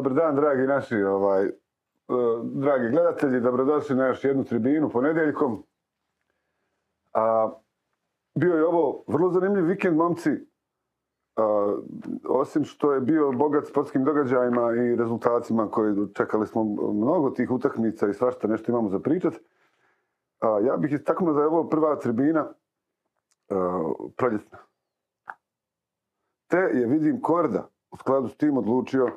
[0.00, 1.52] Dobar dan, dragi naši, ovaj, e,
[2.42, 5.62] dragi gledatelji, dobrodošli na još jednu tribinu ponedjeljkom.
[7.12, 7.52] A,
[8.34, 10.30] bio je ovo vrlo zanimljiv vikend, momci.
[11.36, 11.76] A,
[12.28, 18.08] osim što je bio bogat sportskim događajima i rezultatima koji čekali smo mnogo tih utakmica
[18.08, 19.34] i svašta nešto imamo za pričat.
[20.40, 22.52] A, ja bih istaknuo da je ovo prva tribina
[23.50, 24.58] a, proljetna.
[26.46, 29.10] Te je, vidim, Korda u skladu s tim odlučio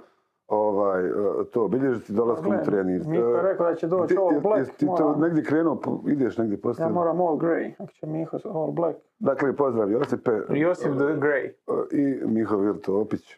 [0.54, 1.12] ovaj, e,
[1.54, 3.08] to obilježiti dolaskom u trenir.
[3.08, 4.58] Miho je rekao da će doći all black.
[4.60, 6.86] jesi ti to negdje krenuo, ideš negdje poslije?
[6.86, 8.98] Ja moram all grey, ako će Miho s all black.
[9.20, 11.46] Dakle, pozdrav Josipe Josip the Grey.
[11.48, 11.52] e,
[11.92, 13.36] i Miho Vilto Opić.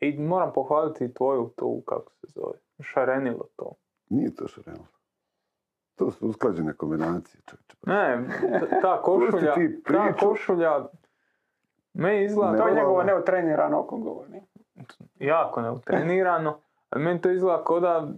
[0.00, 3.72] I moram pohvaliti tvoju tu, kako se zove, šarenilo to.
[4.08, 4.86] Nije to šareno.
[5.96, 7.40] To su usklađene kombinacije.
[7.46, 7.76] čovječe.
[7.86, 8.24] Ne,
[8.60, 9.54] t- ta košulja,
[9.86, 10.88] ta košulja,
[11.92, 14.40] me izgleda, Ne, To je njegovo neotrenirano oko govori.
[15.18, 16.58] Jako neutrenirano,
[16.96, 18.08] meni to izgleda ko da,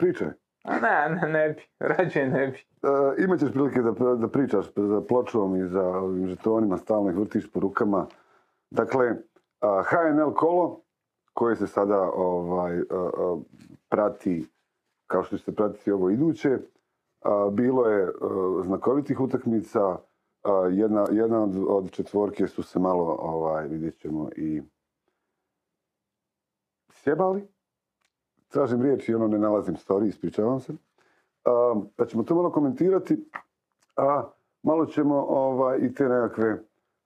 [0.00, 0.28] Pričaj.
[0.64, 2.58] a ne, ne, ne bi, rađe ne bi.
[2.58, 7.16] E, imat ćeš prilike da, da pričaš za pločom i za ovim žetonima, stalno ih
[7.16, 8.06] vrtiš po rukama.
[8.70, 9.14] Dakle,
[9.60, 10.80] a, HNL kolo,
[11.32, 13.40] koje se sada ovaj, a, a,
[13.88, 14.48] prati,
[15.06, 16.58] kao što ćete pratiti ovo iduće,
[17.52, 18.12] bilo je
[18.62, 19.96] znakovitih utakmica,
[20.70, 24.62] jedna, jedna od, četvorke su se malo, ovaj, vidjet ćemo, i
[26.92, 27.48] sjebali.
[28.48, 30.72] Tražim riječ i ono ne nalazim story, ispričavam se.
[31.44, 33.30] A, da ćemo to malo komentirati,
[33.96, 34.30] a
[34.62, 36.62] malo ćemo ovaj, i te nekakve,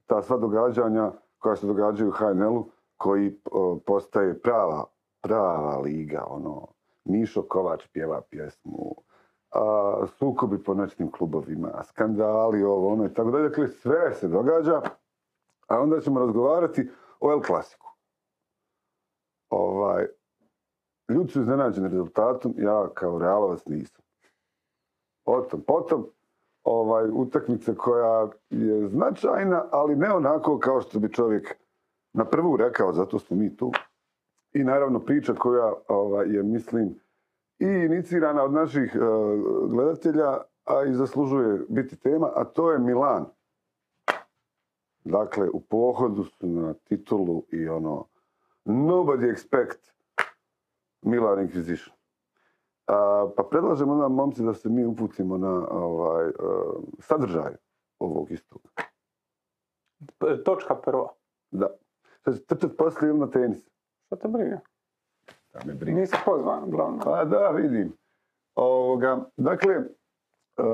[0.07, 3.41] ta sva događanja koja se događaju u HNL-u, koji
[3.87, 4.85] postaje prava,
[5.21, 6.67] prava liga, ono,
[7.05, 8.95] Mišo Kovač pjeva pjesmu,
[9.55, 13.49] a, sukobi po noćnim klubovima, skandali, ovo, ono i tako dalje.
[13.49, 14.81] Dakle, sve se događa,
[15.69, 17.87] a onda ćemo razgovarati o El Klasiku.
[19.51, 20.07] Ovaj,
[21.09, 24.05] ljudi su iznenađeni rezultatom, ja kao realovac nisam.
[25.25, 26.07] Potom, potom,
[26.65, 31.57] ovaj, utakmica koja je značajna, ali ne onako kao što bi čovjek
[32.13, 33.73] na prvu rekao, zato smo mi tu.
[34.53, 36.95] I naravno priča koja ovaj, je, mislim,
[37.59, 38.99] i inicirana od naših eh,
[39.69, 43.27] gledatelja, a i zaslužuje biti tema, a to je Milan.
[45.05, 48.07] Dakle, u pohodu su na titulu i ono,
[48.65, 49.93] nobody expect
[51.03, 51.93] Milan Inquisition.
[52.87, 56.33] A, pa predlažem onda, momci, da se mi uputimo na ovaj, eh,
[56.99, 57.53] sadržaj
[57.99, 58.61] ovog istog.
[60.45, 61.09] Točka prva.
[61.51, 61.67] Da.
[62.25, 63.69] Sad ću trčat poslije ili na tenis.
[64.07, 64.61] Što te briga?
[65.65, 66.01] Me briga.
[66.01, 67.01] Nisi pozvan, uglavnom.
[67.05, 67.93] Pa da, vidim.
[68.55, 69.83] Ovoga, dakle, e,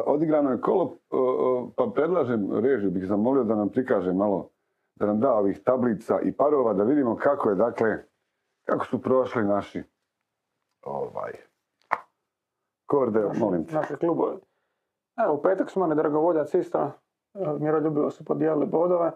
[0.06, 4.48] odigrano je kolo, e, e, pa predlažem režiju, bih zamolio da nam prikaže malo,
[4.94, 8.04] da nam da ovih tablica i parova, da vidimo kako je, dakle,
[8.64, 9.82] kako su prošli naši,
[10.82, 11.32] ovaj,
[12.86, 13.74] korde, molim te.
[13.74, 14.36] Naši klubovi.
[15.24, 16.90] Evo, u petak smo imali Dragovoljac isto.
[17.60, 19.12] Miroljubivo su podijelili bodove.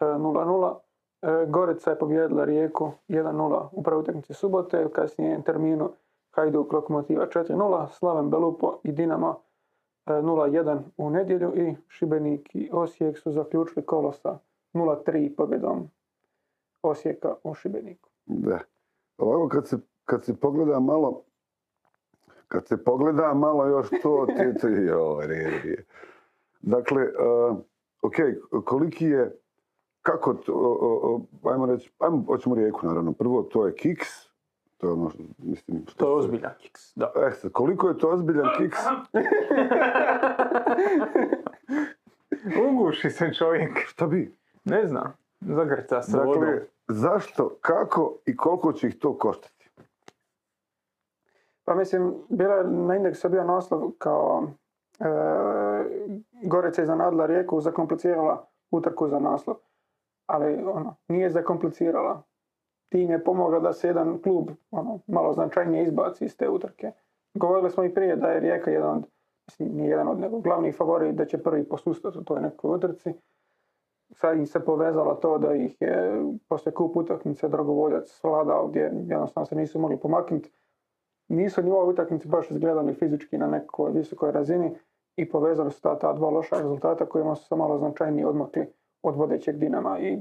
[0.00, 0.78] e, 0-0.
[1.22, 4.86] E, Gorica je pobijedila Rijeku 1-0 u prvoj utakmici subote.
[4.86, 5.90] U kasnijem terminu
[6.30, 7.88] Hajduk Lokomotiva 4-0.
[7.92, 9.40] Slaven Belupo i Dinamo
[10.06, 11.52] e, 0-1 u nedjelju.
[11.56, 14.38] I Šibenik i Osijek su zaključili kolo sa
[14.74, 15.90] 0-3 pobjedom
[16.82, 18.08] Osijeka u Šibeniku.
[18.26, 18.58] Da.
[19.18, 21.22] Ovako kad se, kad se pogleda malo,
[22.48, 25.84] kad se pogleda malo još to, ti, ti, je.
[26.74, 27.56] Dakle, uh,
[28.02, 28.14] ok,
[28.64, 29.41] koliki je,
[30.02, 33.12] kako, to, o, o, o, ajmo reći, ajmo, hoćemo rijeku naravno.
[33.12, 34.08] Prvo, to je kiks,
[34.78, 35.84] to je ono, mislim...
[35.88, 37.12] što To je ozbiljan kiks, da.
[37.26, 38.78] E sad, koliko je to ozbiljan kiks?
[42.70, 43.78] Uguši se čovjek.
[43.86, 44.34] Šta bi?
[44.64, 46.40] Ne znam, zagrca se vodom.
[46.40, 49.70] Dakle, zašto, kako i koliko će ih to koštati?
[51.64, 54.48] Pa mislim, bila je na indeksu je bio naslov kao
[55.00, 55.04] e,
[56.42, 59.56] Gorica iznenadila Rijeku, zakomplicirala utrku za naslov.
[60.32, 62.22] Ali ono, nije zakomplicirala.
[62.88, 66.92] Tim je pomogao da se jedan klub ono, malo značajnije izbaci iz te utrke.
[67.34, 69.04] Govorili smo i prije da je Rijeka jedan od,
[69.46, 73.12] mislim, nije jedan od nego glavnih favorit da će prvi posustati u toj nekoj utrci.
[74.10, 79.46] Sad im se povezalo to da ih je poslije kup utakmice Dragovoljac svladao gdje jednostavno
[79.46, 80.52] se nisu mogli pomaknuti
[81.28, 84.74] nisu ni u ovoj utakmici baš izgledali fizički na nekoj visokoj razini
[85.16, 88.66] i povezali su ta, ta dva loša rezultata kojima su se malo značajnije odmakli
[89.02, 90.18] od vodećeg Dinama i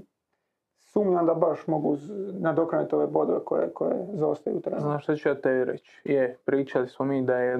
[0.79, 1.97] sumnjam da baš mogu
[2.33, 4.81] nadoknaditi ove bodove koje, koje zaostaju u terenu.
[4.81, 6.01] Znaš što ću ja tebi reći?
[6.03, 7.59] Je, pričali smo mi da je e,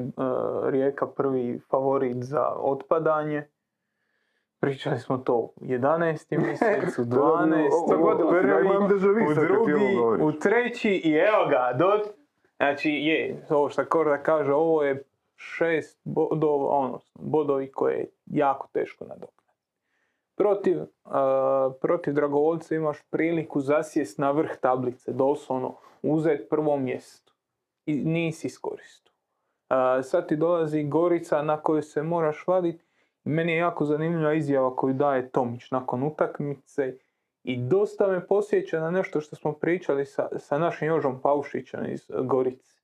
[0.64, 3.48] Rijeka prvi favorit za otpadanje.
[4.60, 6.38] Pričali smo to u 11.
[6.46, 7.70] mjesecu, Da, da, 12.
[7.72, 8.38] o- o- Dogodilo se.
[8.38, 8.68] Ja prvi,
[9.32, 9.74] u drugi,
[10.24, 11.86] u treći i evo ga, do...
[12.58, 15.04] Znači, je, ovo što Korda kaže, ovo je
[15.36, 19.41] šest bodova, ono, bodovi koje je jako teško nadoknaditi.
[20.36, 27.34] Protiv, uh, protiv Dragovoljca imaš priliku zasjest na vrh tablice, doslovno uzeti prvo mjesto.
[27.86, 29.12] I nisi iskoristio.
[29.70, 32.86] Uh, sad ti dolazi Gorica na koju se moraš vaditi.
[33.24, 36.98] Meni je jako zanimljiva izjava koju daje Tomić nakon utakmice
[37.44, 42.12] i dosta me posjeća na nešto što smo pričali sa, sa našim Jožom Paušićem iz
[42.24, 42.76] Gorice.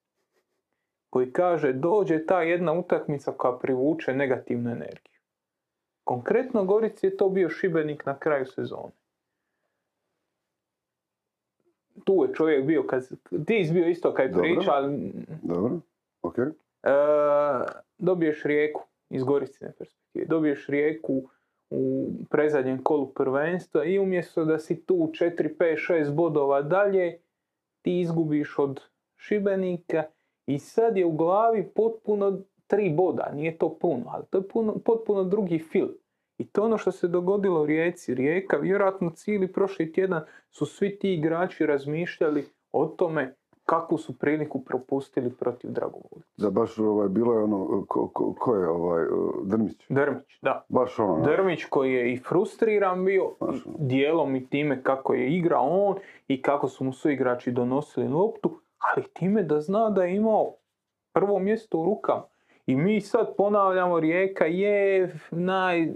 [1.09, 5.16] Koji kaže, dođe ta jedna utakmica koja privuče negativnu energiju.
[6.07, 8.91] Konkretno Gorici je to bio Šibenik na kraju sezone.
[12.03, 13.07] Tu je čovjek bio, kad,
[13.45, 14.41] ti si bio isto Dobro.
[14.41, 15.11] priča, ali
[15.41, 15.79] Dobro,
[16.21, 16.37] ok.
[16.37, 16.49] E,
[17.97, 20.25] dobiješ rijeku iz Goricine perspektive.
[20.25, 21.29] Dobiješ rijeku
[21.69, 27.19] u prezadnjem kolu prvenstva i umjesto da si tu 4, 5, 6 bodova dalje,
[27.81, 28.81] ti izgubiš od
[29.15, 30.03] Šibenika
[30.45, 33.31] i sad je u glavi potpuno tri boda.
[33.33, 35.93] Nije to puno, ali to je puno, potpuno drugi film.
[36.37, 38.15] I to je ono što se dogodilo u Rijeci.
[38.15, 40.21] Rijeka, vjerojatno cijeli prošli tjedan
[40.51, 43.35] su svi ti igrači razmišljali o tome
[43.65, 46.23] kakvu su priliku propustili protiv Dragovolja.
[46.37, 49.85] Da baš ovaj, bilo je ono, ko, ko, ko je ovaj, uh, Drmić?
[49.89, 50.65] Drmić, da.
[50.69, 51.23] Baš ono.
[51.23, 53.75] Drmić koji je i frustriran bio, Baš ono.
[53.79, 55.95] dijelom i time kako je igrao on
[56.27, 60.53] i kako su mu suigrači donosili loptu, ali time da zna da je imao
[61.13, 62.23] prvo mjesto u rukama.
[62.67, 65.87] I mi sad ponavljamo, Rijeka je naj,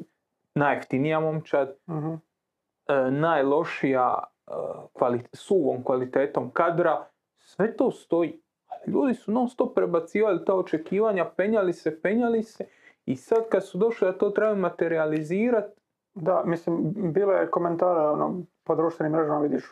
[0.55, 2.13] najjeftinija momčad, Mhm.
[2.87, 4.51] e, najlošija e,
[4.93, 7.05] kvali- suvom kvalitetom kadra,
[7.37, 8.41] sve to stoji.
[8.87, 12.65] Ljudi su non stop prebacivali ta očekivanja, penjali se, penjali se
[13.05, 15.81] i sad kad su došli da to trebaju materializirati,
[16.13, 19.69] Da, mislim, bilo je komentara ono, po društvenim mrežama, vidiš,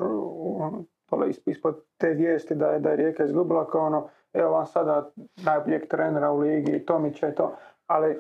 [1.28, 5.10] is- ispod te vijesti da je, da je Rijeka izgubila kao ono, evo vam sada
[5.38, 7.56] najboljeg trenera u ligi, Tomića i to,
[7.88, 8.18] ali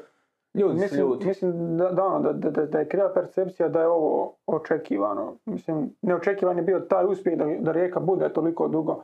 [0.53, 1.25] ljudi mislim, ljudi.
[1.25, 5.35] mislim da, da, ono, da, da, da, je kriva percepcija da je ovo očekivano.
[5.45, 9.03] Mislim, neočekivan je bio taj uspjeh da, da Rijeka bude toliko dugo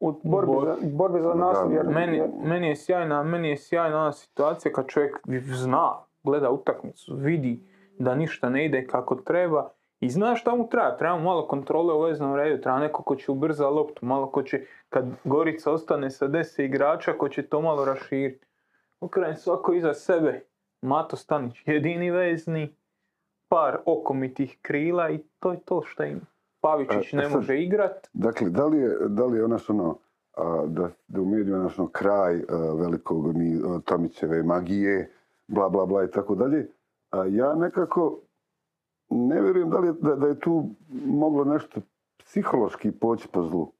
[0.00, 1.72] u borbi, Bor- za, borbi za naslov.
[1.72, 5.20] jer- Meni, meni, je sjajna, meni je sjajna ona situacija kad čovjek
[5.54, 5.92] zna,
[6.22, 7.60] gleda utakmicu, vidi
[7.98, 9.70] da ništa ne ide kako treba
[10.04, 10.96] i zna šta mu treba.
[10.96, 14.64] Treba malo kontrole u veznom redu, treba neko ko će ubrza loptu, malo ko će,
[14.88, 18.46] kad Gorica ostane sa 10 igrača, ko će to malo raširiti.
[19.00, 20.40] Okrene svako iza sebe.
[20.82, 22.76] Mato Stanić, jedini vezni,
[23.48, 26.20] par okomitih krila i to je to što im
[26.60, 28.08] Pavičić E, ne sad- može igrat.
[28.12, 29.98] Dakle, da li je, da li je onaš ono,
[30.36, 32.42] a, da, da u medijima naš ono kraj a,
[32.74, 35.10] velikog ni, Tomićeve magije,
[35.48, 36.68] bla, bla, bla i tako dalje,
[37.10, 38.18] a ja nekako
[39.10, 40.70] ne vjerujem da, li je, da, da je tu
[41.06, 41.80] moglo nešto
[42.18, 43.72] psihološki poći po zlu.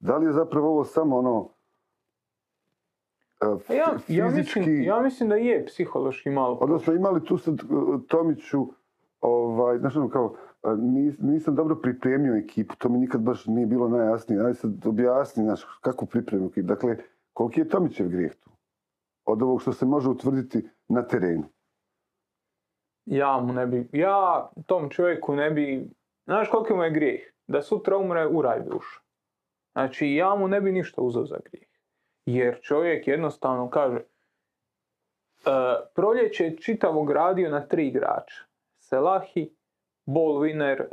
[0.00, 1.48] Da li je zapravo ovo samo ono
[3.40, 4.60] a, Pa Ja, ja, fizički...
[4.60, 6.58] mislim, ja mislim da je psihološki malo.
[6.60, 8.66] Odnosno imali tu sad uh, Tomiću,
[9.20, 13.88] ovaj, znaš ono kao, nis- nisam dobro pripremio ekipu, to mi nikad baš nije bilo
[13.88, 14.40] najjasnije.
[14.40, 16.66] Ajde sad objasni, znaš, kako pripremio ekipu.
[16.66, 16.96] Dakle,
[17.32, 18.50] koliki je Tomićev grijeh tu?
[19.24, 21.44] Od ovog što se može utvrditi na terenu.
[23.06, 25.88] Ja mu ne bi, ja tom čovjeku ne bi,
[26.24, 27.20] znaš koliki mu je grijeh?
[27.46, 29.00] Da sutra umre u raj duša.
[29.72, 31.68] Znači ja mu ne bi ništa uzeo za grijeh.
[32.26, 34.02] Jer čovjek jednostavno kaže, e,
[35.94, 38.44] proljeće je čitavo gradio na tri igrača.
[38.78, 39.54] Selahi,
[40.06, 40.86] ball winner, e,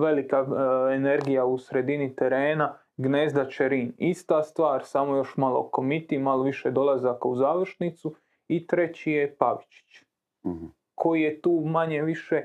[0.00, 3.92] velika e, energija u sredini terena, gnezda Čerin.
[3.98, 8.14] Ista stvar, samo još malo komiti, malo više dolazaka u završnicu.
[8.48, 10.04] I treći je Pavičić
[10.44, 10.66] Mhm.
[11.04, 12.42] Koji je tu manje više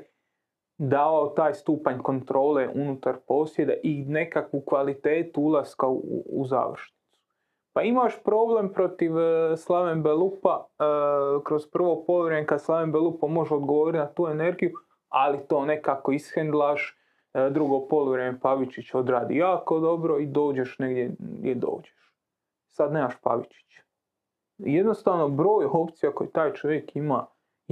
[0.77, 7.19] davao taj stupanj kontrole unutar posjeda i nekakvu kvalitetu ulaska u, u završnicu.
[7.73, 10.83] Pa imaš problem protiv e, Slaven Belupa e,
[11.43, 14.71] kroz prvo poluvreme kad Slaven Belupa može odgovoriti na tu energiju,
[15.09, 16.97] ali to nekako ishendlaš,
[17.33, 22.13] e, drugo poluvreme Pavičić odradi jako dobro i dođeš negdje gdje dođeš.
[22.67, 23.81] Sad nemaš Pavičića.
[24.57, 27.25] Jednostavno broj opcija koje taj čovjek ima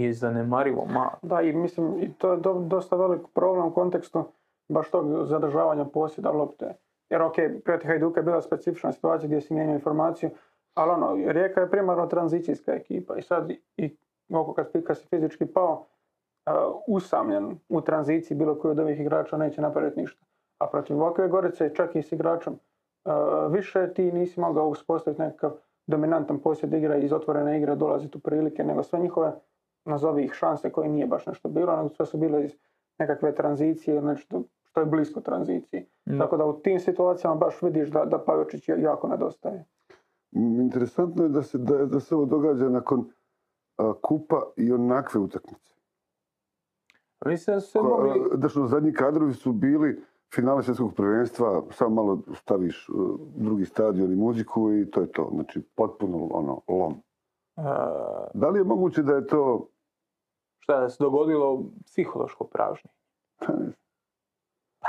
[0.04, 1.12] je zanemarivo malo.
[1.22, 4.24] Da, i mislim, i to je do- dosta velik problem u kontekstu
[4.70, 6.74] baš tog zadržavanja posjeda lopte.
[7.10, 7.36] Jer ok,
[7.66, 10.30] protiv Hajduka je bila specifična situacija gdje si mijenjao informaciju,
[10.74, 13.98] ali ono, Rijeka je primarno tranzicijska ekipa i sad i
[14.34, 19.38] oko kad, kad si fizički pao, uh, usamljen u tranziciji bilo koji od ovih igrača
[19.38, 20.26] neće napraviti ništa.
[20.60, 25.52] A protiv ovakve Gorice, čak i s igračom, uh, više ti nisi mogao uspostaviti nekakav
[25.88, 29.32] dominantan posjed igre iz otvorene igre dolaziti u prilike, nego sve njihove
[29.88, 32.52] nazovi ih šanse koje nije baš nešto bilo, nego sve su bile iz
[33.00, 35.86] nekakve tranzicije ili nešto što je blisko tranziciji.
[36.06, 36.18] Da.
[36.18, 39.66] Tako da u tim situacijama baš vidiš da, da Pajočić je- jako nedostaje.
[40.32, 43.06] M, Interesantno je da se, da, da se ovo događa nakon
[43.78, 45.74] a, kupa i onakve utakmice.
[47.26, 48.10] Mislim da su se Ko- mogli...
[48.34, 50.02] a, Da što zadnji kadrovi su bili
[50.32, 52.96] finale svjetskog prvenstva, samo malo staviš uh,
[53.36, 55.30] drugi stadion i muziku i to je to.
[55.34, 56.94] Znači, potpuno ono, lom.
[57.58, 57.62] e,
[58.34, 59.68] Da li je moguće da je to...
[60.68, 62.90] šta da se dogodilo psihološko pražnje.
[64.80, 64.88] Pa,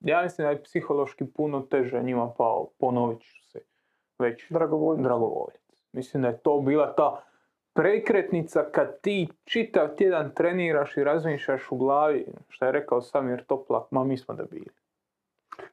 [0.00, 3.60] ja mislim da je psihološki puno teže njima pao, ponovit ću se,
[4.18, 5.02] već Dragovoljno.
[5.02, 5.60] dragovoljac.
[5.92, 7.22] Mislim da je to bila ta
[7.72, 13.90] prekretnica kad ti čitav tjedan treniraš i razmišljaš u glavi, što je rekao Samir Toplak,
[13.90, 14.70] ma mi smo da bili.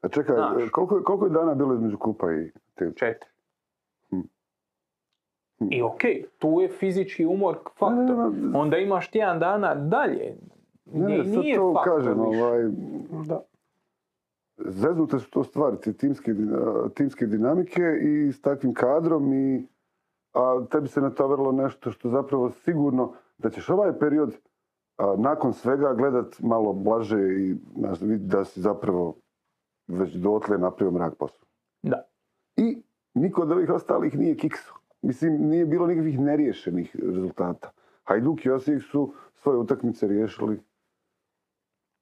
[0.01, 0.36] A čekaj,
[0.72, 2.91] koliko, je- koliko je dana bilo između kupa i te...
[2.96, 3.29] Četiri.
[5.59, 5.65] Hm.
[5.65, 5.73] Hm.
[5.73, 8.31] I okej, tu je fizički umor faktor.
[8.53, 10.37] Onda imaš tjedan dana dalje.
[10.85, 12.63] ne, ne, sad nije to faktor kažem, ovaj,
[13.27, 13.41] Da.
[14.57, 16.33] zeznute su to stvari, timske,
[16.93, 19.67] timske dinamike i s takvim kadrom i
[20.33, 24.33] a tebi se natovarilo nešto što zapravo sigurno da ćeš ovaj period
[24.97, 29.15] a, nakon svega gledat malo blaže i znaš, vidjeti da si zapravo
[29.87, 31.45] već dotle napravio mrak posao.
[31.83, 32.03] Da.
[32.57, 32.81] I
[33.13, 34.73] niko od ovih ostalih nije kikso.
[35.01, 37.72] Mislim, nije bilo nikakvih neriješenih rezultata.
[38.03, 40.60] Hajduk i Osijek su svoje utakmice riješili.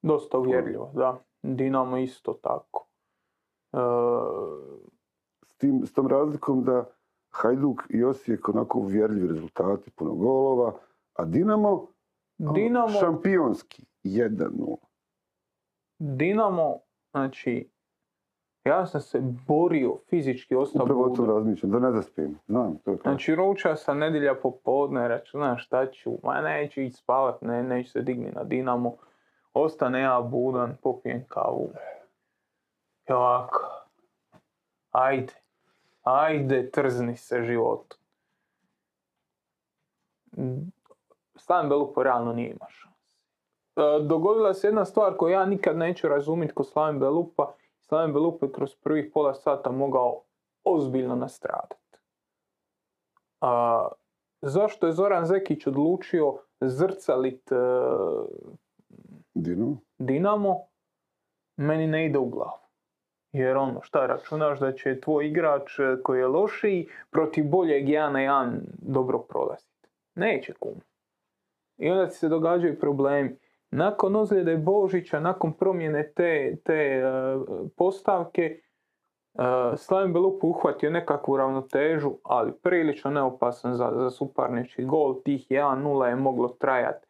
[0.02, 1.24] Dosta uvjerljivo, da.
[1.42, 2.88] Dinamo isto tako.
[3.72, 3.78] E,
[5.46, 6.84] S, tim, s tom razlikom da
[7.30, 10.72] Hajduk i Osijek onako uvjerljivi rezultati, puno golova,
[11.14, 11.86] a Dinamo,
[12.38, 14.76] Dinamo, šampionski, 1-0.
[15.98, 16.78] Dinamo,
[17.10, 17.70] znači,
[18.68, 21.34] ja sam se borio fizički ostao Upravo o tom budan.
[21.34, 22.38] razmišljam, da ne zaspijem.
[22.46, 23.02] Znam, to je to.
[23.02, 28.02] Znači, ručao sam nedjelja popodne, računam šta ću, ma neću ići spavat, ne, neću se
[28.02, 28.96] digni na Dinamo.
[29.54, 31.70] Ostane ja budan, popijem kavu.
[33.08, 33.60] I ovako,
[34.90, 35.32] ajde,
[36.02, 37.96] ajde, trzni se životu.
[41.36, 42.98] Slaven Belupo realno nije imao šanse.
[43.76, 47.52] E, Dogodila se jedna stvar koju ja nikad neću razumjeti kod Slaven Belupa.
[47.88, 50.22] Slaven Belupa je kroz prvih pola sata mogao
[50.64, 51.98] ozbiljno nastradati.
[53.40, 53.88] A,
[54.42, 57.56] zašto je Zoran Zekić odlučio zrcalit e,
[59.34, 59.76] Dinamo.
[59.98, 60.66] Dinamo,
[61.56, 62.58] meni ne ide u glavu.
[63.32, 68.12] Jer ono, šta računaš da će tvoj igrač e, koji je lošiji protiv boljeg jedan
[68.12, 69.88] na jedan dobro prolaziti?
[70.14, 70.74] Neće kum.
[71.78, 73.36] I onda ti se događaju problemi.
[73.70, 77.02] Nakon ozljede Božića, nakon promjene te, te e,
[77.76, 78.60] postavke,
[79.34, 79.42] e,
[79.76, 85.22] Slaven Belup uhvatio nekakvu ravnotežu, ali prilično neopasan za, za suparnički gol.
[85.22, 87.06] Tih 1-0 je moglo trajati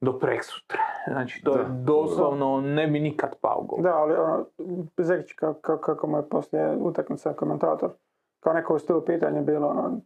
[0.00, 0.78] do preksutra.
[1.08, 1.68] Znači, to je Da.
[1.68, 3.78] doslovno ne bi nikad pao gol.
[3.82, 4.46] Da, ali ono,
[4.98, 7.90] Zekić ka- ka- kako mu je poslije utakmice komentator,
[8.40, 10.00] kao neko stilu pitanje bilo, ono,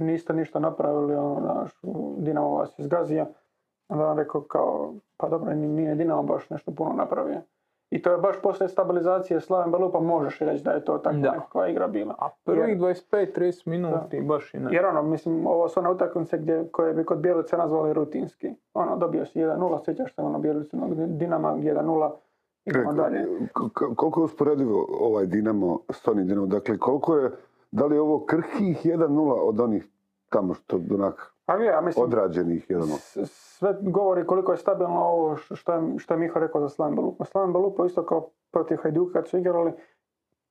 [0.00, 1.70] niste ništa napravili, ono, naš,
[2.18, 3.26] Dinamo vas je zgazio.
[3.90, 7.40] Onda on rekao kao, pa dobro, ni- nije Dinamo baš nešto puno napravio.
[7.90, 11.30] I to je baš poslije stabilizacije Slaven Belupa možeš reći da je to takva Da.
[11.30, 12.14] nekakva igra bila.
[12.18, 14.68] A prvih 25-30 minuti baš i ne.
[14.72, 18.54] Jer ono, mislim, ovo su one utakmice gdje, koje bi kod Bjelice nazvali rutinski.
[18.74, 22.10] Ono, dobio si 1-0, sjećaš se ono Bjelicenog Dinama 1-0,
[22.66, 23.26] idemo E, dalje.
[23.48, 26.46] k- koliko je usporedivo ovaj Dinamo s onim Dinamo?
[26.46, 27.30] Dakle, koliko je,
[27.70, 29.88] da li je ovo krhkih 1-0 od onih
[30.28, 32.98] tamo što onak Ali ja mislim, odrađenih 1-0?
[32.98, 33.18] s-
[33.58, 37.24] sve govori koliko je stabilno ovo što je, što je Miho rekao za Slaven Belupo.
[37.24, 39.72] Slaven Belupo isto kao protiv Hajduka kad su igrali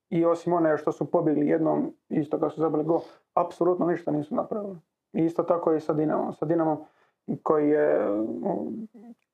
[0.09, 2.99] i osim one što su pobjegli jednom, isto kad su zabili gol,
[3.33, 4.77] apsolutno ništa nisu napravili.
[5.13, 6.33] I isto tako i sa Dinamom.
[6.33, 6.77] Sa Dinamom
[7.43, 8.07] koji je,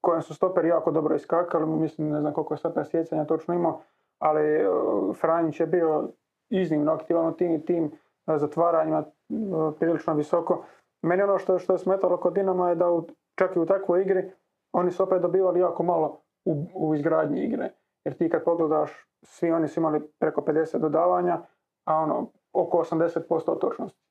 [0.02, 3.82] kojem su stoperi jako dobro iskakali, mislim ne znam koliko je stoper sjecanja točno imao,
[4.20, 6.10] ali uh, Franjić je bio
[6.50, 10.64] iznimno aktivan u tim i tim uh, zatvaranjima uh, prilično visoko.
[11.06, 14.02] Meni ono što, što je smetalo kod Dinama je da u, čak i u takvoj
[14.02, 14.32] igri
[14.72, 17.70] oni su opet dobivali jako malo u, u izgradnji igre.
[18.06, 18.92] Jer ti kad pogledaš,
[19.24, 21.42] svi oni su imali preko 50 dodavanja,
[21.86, 24.02] a ono, oko 80% točnosti.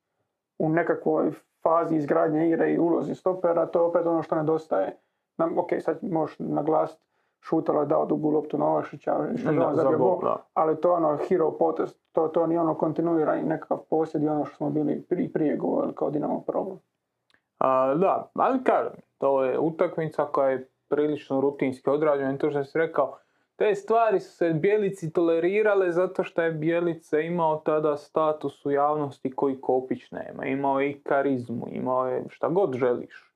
[0.58, 1.30] U nekakvoj
[1.62, 4.96] fazi izgradnje igre i ulozi stopera, to je opet ono što nedostaje.
[5.38, 7.06] Nam, ok, sad možeš naglasiti,
[7.46, 10.18] Šutalo je dao dugu loptu Novašića, što je on zabio
[10.54, 14.44] ali to je ono hero potez, to, to nije ono kontinuirani nekakav posjed i ono
[14.44, 16.78] što smo bili prije, prije govorili kao Dinamo problem.
[17.58, 22.64] A, da, ali kažem, to je utakmica koja je prilično rutinski odrađena i to što
[22.64, 23.16] si rekao,
[23.56, 29.32] Te stvari su se Bjelici tolerirale zato što je Bjelica imao tada status u javnosti
[29.32, 30.46] koji Kopić nema.
[30.46, 33.33] Imao je i karizmu, imao je šta god želiš.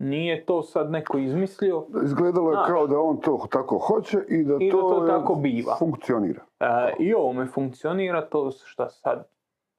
[0.00, 1.86] Nije to sad neko izmislio.
[2.04, 2.66] Izgledalo je Znaš.
[2.68, 5.76] kao da on to tako hoće i da I da to, to je- tako biva.
[5.78, 6.42] funkcionira.
[6.60, 6.66] E,
[6.98, 9.28] I ovome funkcionira to šta sad.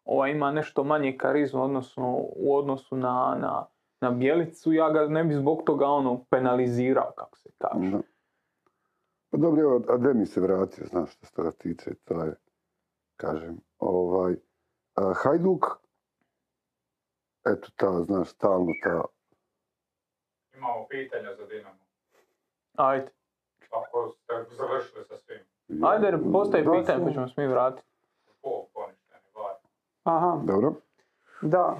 [0.06, 3.66] Ova ima nešto manje karizmu odnosno, u odnosu na, na,
[4.01, 4.74] na Bjelicu.
[4.74, 7.92] Ja ga ne bi zbog toga ono penalizirao, kako se kaže.
[7.92, 8.00] Da.
[9.30, 12.36] Pa dobro, evo, a Demi se vratio, znaš što se toga tiče, to je,
[13.18, 14.36] kažem, ovaj,
[14.96, 15.66] a, Hajduk,
[17.46, 19.01] eto ta, znaš, stalno ta,
[20.62, 21.80] Imamo pitanja za Dinamo.
[22.75, 23.08] Ajde.
[23.72, 25.39] Ako ste završili sa svim,
[25.86, 27.88] Ajde, postavi Da, pitanje pa ćemo se mi vratiti.
[28.41, 29.56] pol poništeni var.
[30.03, 30.74] Aha, Dobro,
[31.41, 31.75] da.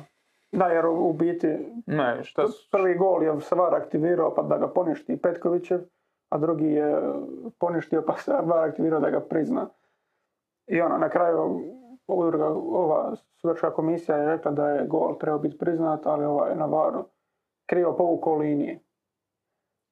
[0.52, 1.48] Da, jer u biti
[1.86, 2.70] Ne, šta su...
[2.72, 5.80] prvi gol je Svar aktivirao pa da ga poništi Petkovićev,
[6.30, 7.02] a drugi je
[7.60, 9.70] poništio pa se VAR aktivirao da ga prizna.
[10.68, 11.62] I ono, na kraju
[12.08, 16.66] udruga, ova sudačka komisija je rekla da je gol trebao biti priznat, ali ovaj na
[16.66, 17.06] varu
[17.72, 18.80] krivo povukao linije.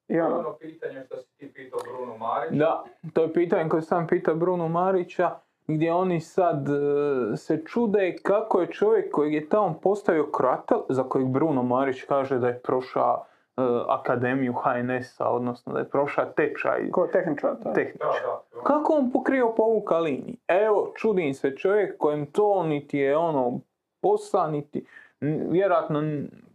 [0.07, 2.59] I To je ono, ono pitanje što si ti pitao Bruno Marić.
[2.59, 2.83] Da,
[3.13, 5.36] to je pitanje koje sam pitao Bruno Marića,
[5.67, 11.03] gdje oni sad e, se čude kako je čovjek kojeg je tamo postavio kratel, za
[11.03, 13.25] kojeg Bruno Marić kaže da je prošao
[13.57, 17.55] e, akademiju HNS-a, odnosno da je prošao tečaj ko tehničar.
[17.65, 17.74] je.
[17.74, 18.09] tehničar.
[18.25, 18.63] Da, da.
[18.63, 20.38] Kako on pokrio povuka liniji?
[20.48, 23.59] Evo, čudim se čovjek kojem to niti je ono
[24.01, 24.86] posla, niti
[25.21, 26.01] vjerojatno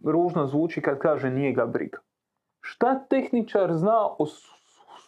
[0.03, 1.97] ružno zvuči kad kaže nije ga briga.
[2.61, 4.55] Šta tehničar zna o su-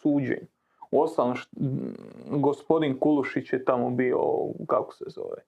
[0.02, 0.46] suđenju?
[0.90, 1.36] Uostalom,
[2.30, 4.18] gospodin Kulušić je tamo bio,
[4.66, 5.42] kako se zove,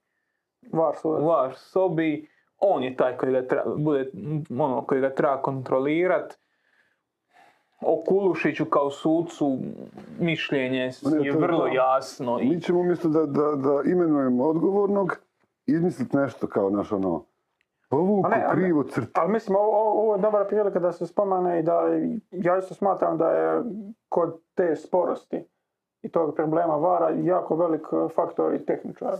[0.72, 4.10] VAR u vaš sobi, on je taj koji ga treba, bude,
[4.58, 6.38] ono, koji ga treba kontrolirat.
[7.80, 9.58] O Kulušiću kao sucu
[10.18, 12.38] mišljenje ne, je vrlo jasno.
[12.38, 15.16] Mi ćemo umjesto da, da, da imenujemo odgovornog,
[15.66, 17.24] izmisliti nešto kao naš ono,
[17.90, 18.54] povuku A ne, a ne.
[18.54, 19.10] krivo crtu.
[19.14, 21.82] Ali mislim, ovo, ovo je dobra prilika da se spomene i da
[22.32, 23.62] ja isto smatram da je
[24.08, 25.44] kod te sporosti
[26.02, 29.14] i tog problema vara jako velik eh, faktor i tehničar.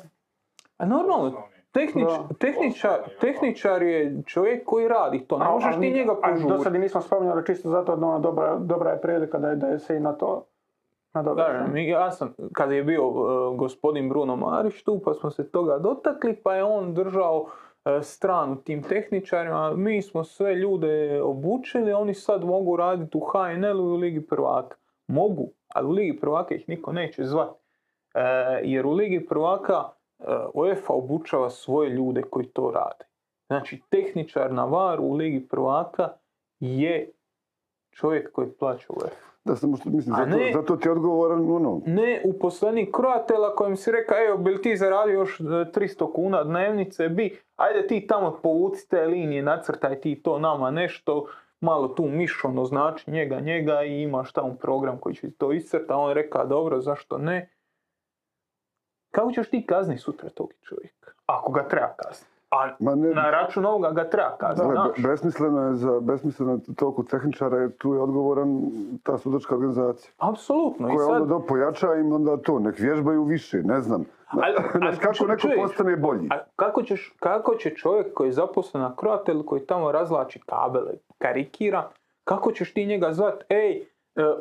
[0.78, 1.32] a normalno,
[1.72, 2.34] tehnič, Da.
[2.36, 5.38] tehničar, tehničar je čovjek koji radi to.
[5.38, 6.76] Ne A- možeš ali ti njega a Do sad požuriti.
[6.76, 9.78] i nismo spominjali čisto zato da ona dobra, dobra je prilika da, je- da je
[9.78, 10.44] se i na to
[11.66, 13.10] mi- ja sam, kad je bio e,
[13.56, 17.69] gospodin Bruno Marić tu, pa smo se toga dotakli, pa je on držao e,
[18.02, 19.74] stranu tim tehničarima.
[19.76, 24.76] Mi smo sve ljude obučili, oni sad mogu raditi u HNL-u u Ligi prvaka.
[25.06, 27.60] Mogu, ali u Ligi prvaka ih niko neće zvati.
[28.14, 28.20] E,
[28.62, 29.84] jer u Ligi prvaka
[30.18, 33.04] e, UEFA obučava svoje ljude koji to rade.
[33.46, 36.08] Znači, tehničar na VAR u Ligi prvaka
[36.60, 37.12] je
[37.90, 39.29] čovjek koji plaća UEFA.
[39.44, 43.76] Da samo što mislim, zato, ne- zato ti je odgovoran ono, ne uposlenik Croatela kojem
[43.76, 48.38] si rekao, evo, bi ti zaradio još e, 300 kuna dnevnice, bi, ajde ti tamo
[48.42, 51.26] povuci te linije, nacrtaj ti to nama nešto,
[51.60, 56.08] malo tu mišono znači njega, njega i imaš tamo program koji će to iscrta, on
[56.08, 57.50] je rekao, dobro, zašto ne?
[59.10, 61.10] Kako ćeš ti kazniti sutra tog čovjeka?
[61.26, 62.39] Ako ga treba kazniti.
[62.50, 67.56] A ma ne, na račun ovoga ga treba kazniti, besmisleno je za besmisleno toliko tehničara,
[67.56, 68.60] jer tu je odgovoran
[69.02, 70.12] ta sudačka organizacija.
[70.18, 70.88] Apsolutno.
[70.88, 74.04] I Koja sad, onda do pojača im onda to, nek vježbaju više, ne znam.
[74.26, 76.28] Ali- Znaš, ali kako ču- neko čuješ, postane bolji?
[76.30, 80.92] A kako, ćeš, kako će čovjek koji je zaposlen na Croatelu, koji tamo razlači kabele,
[81.18, 81.88] karikira,
[82.24, 83.84] kako ćeš ti njega zvat, ej, e,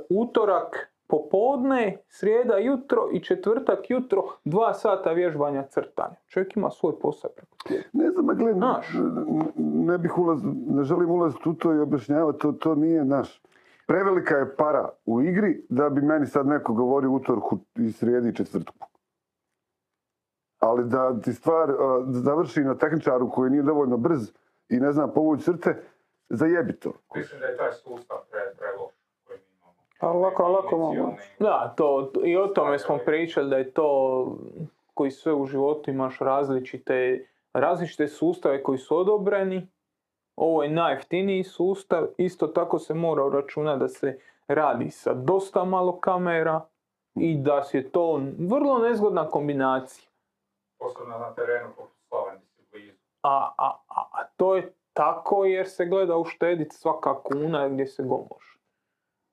[0.10, 6.16] utorak popodne, srijeda jutro i četvrtak jutro, dva sata vježbanja crtanja.
[6.28, 7.56] Čovjek ima svoj posao preko.
[7.94, 8.94] Ne znam, a gle, Znaš.
[8.94, 9.52] n-
[9.86, 13.42] ne bih ulaz, ne želim ulaziti u to i objašnjavati, to, to nije naš.
[13.88, 18.36] Prevelika je para u igri da bi meni sad neko govorio utorku i srijedi i
[18.36, 18.88] četvrtku.
[20.60, 21.76] Ali da ti stvar a,
[22.08, 24.32] završi na tehničaru koji nije dovoljno brz
[24.70, 25.82] i ne zna povući crte,
[26.30, 26.94] zajebi to.
[27.16, 28.79] Mislim da je taj sustav pre, imamo.
[30.00, 31.14] Pa lako, lako mogu.
[31.40, 34.28] Da, to, i o tome smo pričali da je to
[34.94, 39.68] koji sve u životu imaš različite, različite sustave koji su odobreni.
[40.36, 46.00] Ovo je najjeftiniji sustav, isto tako se mora uračunati da se radi sa dosta malo
[46.00, 46.62] kamera
[47.16, 50.10] i da je to vrlo nezgodna kombinacija.
[50.80, 51.70] Posebno na terenu.
[53.22, 58.04] A, a, a, a to je tako jer se gleda uštediti svaka kuna gdje se
[58.04, 58.59] go može.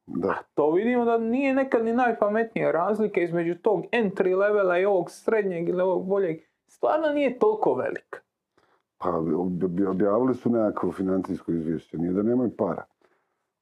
[0.06, 0.34] Da.
[0.54, 5.68] To vidimo da nije nekad ni najpametnija razlika između tog entry levela i ovog srednjeg
[5.68, 6.36] ili ovog boljeg.
[6.68, 8.20] Stvarno nije toliko velika.
[8.98, 12.84] Pa ob- ob- objavili su nekakvo financijsko izvješće, nije da nemaju para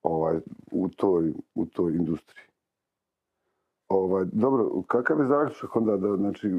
[0.03, 0.37] ovaj,
[0.73, 2.45] u, toj, u toj industriji.
[3.89, 6.51] Ovaj, dobro, kakav je zaključak onda da, znači,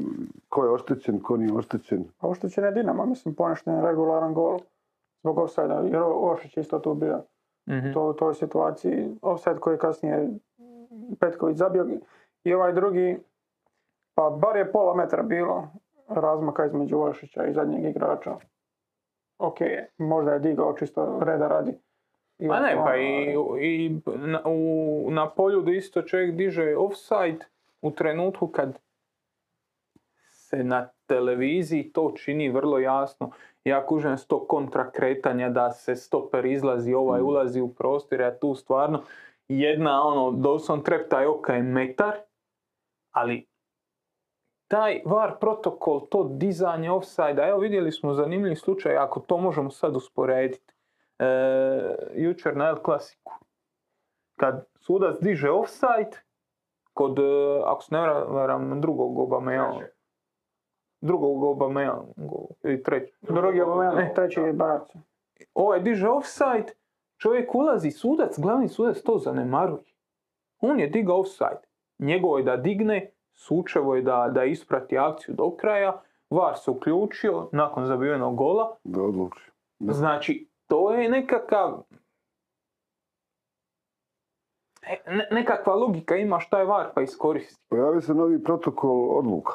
[0.48, 2.04] ko je oštećen, ko nije oštećen?
[2.18, 4.58] A oštećen je Dinamo, mislim, poništen je regularan gol
[5.20, 7.22] zbog offside jer Oršić je isto tu bio.
[7.68, 7.92] Mhm.
[7.92, 10.28] To, u toj situaciji, offside koji je kasnije
[11.20, 11.86] Petković zabio
[12.44, 13.18] i ovaj drugi,
[14.14, 15.68] pa bar je pola metra bilo
[16.08, 18.36] razmaka između Oršića i zadnjeg igrača.
[19.38, 19.58] Ok,
[19.98, 21.72] možda je digao čisto reda radi.
[22.38, 26.76] I Pa ne, ono, pa i, i na, u, na polju da isto čovjek diže
[26.76, 27.44] offside
[27.82, 28.78] u trenutku kad
[30.26, 33.30] se na televiziji to čini vrlo jasno.
[33.66, 37.26] Ja kužem s to kontra kretanja da se stoper izlazi, ovaj Mm.
[37.26, 39.02] ulazi u prostor, a tu stvarno
[39.48, 42.14] jedna ono, doslovno treptaj oka je metar,
[43.10, 43.48] ali
[44.68, 49.96] taj VAR protokol, to dizanje offside evo vidjeli smo zanimljiv slučaj, ako to možemo sad
[49.96, 50.74] usporediti.
[51.18, 51.26] E,
[52.14, 53.32] jučer na El Klasiku.
[54.40, 56.10] Kad sudac diže offside,
[56.92, 57.22] kod, e,
[57.64, 59.95] ako se ne varam, drugog Obameyanga, Treće.
[61.00, 62.12] Drugog Obameyanga,
[62.62, 64.12] ili treći, Drugi Aubameyang, Ne.
[64.14, 64.98] treći je Barca.
[65.54, 66.72] ovaj diže offside,
[67.18, 69.82] čovjek ulazi, sudac, glavni sudac to zanemaruje.
[70.60, 71.60] On je digao offside.
[71.98, 77.48] Njegovo je da digne, sučevo je da, da isprati akciju do kraja, VAR se uključio
[77.52, 79.50] nakon zabivenog gola, Da odluči.
[79.78, 79.92] Da.
[79.92, 81.82] Znači, to je nekakav...
[85.06, 87.64] ne- nekakva logika ima šta je VAR pa iskoristi.
[87.68, 89.52] Pojavio se novi protokol odluka.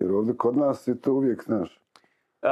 [0.00, 1.80] Jer ovdje kod nas je to uvijek, znaš,
[2.42, 2.48] E,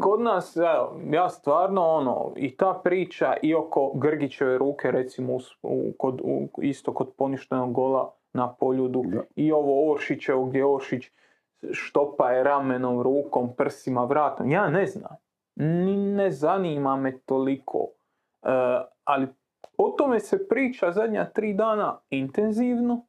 [0.00, 5.92] kod nas, evo, ja stvarno ono, i ta priča i oko Grgićeve ruke, recimo u-
[5.98, 9.20] kod, u- isto kod poništenog gola na poljudu, Da.
[9.36, 11.04] i ovo Oršićevo gdje Oršić
[11.72, 15.16] štopa je ramenom, rukom, prsima, vratom, ja ne znam.
[15.56, 17.86] Ni ne zanima me toliko.
[18.42, 18.48] E,
[19.04, 19.26] ali
[19.78, 23.06] o tome se priča zadnja tri dana intenzivno,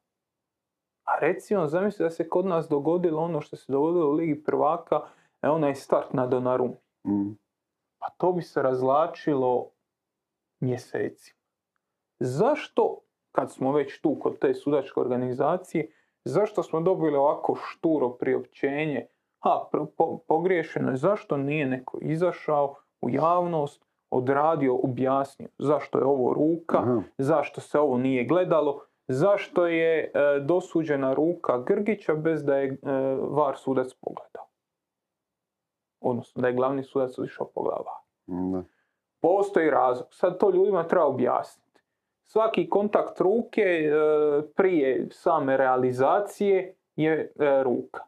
[1.12, 5.02] a recimo zamisli da se kod nas dogodilo ono što se dogodilo u Ligi prvaka,
[5.42, 6.74] e, onaj start na Donarum.
[7.08, 7.38] mm,
[8.00, 9.70] Pa to bi se razlačilo
[10.60, 11.36] mjeseci.
[12.20, 13.00] Zašto,
[13.32, 15.92] kad smo već tu kod te sudačke organizacije,
[16.24, 19.06] zašto smo dobili ovako šturo priopćenje,
[19.40, 26.06] a pro- po- pogriješeno je, zašto nije neko izašao u javnost, odradio, objasnio zašto je
[26.06, 32.44] ovo ruka, aha, zašto se ovo nije gledalo, zašto je e, dosuđena ruka Grgića bez
[32.44, 32.78] da je e,
[33.20, 34.48] VAR sudac pogledao.
[36.00, 37.48] Odnosno da je glavni sudac išao
[38.28, 38.64] mm, da.
[39.22, 40.08] Postoji razlog.
[40.12, 41.82] Sad to ljudima treba objasniti.
[42.26, 43.92] Svaki kontakt ruke e,
[44.56, 48.04] prije same realizacije je ruka.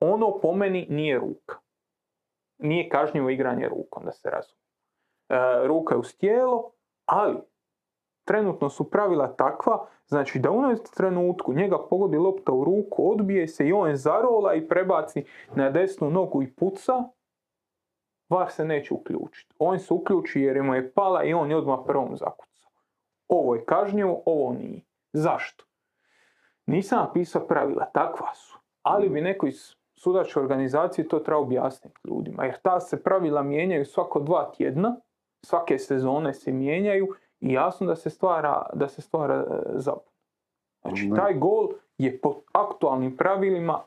[0.00, 1.58] Ono po meni nije ruka.
[2.58, 4.66] Nije kažnjivo igranje rukom, da se razumije.
[5.66, 6.72] Ruka je uz tijelo,
[7.06, 7.36] ali
[8.26, 13.48] trenutno su pravila takva, znači da u onom trenutku njega pogodi lopta u ruku, odbije
[13.48, 16.92] se i on zarola i prebaci na desnu nogu i puca,
[18.28, 19.54] VAR se neće uključiti.
[19.58, 22.70] On se uključi jer mu je pala i on je odmah prvom zakucao.
[23.28, 24.82] Ovo je kažnjivo, ovo nije.
[25.12, 25.64] Zašto?
[26.66, 28.58] Nisam napisao pravila, takva su.
[28.82, 32.44] Ali bi neko iz sudačke organizacije to treba objasniti ljudima.
[32.44, 34.96] Jer ta se pravila mijenjaju svako dva tjedna,
[35.44, 37.08] svake sezone se mijenjaju
[37.40, 39.44] i jasno da se stvara, da se stvara e,
[39.74, 40.10] zabuna.
[40.82, 41.68] Znači, taj gol
[41.98, 43.80] je po aktualnim pravilima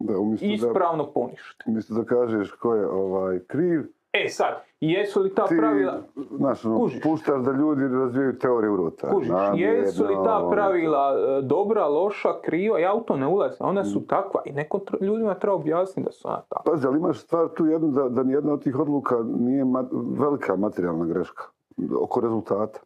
[0.00, 1.64] Da, umjesto da, ispravno poništen.
[1.66, 5.98] umjesto da kažeš ko je ovaj, kriv, E sad, jesu li ta ti, pravila...
[6.30, 7.02] znaš, ono, Kužiš.
[7.02, 9.10] puštaš da ljudi razvijaju teoriju urota.
[9.10, 13.66] Kužiš, jesu li ta ono, pravila e, dobra, loša, kriva, ja u to ne ulazim,
[13.66, 16.72] ona su takva i neko ljudima treba objasniti da su ona takva.
[16.72, 19.88] Pazi, ali imaš stvar tu jednu da, da nijedna od tih odluka nije ma-
[20.20, 21.42] velika materijalna greška
[22.00, 22.80] oko rezultata.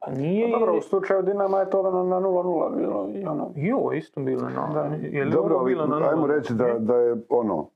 [0.00, 0.52] Pa nije...
[0.52, 3.92] Pa dobro, u slučaju Dinama je to ono na 0-0 bilo i ono, I ovo
[3.92, 4.70] je isto bilo na...
[4.74, 5.06] Da.
[5.08, 6.34] Je li Dobro, ovo bilo na ajmo nula?
[6.34, 7.68] reći da, da je ono,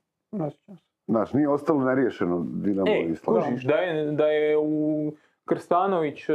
[1.07, 3.45] znaš, nije ostalo neriješeno Dinamo E, i Slavija.
[3.45, 5.11] kužiš, da je, da je u
[5.45, 6.33] Krstanović e,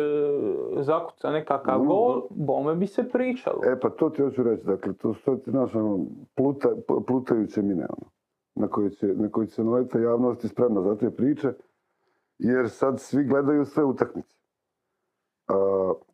[0.77, 3.61] zakuca nekakav No, gol, bome bi se pričalo.
[3.65, 5.99] E pa to ti hoću reći, dakle, to su ti, znaš, ono,
[6.35, 8.11] pluta, pl- plutajuće mine, ono,
[8.55, 11.53] na koje će, na koje će se naleta javnost i spremna za te priče,
[12.39, 14.37] jer sad svi gledaju sve utakmice.
[15.49, 15.55] A,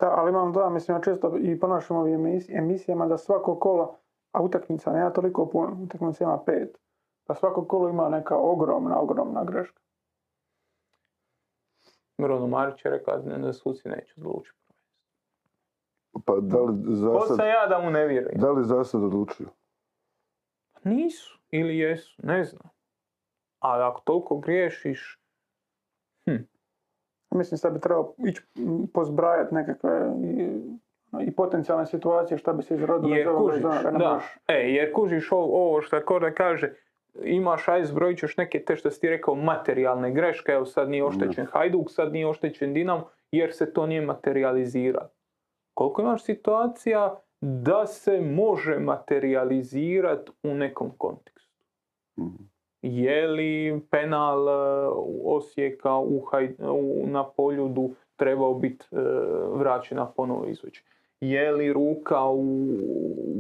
[0.01, 3.99] Da, ali imam da, mislim, ja često i ponašam ovim emis- emisijama da svako kolo,
[4.33, 6.79] a utakmica nema toliko puno, utakmica ima pet,
[7.29, 9.81] da svako kolo ima neka ogromna, ogromna greška.
[12.19, 14.59] Bruno Marić je rekao da suci neće odlučiti.
[16.25, 18.41] pa da li za Ko sam sad, ja da mu ne vjerujem?
[18.41, 19.49] da li za sad odlučuju?
[20.85, 22.71] Nisu ili jesu, ne znam.
[23.59, 25.21] Ali ako toliko griješiš,
[27.35, 28.43] Mislim sad bi trebao ići
[28.95, 29.91] pozbrajati nekakve
[30.23, 30.49] i,
[31.21, 33.63] i potencijalne situacije šta bi se izrodilo iz Jer kužiš,
[33.99, 36.75] da, e, jer kužiš ovo, ovo što Korda kaže,
[37.23, 41.05] imaš, aj zbrojit ćeš neke te što si ti rekao materijalne greške, evo sad nije
[41.05, 45.09] oštećen Hajduk, sad nije oštećen Dinamo, jer se to nije materializiralo.
[45.75, 51.55] Koliko imaš situacija da se može materializirati u nekom kontekstu?
[52.19, 52.54] Mhm.
[52.87, 54.53] Je li penal e,
[55.25, 58.97] Osijeka u, Haj- u- na Poljudu trebao biti e,
[59.55, 60.87] vraćen na ponovo izvođenje?
[61.21, 62.67] Je li ruka u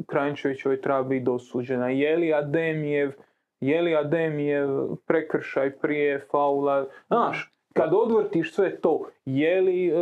[0.06, 1.88] Kranjčevićevoj treba biti dosuđena?
[1.88, 3.12] Je li Ademijev,
[3.60, 4.68] je li Ademijev
[5.06, 6.86] prekršaj prije faula?
[7.06, 9.92] Znaš, kad odvrtiš sve to, je li e,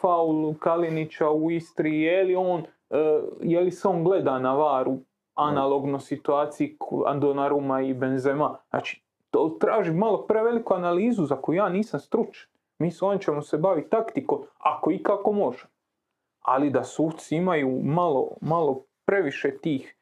[0.00, 2.96] faul Kalinića u Istri, je li on, e,
[3.40, 4.98] je li se on gleda na varu
[5.34, 6.78] analogno situaciji
[7.14, 8.58] Donnarumma i Benzema.
[8.70, 12.48] Znači, to traži malo preveliku analizu za koju ja nisam stručan.
[12.78, 15.66] Mi s ovim ćemo se baviti taktikom, ako i kako može.
[16.40, 19.96] Ali da suci imaju malo, malo previše tih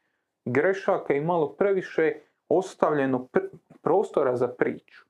[0.45, 2.13] grešaka i malo previše
[2.49, 3.49] ostavljeno pr-
[3.81, 5.05] prostora za priču.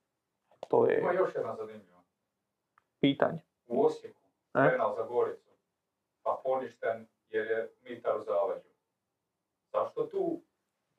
[0.68, 2.02] To Ima je još jedna zanimljiva.
[3.00, 3.40] pitanje.
[3.68, 4.18] U Osijeku,
[4.54, 4.70] E?
[4.72, 5.50] penal za Goricu,
[6.24, 8.71] pa poništen jer je Mitar u zaleđu.
[9.74, 10.42] Zašto tu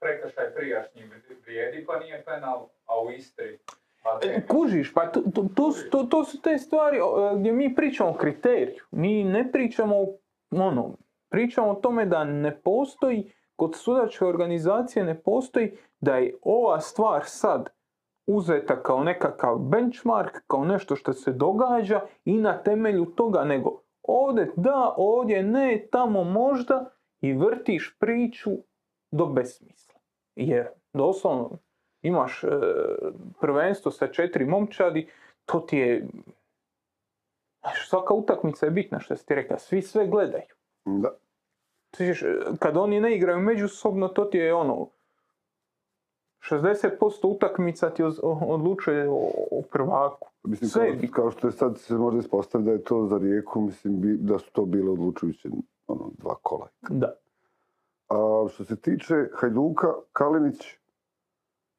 [0.00, 1.02] prekršaj prijašnji
[1.44, 3.58] vrijedi pa nije penal, a u Istri?
[4.04, 4.46] A E?
[4.46, 6.98] Kužiš, pa to, to, to, su- to, su te stvari
[7.36, 8.84] gdje mi pričamo o kriteriju.
[8.90, 10.06] Mi ne pričamo o
[10.50, 10.96] ono,
[11.30, 17.22] pričamo o tome da ne postoji, kod sudačke organizacije ne postoji da je ova stvar
[17.24, 17.68] sad
[18.26, 24.52] uzeta kao nekakav benchmark, kao nešto što se događa i na temelju toga, nego ovdje
[24.56, 26.90] da, ovdje ne, tamo možda
[27.22, 28.50] i vrtiš priču
[29.10, 29.94] do besmisla.
[30.36, 31.58] Jer doslovno
[32.02, 32.48] imaš e,
[33.40, 35.08] prvenstvo sa četiri momčadi,
[35.44, 36.06] to ti je...
[37.88, 40.54] Svaka utakmica je bitna što si ti rekao, svi sve gledaju.
[40.84, 41.10] Da.
[41.96, 44.88] Sviđaš, e, kad oni ne igraju međusobno, to ti je ono...
[46.50, 50.28] 60% utakmica ti odlučuje o, prvaku.
[50.44, 53.60] Mislim, Sve kao, kao što je sad se može ispostaviti da je to za rijeku,
[53.60, 55.48] mislim bi, da su to bile odlučujuće
[55.92, 56.68] ono, dva kola.
[56.88, 57.12] Da.
[58.08, 60.78] A što se tiče Hajduka, Kalinić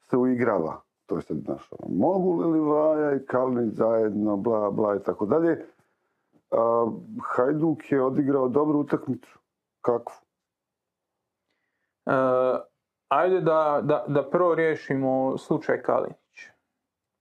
[0.02, 0.82] se uigrava.
[1.06, 5.26] To je sad, znaš, ono, mogu li Livaja i Kalinić zajedno, bla, bla i tako
[5.26, 5.66] dalje.
[6.52, 6.92] A,
[7.24, 9.40] Hajduk je odigrao dobru utakmicu.
[9.82, 10.16] Kakvu?
[12.06, 12.12] E,
[13.08, 16.50] ajde da, da, da prvo riješimo slučaj Kalinić.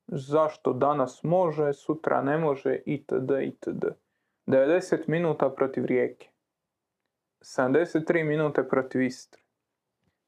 [0.06, 3.30] Zašto danas može, sutra ne može, itd.
[3.42, 3.84] itd.
[4.46, 6.31] 90 minuta protiv Rijeke.
[7.42, 9.42] 73 minute protiv Istre.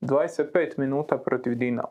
[0.00, 1.88] 25 minuta protiv Dinama.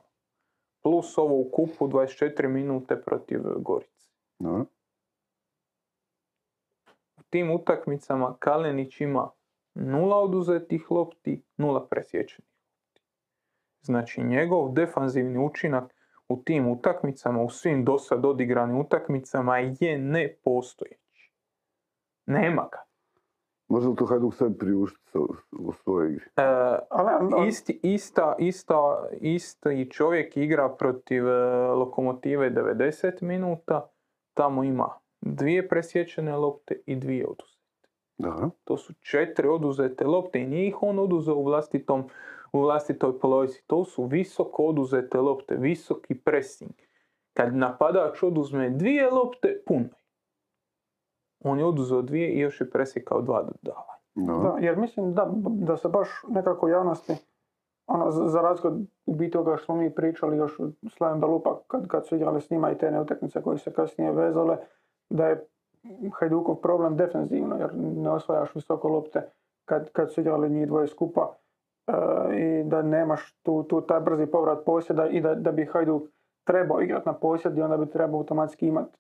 [0.82, 4.10] Plus ovo u kupu 24 minute protiv Gorice.
[4.40, 4.66] Dobro.
[7.18, 9.30] U tim utakmicama Kalenić ima
[9.74, 13.02] nula oduzetih lopti, nula presječenih lopti.
[13.82, 15.94] Znači njegov defanzivni učinak
[16.28, 21.32] u tim utakmicama, u svim dosad odigranim utakmicama je nepostojeći.
[22.26, 22.93] Nema ga.
[23.74, 25.18] Može li to Hajduk sebi priuštiti
[25.52, 26.26] u, svojoj igri?
[26.36, 26.44] E,
[26.90, 31.32] Ali, isti, ista, ista, isti čovjek igra protiv e,
[31.68, 33.90] Lokomotive 90 minuta,
[34.34, 34.90] tamo ima
[35.22, 37.88] dvije presječene lopte i dvije oduzete.
[38.18, 38.50] Dobro.
[38.64, 42.04] To su četiri oduzete lopte i nije ih on oduzeo u, vlastitom,
[42.54, 43.64] u vlastitoj polovici.
[43.68, 46.74] To su visoko oduzete lopte, visoki pressing.
[47.34, 50.03] Kad napadač oduzme dvije lopte, puno je.
[51.44, 53.94] On je oduzeo dvije i još je presjekao dva dodavanja.
[54.16, 57.14] Da, jer mislim da, da se baš nekako javnosti,
[57.88, 61.60] ono, za, razliku od u biti toga što smo mi pričali još u Slaven Belupa
[61.68, 64.58] kad, kad su igrali s njima i te neutakmice koje se kasnije vezale,
[65.10, 65.48] da je
[66.14, 69.22] Hajdukov problem defensivno jer ne osvajaš visoko lopte
[69.66, 71.36] kad, kad su igrali njih dvoje skupa
[71.88, 71.94] e,
[72.36, 76.04] i da nemaš tu, tu taj brzi povrat posjeda i da, da bi Hajduk
[76.44, 78.98] trebao igrati na posjed i onda bi trebao automatski imati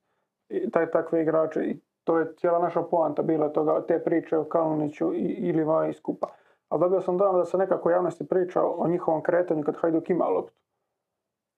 [0.71, 5.13] taj, takve igrače i to je cijela naša poanta bila toga, te priče o Kaluniću
[5.13, 6.27] i, i Livaji skupa.
[6.69, 10.25] Ali dobio sam dojam da se nekako javnosti priča o njihovom kretanju kad Hajduk ima
[10.25, 10.53] loptu.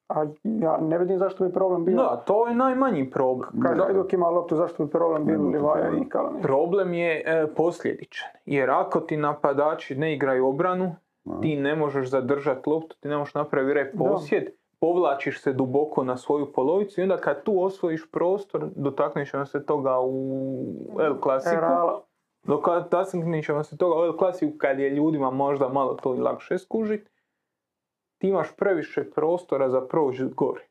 [0.10, 1.96] A ja ne vidim zašto bi problem bio.
[1.96, 3.50] Da, to je najmanji problem.
[3.64, 3.78] Kad.
[3.78, 6.42] Hajduk ima loptu, zašto bi problem bio Livaja i Kalunić?
[6.42, 8.30] Problem je e, posljedičan.
[8.46, 10.96] Jer ako ti napadači ne igraju obranu,
[11.42, 14.52] ti ne možeš zadržati loptu, ti ne možeš napraviti rep Da.
[14.86, 19.66] Povlačiš se duboko na svoju polovicu i onda kad tu osvojiš prostor, dotaknut ćemo se
[19.66, 21.56] toga u El Clasiku.
[21.56, 22.02] Erala.
[22.44, 26.58] Dotaknut ćemo se toga u El Clasiku kad je ljudima možda malo to i lakše
[26.58, 27.10] skužit.
[28.18, 30.68] Ti imaš previše prostora za proći gore.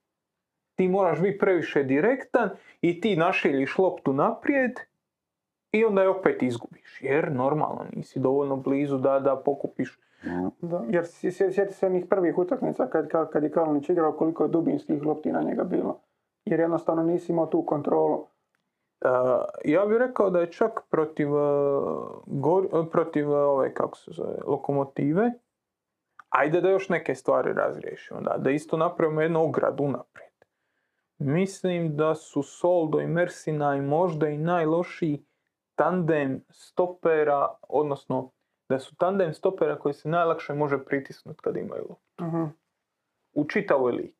[0.74, 2.50] Ti moraš biti previše direktan
[2.80, 4.72] i ti našiljiš loptu naprijed
[5.72, 6.98] i onda je opet izgubiš.
[7.00, 9.98] Jer normalno nisi dovoljno blizu da, da pokupiš.
[10.60, 14.48] Da, jer sjeti se onih prvih utakmica kad, kad, kad je Kalinić igrao koliko je
[14.48, 16.00] dubinskih lopti na njega bilo.
[16.44, 18.26] Jer jednostavno nisi imao tu kontrolu.
[19.00, 19.08] E,
[19.64, 21.40] ja bih rekao da je čak protiv, e,
[22.26, 25.30] Gor- e, protiv e, ove, kako se zove, lokomotive,
[26.28, 30.34] ajde da još neke stvari razriješimo, da, da isto napravimo jednu ogradu naprijed.
[31.18, 35.24] Mislim da su Soldo i Mersina i možda i najlošiji
[35.74, 38.30] tandem stopera, odnosno
[38.68, 42.44] da su tandem stopera koji se najlakše može pritisnuti kad imaju loptu Mhm.
[43.32, 44.14] u čitavoj ligi.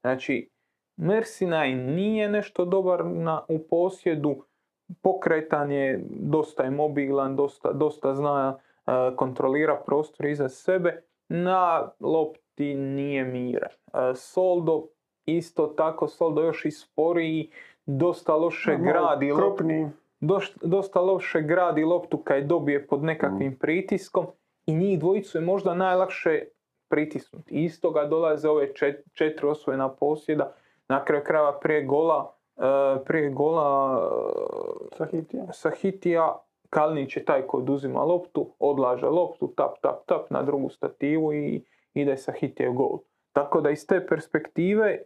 [0.00, 0.50] Znači,
[0.96, 4.42] Mersinaj nije nešto dobar na, u posjedu,
[5.02, 12.74] pokretan je, dosta je mobilan, dosta, dosta zna e, kontrolira prostor iza sebe, na lopti
[12.74, 13.70] nije miran.
[13.70, 14.86] E, Soldo
[15.26, 17.50] isto tako, Soldo još i sporiji,
[17.86, 19.90] dosta loše gradi loptu doš-
[20.62, 24.26] dosta loše gradi loptu kad je dobije pod nekakvim pritiskom
[24.66, 26.44] i njih dvojicu je možda najlakše
[26.88, 27.54] pritisnuti.
[27.64, 30.52] Iz toga dolaze ove čet- četiri osvojena posjeda.
[30.88, 34.00] Na kraju krajeva prije gola, e, prije gola
[34.92, 35.52] e, Sahitija.
[35.52, 36.38] Sahitija,
[36.70, 41.64] Kalinić je taj koji oduzima loptu, odlaže loptu, tap, tap, tap na drugu stativu i
[41.94, 42.98] ide Sahitije gol.
[43.32, 44.98] Tako da iz te perspektive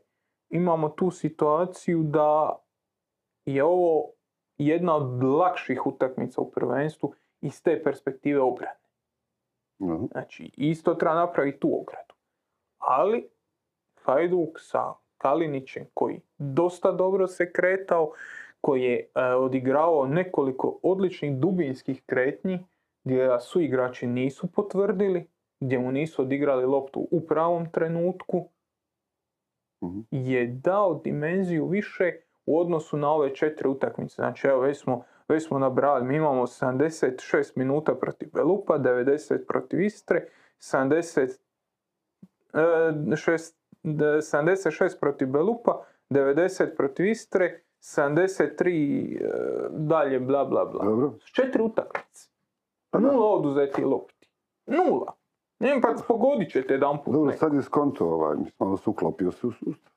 [0.50, 2.58] imamo tu situaciju da
[3.44, 4.10] je ovo
[4.66, 8.78] jedna od lakših utakmica u prvenstvu iz te perspektive obrane.
[9.78, 9.98] Da.
[10.10, 12.14] Znači, isto treba napraviti tu ogradu.
[12.78, 13.28] Ali,
[14.04, 18.12] Hajduk sa Kalinićem koji dosta dobro se kretao,
[18.60, 22.66] koji je e, odigravao nekoliko odličnih dubinskih kretnji
[23.04, 25.26] gdje su igrači nisu potvrdili,
[25.60, 28.48] gdje mu nisu odigrali loptu u pravom trenutku,
[29.82, 30.00] Mhm.
[30.10, 32.12] je dao dimenziju više
[32.46, 34.14] u odnosu na ove četiri utakmice.
[34.14, 39.80] Znači, evo, već smo, već smo nabrali, mi imamo 76 minuta protiv Belupa, 90 protiv
[39.80, 40.28] Istre,
[40.58, 41.38] 70,
[42.54, 42.58] e,
[43.16, 49.28] šest- de- 76 protiv Belupa, 90 protiv Istre, 73 e,
[49.70, 50.84] dalje, bla, bla, bla.
[50.84, 51.12] Dobro.
[51.32, 52.28] Četiri utakmice.
[52.90, 52.98] Pa.
[52.98, 54.28] Nula oduzeti lopti.
[54.66, 55.12] Nula.
[55.58, 57.14] Ne, pa pogodit ćete jedan put.
[57.14, 59.91] Dobro, sad je skonto ovaj, malo se uklopio se u sustav.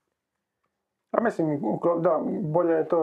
[1.18, 2.98] A mislim, uklo- da, bolje je to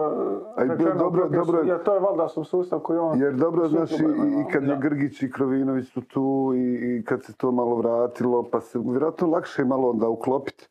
[0.57, 3.19] A i rečeno, dobro- dobro su- je- jer to je valjda su sustav koji on...
[3.19, 4.77] Jer dobro, znaš, i, i kad je.
[4.77, 6.59] Grgić i Krovinović su tu i,
[6.97, 10.67] i kad se to malo vratilo, pa se vjerojatno lakše je malo onda uklopiti.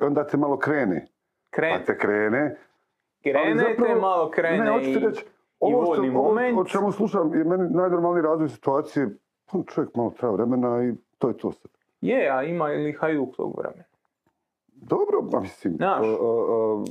[0.00, 1.06] Onda te malo krene.
[1.50, 2.40] Kren, Pa te krene.
[2.40, 4.94] ali krenete, zapravo- malo krene Ne, i...
[4.96, 5.24] reći,
[5.60, 6.58] ovo što, ovo moment.
[6.58, 9.08] o čemu slušam je meni najnormalniji razvoj situacije.
[9.46, 11.70] Pa čovjek malo treba vremena i to je to sad.
[12.00, 13.84] Je, a ima li Hajduk tog vremena?
[14.84, 15.74] Dobro, pa mislim.
[15.74, 16.06] Znaš.
[16.06, 16.84] o- o- o,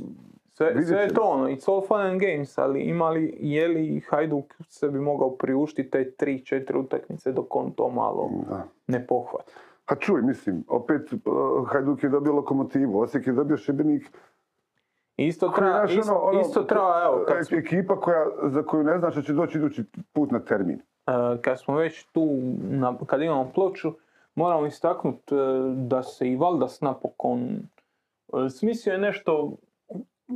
[0.47, 4.01] Sve, sve je to ono, it's all fun and games, ali ima li, je li
[4.01, 8.63] Hajduk se bi mogao priuštiti te 3-4 utakmice dok on to malo da.
[8.87, 9.51] ne pohvati?
[9.85, 11.19] A čuj, mislim, opet uh,
[11.65, 14.11] Hajduk je dobio lokomotivu, Osijek je dobio Šibenik.
[15.17, 15.51] Isto
[15.89, 19.15] isto, ono- ono, isto treba, evo, kad, e- smo- Ekipa koja, za koju ne znaš
[19.15, 20.79] da će doći idući put na termin.
[21.07, 22.27] e, kad smo već tu,
[22.61, 23.91] na, kad imamo ploču,
[24.35, 25.35] moramo istaknuti
[25.75, 27.59] da se i Valdas napokon e,
[28.49, 29.51] smislio je nešto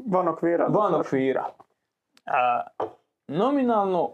[0.07, 0.67] Van okvira.
[0.69, 1.45] van okvira.
[2.25, 2.61] A,
[3.27, 4.13] nominalno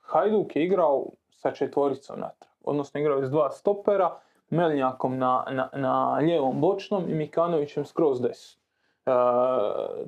[0.00, 2.50] Hajduk je igrao sa četvoricom natrag.
[2.64, 4.10] Odnosno igrao je s dva stopera,
[4.50, 8.60] Melnjakom na, na, na lijevom bočnom i Mikanovićem skroz desno.
[9.06, 9.10] E,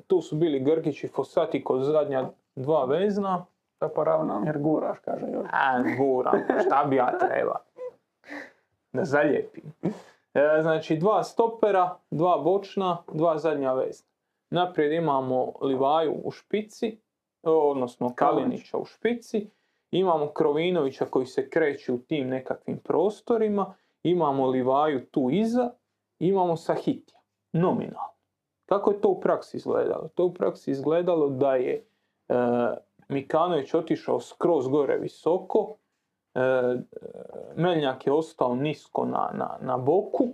[0.07, 3.45] tu su bili Grgić i Fosati kod zadnja dva vezna.
[3.79, 5.47] Da poravnam, jer guraš, kaže Jori.
[5.51, 6.33] A, guram,
[6.65, 7.55] šta bi ja treba?
[8.91, 9.63] Da zalijepim.
[10.33, 14.07] E, znači, dva stopera, dva bočna, dva zadnja vezna.
[14.49, 16.99] Naprijed imamo Livaju u špici,
[17.43, 19.49] odnosno Kalinića u špici.
[19.91, 23.75] Imamo Krovinovića koji se kreće u tim nekakvim prostorima.
[24.03, 25.71] Imamo Livaju tu iza.
[26.19, 27.19] Imamo Sahitija.
[27.51, 28.13] Nominalno.
[28.65, 30.07] Kako je to u praksi izgledalo?
[30.15, 32.33] To je u praksi izgledalo da je e,
[33.07, 35.75] Mikanović otišao skroz gore visoko,
[36.35, 36.79] e, e,
[37.55, 40.27] Meljnjak je ostao nisko na, na, na boku,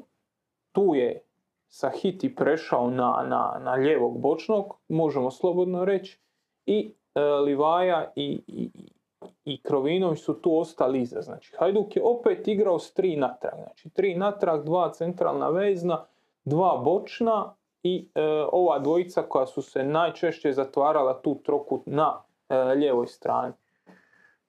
[0.71, 1.23] tu je
[1.71, 6.19] Sahiti prešao na, na, na lijevog bočnog, možemo slobodno reći,
[6.65, 8.69] i e, Livaja i, i,
[9.45, 11.21] i Krovinović su tu ostali iza.
[11.21, 13.59] Znači, Hajduk je opet igrao s tri natrag.
[13.63, 16.05] Znači, tri natrag, dva centralna vezna,
[16.45, 18.21] dva bočna i e,
[18.51, 23.53] ova dvojica koja su se najčešće zatvarala tu trokut na e, lijevoj strani.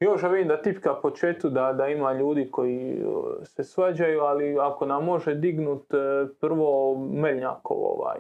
[0.01, 3.03] Još vidim da tipka po četu da, da ima ljudi koji
[3.45, 5.97] se svađaju, ali ako nam može dignut e,
[6.41, 8.19] prvo Meljnjakov ovaj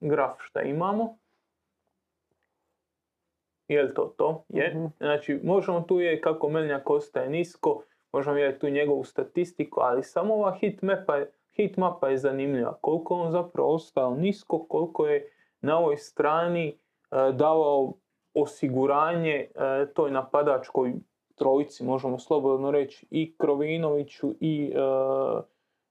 [0.00, 1.18] graf šta imamo.
[3.68, 4.44] je to to?
[4.48, 4.74] Je.
[4.74, 4.86] Mhm.
[4.98, 7.82] Znači, možemo tu je kako Meljnjak ostaje nisko,
[8.12, 12.78] možemo vidjeti tu njegovu statistiku, ali samo ova hit mapa, je- hit mapa je zanimljiva.
[12.80, 16.76] Koliko on zapravo ostao nisko, koliko je na ovoj strani e,
[17.32, 17.92] davao
[18.36, 19.48] osiguranje e,
[19.94, 20.94] toj napadačkoj
[21.34, 24.80] trojici, možemo slobodno reći, i Krovinoviću, i, e,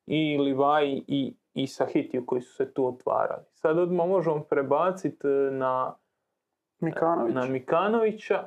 [0.05, 3.43] i Livaji, i, i Sahitiju koji su se tu otvarali.
[3.53, 5.95] Sad odmah možemo prebaciti na,
[6.79, 7.35] Mikanović.
[7.35, 8.43] na Mikanovića.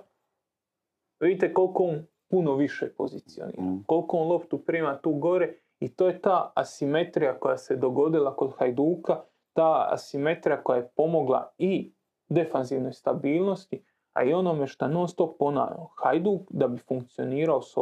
[1.20, 3.62] Vidite koliko on puno više pozicionira.
[3.62, 3.84] Mm.
[3.86, 8.52] Koliko on loptu prima tu gore i to je ta asimetrija koja se dogodila kod
[8.58, 9.20] Hajduka,
[9.52, 11.92] ta asimetrija koja je pomogla i
[12.28, 15.90] defanzivnoj stabilnosti, a i onome što non stop ponavljamo.
[15.96, 17.80] Hajduk da bi funkcionirao sa,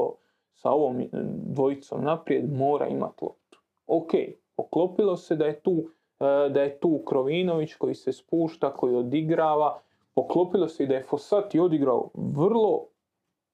[0.55, 1.09] sa ovom e,
[1.47, 3.59] dvojicom naprijed mora imati loptu.
[3.87, 4.11] Ok,
[4.57, 5.91] poklopilo se da je tu
[6.21, 9.81] e, da je tu Krovinović koji se spušta, koji odigrava,
[10.15, 12.87] poklopilo se i da je Fossati odigrao vrlo,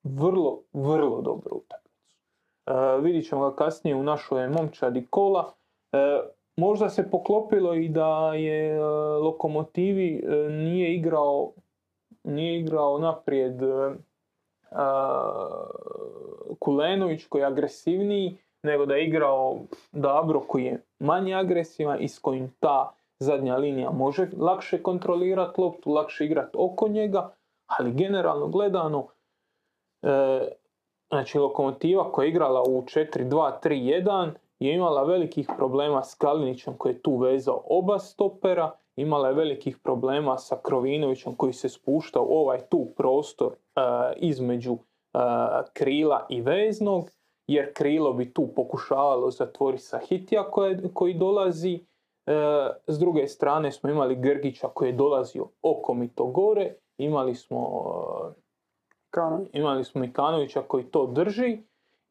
[0.02, 2.16] vrlo, vrlo dobru utakmicu.
[2.66, 5.52] E, vidit ćemo ga kasnije u našoj momčadi kola.
[5.92, 6.20] E,
[6.56, 8.80] možda se poklopilo i da je e,
[9.22, 11.52] Lokomotivi e, nije igrao
[12.24, 13.94] nije igrao naprijed e,
[16.58, 19.60] Kulenović koji je agresivniji, nego da je igrao
[19.92, 25.90] Dabro koji je manje agresivan i s kojim ta zadnja linija može lakše kontrolirati loptu,
[25.90, 27.34] lakše igrati oko njega,
[27.66, 29.06] ali generalno gledano
[31.08, 34.30] znači Lokomotiva koja je igrala u 4-2-3-1
[34.64, 39.78] je imala velikih problema s Kalinićem koji je tu vezao oba stopera, imala je velikih
[39.78, 43.80] problema sa Krovinovićem koji se spušta u ovaj tu prostor e,
[44.16, 45.18] između e,
[45.72, 47.10] krila i veznog,
[47.46, 51.84] jer krilo bi tu pokušavalo zatvoriti sa Hitija koje- koji dolazi.
[52.26, 52.32] E,
[52.86, 57.84] s druge strane smo imali Grgića koji je dolazio okomito gore, imali smo
[59.16, 59.18] e,
[59.52, 61.58] imali smo Mikanovića koji to drži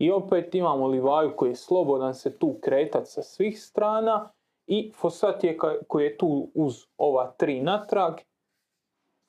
[0.02, 4.32] i opet imamo Livaju koji je slobodan se tu kretat sa svih strana
[4.68, 8.14] i Fossatije ka- koji je tu uz ova tri natrag.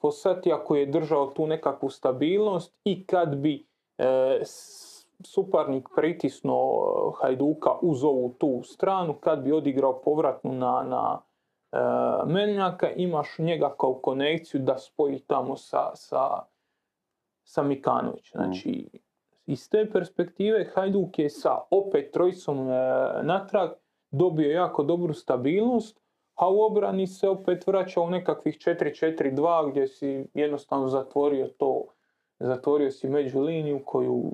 [0.01, 3.66] Fossatija koji je držao tu nekakvu stabilnost i kad bi
[3.99, 4.41] e,
[5.25, 11.20] suparnik pritisnuo e, Hajduka uz ovu tu stranu, kad bi odigrao povratnu na, na
[11.73, 11.79] e,
[12.27, 16.43] Meljnjaka, imaš njega kao konekciju da spoji tamo sa, sa,
[17.45, 18.31] sa Mikanović.
[18.33, 18.89] Znači,
[19.53, 22.72] iz te perspektive Hajduk je sa opet trojicom e,
[23.22, 23.70] natrag
[24.11, 26.00] dobio jako dobru stabilnost,
[26.34, 31.84] a u obrani se opet vraća u nekakvih 4-4-2 gdje si jednostavno zatvorio to,
[32.38, 34.32] zatvorio si među liniju koju,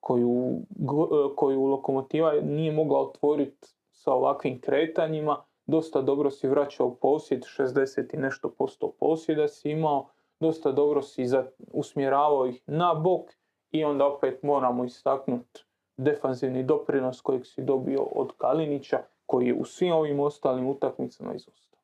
[0.00, 5.42] koju, e, koju lokomotiva nije mogla otvoriti sa ovakvim kretanjima.
[5.66, 10.08] Dosta dobro si vraćao posjed, 60 i nešto posto posjeda si imao,
[10.40, 11.24] dosta dobro si
[11.72, 13.30] usmjeravao ih na bok
[13.70, 15.64] i onda opet moramo istaknuti
[15.96, 21.80] defanzivni doprinos kojeg si dobio od Kalinića koji je u svim ovim ostalim utakmicama izostao.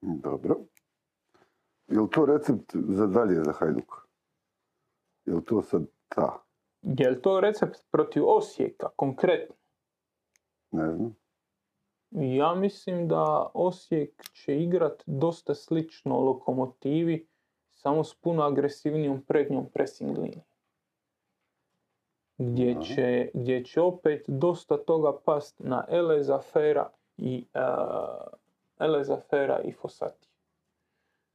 [0.00, 0.56] Dobro.
[1.88, 4.08] Je li to recept za dalje za Hajduk?
[5.24, 6.42] Je li to sad ta?
[6.82, 9.54] Je li to recept protiv Osijeka konkretno?
[10.70, 11.16] Ne znam.
[12.10, 17.26] Ja mislim da Osijek će igrat dosta slično lokomotivi,
[17.70, 20.44] samo s puno agresivnijom prednjom pressing linijom.
[22.38, 27.60] Gdje će, gdje će opet dosta toga past na Eleza Fera i uh,
[28.78, 30.28] Eleza Fera i Fossati.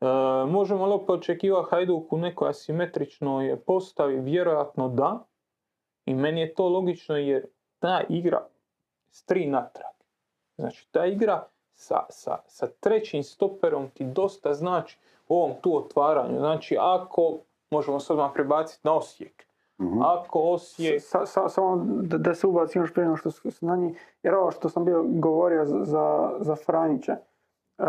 [0.02, 0.06] E,
[0.48, 4.20] možemo li opet očekivati Hajduk u nekoj asimetričnoj postavi?
[4.20, 5.20] Vjerojatno da.
[6.06, 7.46] I meni je to logično jer
[7.80, 8.48] ta igra
[9.12, 9.94] s tri natrag.
[10.56, 14.98] Znači ta igra sa, sa, sa trećim stoperom ti dosta znači
[15.28, 16.38] u ovom tu otvaranju.
[16.38, 17.38] Znači ako,
[17.70, 19.49] možemo sad odmah prebaciti na Osijek.
[19.80, 20.02] Mhm.
[20.02, 23.76] Ako Osijek, Sa, sa- samo da, da se ubacim još prije nego što s- na
[23.76, 25.86] njih, jer ovo što sam bio govorio za,
[26.40, 27.12] za, Franjića,
[27.78, 27.84] e,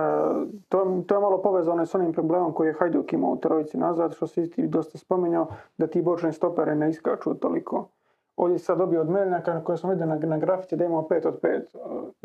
[0.69, 4.15] to, to je malo povezano s onim problemom koji je Hajduk imao u trojici nazad,
[4.15, 5.47] što si ti dosta spominjao,
[5.79, 7.89] da ti bočni stoperi ne iskaču toliko.
[8.37, 11.27] Ovdje sad dobio od Meljnjaka na koje sam vidio na, na grafici da imao 5
[11.27, 11.61] od 5,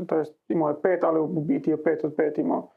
[0.06, 2.68] to jest imao je 5, ali u biti je 5 od 5 imao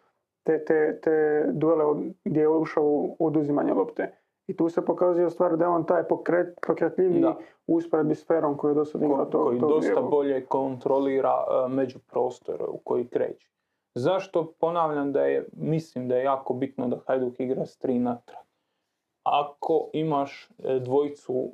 [0.42, 1.12] te, te, te
[1.48, 4.12] duele od- gdje je ušao u oduzimanje lopte.
[4.48, 7.24] I tu se pokazuje u stvari da je on taj pokret, pokretljiviji
[7.66, 11.34] u usporedbi s Ferom koji je do sada imao to, koji to dosta bolje kontrolira
[11.34, 13.48] uh, međuprostor u koji kreće.
[13.94, 18.44] Zašto ponavljam da je, mislim da je jako bitno da Hajduk igra s tri natrag.
[19.22, 21.50] Ako imaš e, dvojicu,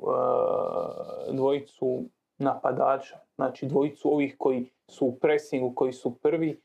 [1.29, 2.05] e, dvojicu
[2.39, 6.61] napadača, znači dvojicu ovih koji su u pressingu, koji su prvi,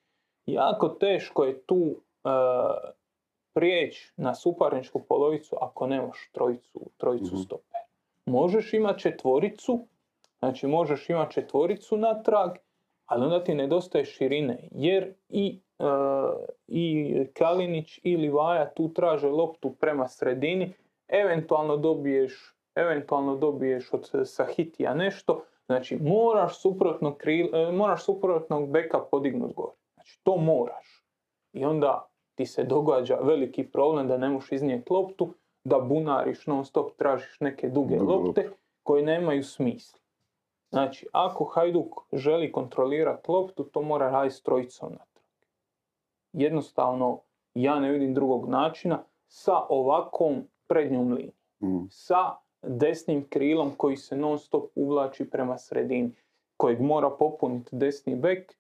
[0.46, 2.30] jako teško je tu e,
[3.54, 7.42] prijeći na suparničku polovicu ako nemaš trojicu, trojicu Mhm.
[7.44, 7.80] stopera.
[8.26, 9.80] Možeš imati četvoricu,
[10.40, 12.52] znači možeš imati četvoricu natrag,
[13.06, 15.84] ali onda ti nedostaje širine, jer i, e,
[16.68, 20.74] i Kalinić i Livaja tu traže loptu prema sredini,
[21.08, 29.00] eventualno dobiješ, eventualno dobiješ od Sahitija nešto, znači moraš suprotnog, kril, e, moraš suprotnog beka
[29.12, 29.74] podignut gore.
[29.94, 31.04] Znači to moraš.
[31.54, 32.06] I onda
[32.40, 35.34] ti se događa veliki problem da ne možeš iznijeti loptu,
[35.64, 38.50] da bunariš non stop, tražiš neke duge lopte
[38.84, 40.00] koje nemaju smisla.
[40.70, 45.24] Znači, ako Hajduk želi kontrolirati loptu, to mora raditi s trojicom natrag.
[46.34, 47.20] Jednostavno,
[47.54, 51.36] ja ne vidim drugog načina sa ovakvom prednjom linijom.
[51.64, 51.88] Mm.
[51.90, 56.16] Sa desnim krilom koji se non stop uvlači prema sredini,
[56.58, 58.56] kojeg mora popuniti desni bek,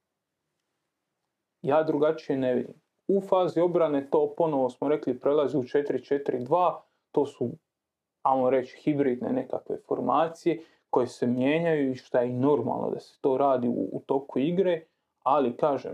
[1.61, 2.88] ja drugačije ne vidim.
[3.11, 6.75] U fazi obrane to ponovo smo rekli prelazi u 4-4-2,
[7.11, 7.49] to su,
[8.21, 13.17] ajmo reći, hibridne nekakve formacije koje se mijenjaju i što je i normalno da se
[13.21, 14.83] to radi u, u toku igre,
[15.23, 15.93] ali kažem,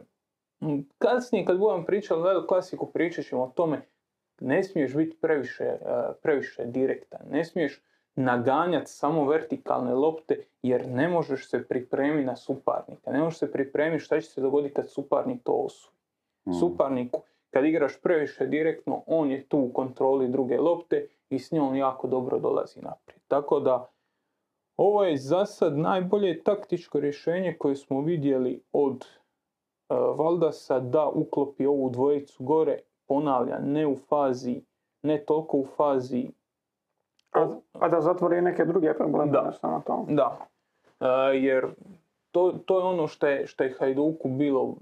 [0.97, 3.81] kasnije kad budem pričali velik klasiku pričat ćemo o tome
[4.39, 5.77] ne smiješ biti previše, e,
[6.21, 7.81] previše direktan, ne smiješ
[8.15, 14.03] naganjati samo vertikalne lopte jer ne možeš se pripremiti na suparnika, ne možeš se pripremiti
[14.03, 15.94] šta će se dogoditi kad suparnik to osvoji.
[16.45, 16.53] Mm.
[16.53, 17.21] Suparniku,
[17.51, 22.07] kad igraš previše direktno, on je tu u kontroli druge lopte i s njom jako
[22.07, 23.21] dobro dolazi naprijed.
[23.27, 23.89] Tako da,
[24.77, 29.07] ovo je za sad najbolje taktičko rješenje koje smo vidjeli od e,
[30.17, 34.61] Valdasa da uklopi ovu dvojicu gore, ponavlja, ne u fazi,
[35.01, 36.31] ne toliko u fazi
[37.31, 39.43] A, a da zatvori neke druge probleme, Da.
[39.43, 40.05] ne samo to.
[40.09, 40.47] Da,
[40.99, 41.65] E, jer
[42.31, 44.75] to, to je ono što je, što je Hajduku bilo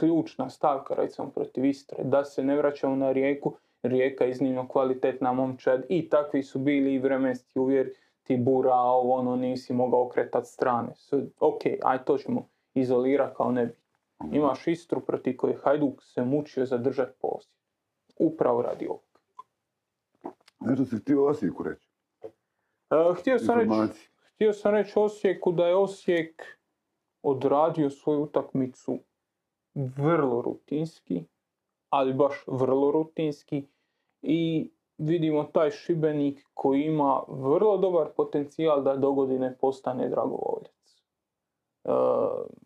[0.00, 5.32] ključna stavka recimo protiv Istre, da se ne vraćamo na Rijeku, Rijeka je iznimno kvalitetna
[5.32, 7.90] momčad i takvi su bili i vremenski uvjer
[8.22, 10.88] ti bura, ovo ono nisi mogao okretat strane.
[10.94, 13.72] Sve, ok, aj to ćemo izolirati kao ne bi.
[14.32, 17.54] Imaš Istru protiv koje Hajduk se mučio zadržati posjed.
[18.18, 19.02] Upravo radi ovog.
[20.60, 21.88] Nešto si htio Osijeku reći.
[22.90, 24.10] E, htio sam reći.
[24.34, 26.42] Htio sam reći Osijeku da je Osijek
[27.22, 28.98] odradio svoju utakmicu
[29.86, 31.24] vrlo rutinski,
[31.90, 33.66] ali baš vrlo rutinski
[34.22, 41.02] i vidimo taj Šibenik koji ima vrlo dobar potencijal da dogodine postane dragovoljac.
[41.84, 41.90] E,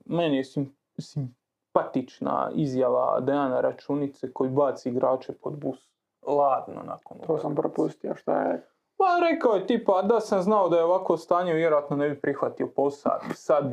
[0.05, 5.89] meni je sim- simpatična izjava Dejana Računice koji baci igrače pod bus
[6.27, 8.67] ladno nakon To sam propustio, šta je.
[8.97, 12.67] Pa rekao je tipa da sam znao da je ovako stanje vjerojatno ne bi prihvatio
[12.67, 13.19] posao.
[13.35, 13.65] Sad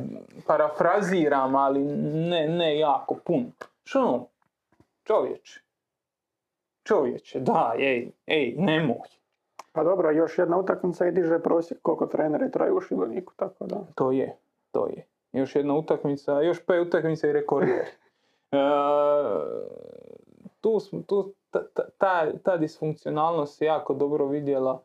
[0.46, 1.78] parafraziram, ali
[2.28, 3.46] ne, ne jako puno.
[3.84, 4.26] Što ono,
[5.04, 5.60] čovječe,
[6.82, 9.08] čovječe, da, ej, ej, nemoj.
[9.72, 13.76] Pa dobro, još jedna utakmica i diže prosjek koliko treneri traju u Šibeniku, tako da.
[13.94, 14.36] To je,
[14.70, 15.06] to je.
[15.32, 17.68] Još jedna utakmica, još pet utakmica i rekord.
[18.54, 18.58] E,
[20.60, 24.82] tu, smo- tu, ta, ta- ta, ta disfunkcionalnost se jako dobro vidjela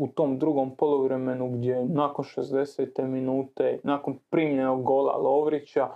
[0.00, 3.06] u tom drugom poluvremenu gdje nakon 60.
[3.06, 5.88] minute, nakon primljenog gola Lovrića,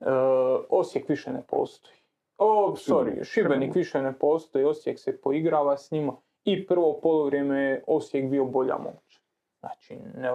[0.00, 0.06] e,
[0.70, 1.96] Osijek više ne postoji.
[2.38, 7.84] O, sorry, Šibenik više ne postoji, Osijek se poigrava s njima i prvo poluvrijeme je
[7.86, 9.20] Osijek bio bolja moć.
[9.60, 10.30] Znači, ne,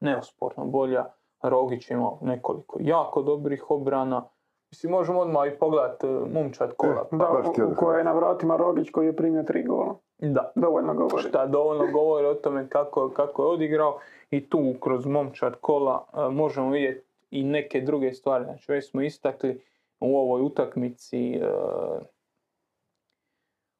[0.00, 1.06] neosporno bolja.
[1.42, 4.28] Rogić imao nekoliko jako dobrih obrana.
[4.72, 7.08] Mislim, možemo odmah i pogledati momčad kola.
[7.10, 9.94] Da, htio u, u kojoj je na vratima Rogić koji je primio tri gola.
[10.18, 10.52] Da.
[10.54, 11.22] Dovoljno govori.
[11.22, 13.98] Šta dovoljno govori o tome kako, kako je odigrao
[14.30, 18.44] i tu kroz momčad kola e, možemo vidjeti i neke druge stvari.
[18.44, 19.60] Znači, već smo istakli
[20.00, 21.48] u ovoj utakmici e,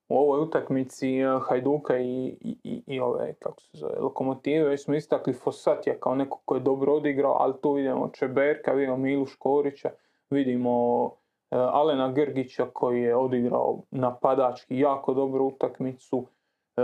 [0.08, 4.84] u ovoj utakmici e, Hajduka i, i, i, i ove, kako se zove, Lokomotive, već
[4.84, 9.26] smo istakli Fosatija kao neko ko je dobro odigrao, ali tu vidimo Čeberka, vidimo Milu
[9.26, 9.90] Škorića,
[10.32, 11.06] vidimo
[11.50, 16.26] e, Alena Grgića koji je odigrao napadački jako dobru utakmicu,
[16.76, 16.82] e,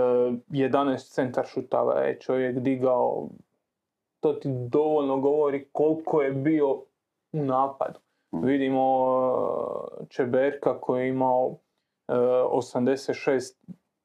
[0.48, 3.28] 11 centar šutava je čovjek digao,
[4.20, 6.72] to ti dovoljno govori koliko je bio
[7.32, 7.98] u napadu.
[8.32, 9.14] Vidimo
[10.00, 11.56] e, Čeberka koji je imao
[12.08, 13.56] e, 86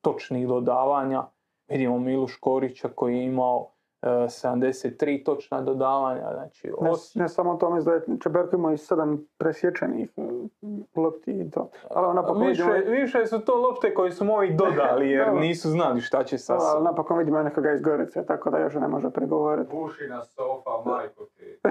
[0.02, 1.24] točnih dodavanja.
[1.68, 3.73] Vidimo Milu Škorića koji je imao e,
[4.04, 6.30] 73 točna dodavanja.
[6.34, 10.50] Znači, Ne, Osijek- ne samo to, mislim da je Čeberko imao i sedam presječenih mm,
[10.96, 11.70] lopti i to.
[11.90, 15.32] Ali napokon više, vidimo, više su to lopte koje su moji dodali jer Da.
[15.34, 18.88] nisu znali šta će sa ali napokon vidimo nekoga iz Gorice, tako da još ne
[18.88, 19.70] može prigovoriti.
[19.74, 21.58] Bušina sofa, majku ti.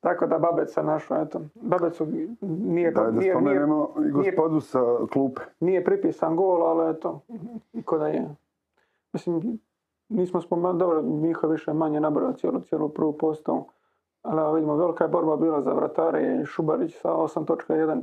[0.00, 1.40] Tako da Babec se našao, eto.
[1.54, 2.06] Babecu
[2.40, 4.78] nije, Daj da nije, nije, spomenemo i gospodu sa
[5.12, 5.40] klupe.
[5.60, 7.20] nije pripisan gol, ali eto,
[7.84, 8.28] ko da je.
[9.12, 9.58] Mislim,
[10.08, 13.68] nismo spomenuli, dobro, Miho više manje nabrao cijelu, cijelu prvu postavu,
[14.22, 18.02] ali vidimo, velika je borba bila za vratare i Šubarić sa 8.1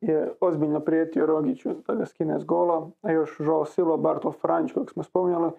[0.00, 4.72] je ozbiljno prijetio Rogiću da ga skine s gola, a još Joao Silva, Bartol Franjić,
[4.72, 5.54] kojeg smo spominjali, e,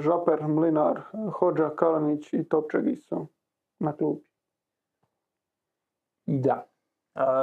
[0.00, 1.00] Žaper, Mlinar,
[1.32, 3.26] Hođa, Kalanić i Topčegić su
[3.78, 4.28] na klupi.
[6.26, 6.66] Da.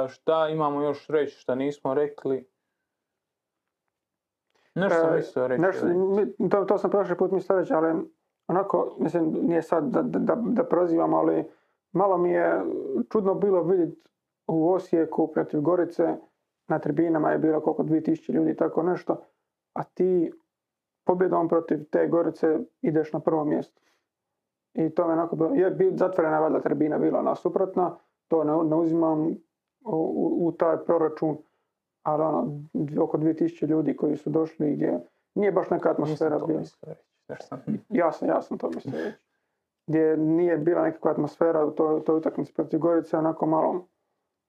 [0.08, 2.48] Šta imamo još reći šta nismo rekli?
[4.76, 5.62] Nešto sam E, mislio reći.
[5.62, 5.86] Nešto,
[6.50, 8.02] to, to sam prošli put mislio reći, ali
[8.48, 11.44] onako, mislim, nije sad da, da, da prozivam, ali
[11.92, 12.62] malo mi je
[13.12, 14.10] čudno bilo vidjeti
[14.46, 16.16] u Osijeku protiv Gorice,
[16.68, 19.22] na tribinama je bilo koliko 2000 ljudi i tako nešto,
[19.72, 20.32] a ti
[21.04, 23.80] pobjedom protiv te Gorice ideš na prvo mjesto.
[24.74, 27.96] I to me onako bilo, je bil, zatvorena valjda tribina bila nasuprotna,
[28.28, 29.36] to ne, ne uzimam u,
[29.84, 31.36] u, u taj proračun,
[32.06, 32.60] ali ono,
[33.00, 35.00] oko 2000 ljudi koji su došli gdje
[35.34, 36.62] nije baš neka atmosfera bila.
[37.88, 39.16] Jasno, jasno to mislio reći.
[39.86, 43.86] Gdje nije bila nekakva atmosfera u toj, toj utakmici protiv Gorice, onako malo,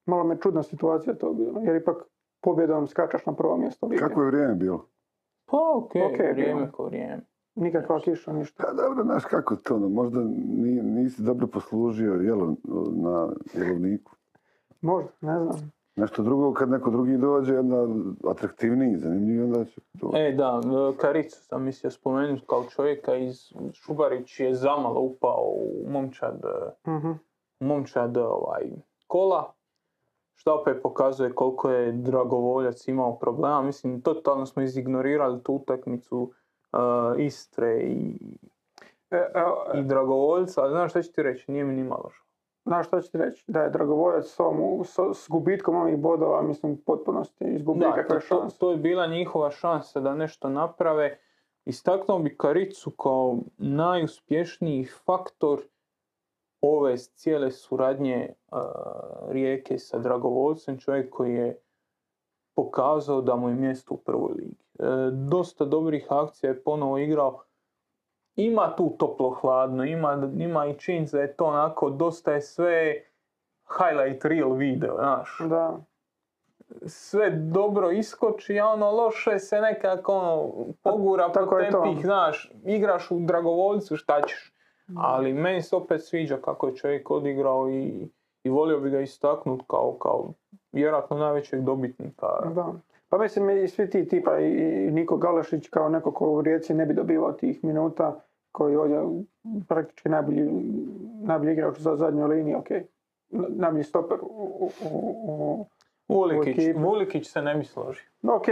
[0.06, 1.98] malo me čudna situacija to bilo, jer ipak
[2.42, 4.00] pobjedom skačaš na prvo mjesto lige.
[4.00, 4.86] Kako je vrijeme bilo?
[5.46, 7.22] Pa okej, Okej, vrijeme ko vrijeme.
[7.56, 8.64] Nikakva kiša, ništa.
[8.64, 12.56] Pa dobro, znaš kako je to, ono, možda ni- nisi dobro poslužio jelo
[12.92, 14.12] na jelovniku.
[14.82, 15.72] Možda, ne znam.
[15.98, 17.88] Nešto drugo, kad neko drugi dođe, onda
[18.32, 20.12] atraktivniji, zanimljiviji, onda će to...
[20.14, 20.62] E, da,
[20.94, 26.42] e, Karicu sam mislio spomenuti kao čovjeka iz Šubarić je zamalo upao u momčad,
[26.86, 27.12] e, Mhm.
[27.60, 28.64] momčad ovaj,
[29.08, 29.54] kola,
[30.36, 33.62] što opet pokazuje koliko je Dragovoljac imao problema.
[33.62, 36.32] Mislim, totalno smo izignorirali tu utakmicu
[36.74, 36.78] e,
[37.24, 38.18] Istre i,
[39.12, 42.27] E, evo, i Dragovoljca, ali znaš što ću ti reći, nije mi ni malo žao.
[42.68, 43.44] Znaš što ću ti reći?
[43.48, 44.38] Da je Dragovoljac s,
[44.86, 48.58] s, s gubitkom ovih bodova, mislim, potpunosti izgubio kakve to, to, šanse.
[48.58, 51.20] to je bila njihova šansa da nešto naprave.
[51.66, 55.62] Istaknuo bi Karicu kao najuspješniji faktor
[56.62, 58.60] ove cijele suradnje uh,
[59.30, 61.60] Rijeke sa Dragovoljcem, čovjek koji je
[62.56, 64.56] pokazao da mu je mjesto u prvoj ligi.
[64.80, 67.44] E, dosta dobrih akcija je ponovo igrao.
[68.38, 72.94] Ima tu toplo-hladno, ima, ima i činjenica da je to onako, dosta je sve
[73.78, 75.78] highlight reel video, znaš Da.
[76.86, 80.52] sve dobro iskoči, a ono loše se nekako ono,
[80.84, 84.54] pogura po tako tepih, znaš, igraš u dragovoljcu, šta ćeš.
[84.98, 88.10] Ali meni se opet sviđa kako je čovjek odigrao i,
[88.44, 90.34] i volio bi ga istaknuti kao, kao
[90.72, 92.28] vjerojatno najvećeg dobitnika.
[92.56, 92.74] Da.
[93.10, 94.48] Pa mislim i svi ti tipa i
[94.88, 98.20] i Niko Galešić kao neko ko u Rijeci ne bi dobivao tih minuta
[98.58, 99.24] koji je ovdje
[99.68, 100.50] praktički najbolji,
[101.22, 102.68] najbolji igrač za zadnju liniju, ok.
[103.50, 104.26] Najbolji stoper u,
[104.60, 105.66] u, u,
[106.08, 106.14] u
[106.80, 108.10] Vulikić, se ne bi složio.
[108.22, 108.48] No, ok,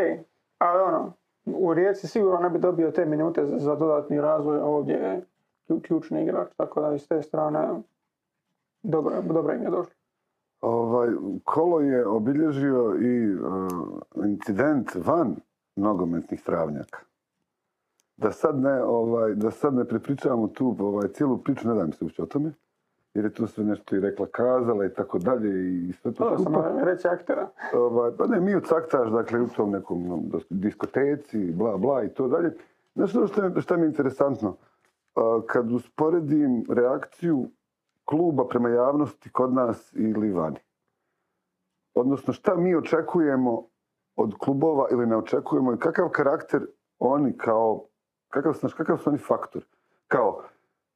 [0.58, 1.14] ali ono,
[1.46, 5.22] u Rijeci sigurno ne bi dobio te minute za, dodatni razvoj, a ovdje je
[5.68, 7.82] klju- ključni igrač, tako da iz te strane
[8.84, 9.94] dobro, dobro im je došlo.
[10.62, 11.10] Ovaj,
[11.44, 13.38] kolo je obilježio i e,
[14.26, 15.36] incident van
[15.76, 17.00] nogometnih travnjaka.
[18.18, 22.04] Da sad ne, ovaj, da sad ne prepričavamo tu ovaj, cijelu priču, ne dam se
[22.04, 22.54] uopće o tome,
[23.14, 26.38] jer je tu sve nešto i rekla, kazala i tako dalje i sve to To
[26.38, 26.64] skupa.
[26.64, 27.50] sam reći aktera.
[27.74, 32.10] Ovaj, pa ne, mi u caktaš, dakle, u tom nekom no, diskoteci, bla, bla i
[32.10, 32.54] to dalje.
[32.96, 34.56] Znaš što, što, što mi je interesantno?
[35.48, 37.50] Kad usporedim reakciju
[38.06, 40.60] kluba prema javnosti kod nas ili vani.
[41.94, 43.64] Odnosno, šta mi očekujemo
[44.16, 46.66] od klubova ili ne očekujemo i kakav karakter
[47.00, 47.86] oni kao,
[48.36, 49.64] kakav, znaš, kakav su oni faktor?
[50.08, 50.44] Kao,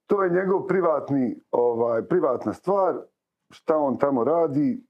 [0.08, 2.96] to je njegov privatni, ovaj, privatna stvar,
[3.50, 4.84] šta on tamo radi,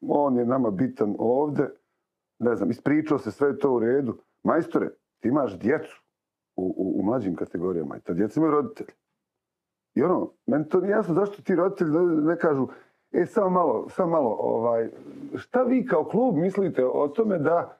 [0.00, 1.70] on je nama bitan ovdje,
[2.38, 4.18] ne znam, ispričao se, sve to u redu.
[4.42, 4.88] Majstore,
[5.20, 6.02] ti imaš djecu
[6.56, 8.92] u, u, u mlađim kategorijama i ta djeca imaju roditelji.
[9.94, 11.90] I ono, meni to nije jasno zašto ti roditelji
[12.22, 12.68] ne kažu,
[13.12, 14.90] e, samo malo, samo malo, ovaj,
[15.34, 17.78] šta vi kao klub mislite o tome da,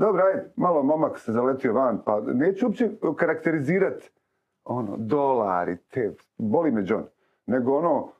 [0.00, 4.10] dobro, ajde, malo momak se zaletio van, pa neću uopće karakterizirati
[4.64, 7.04] ono, dolari, te, boli me John,
[7.46, 8.12] nego ono,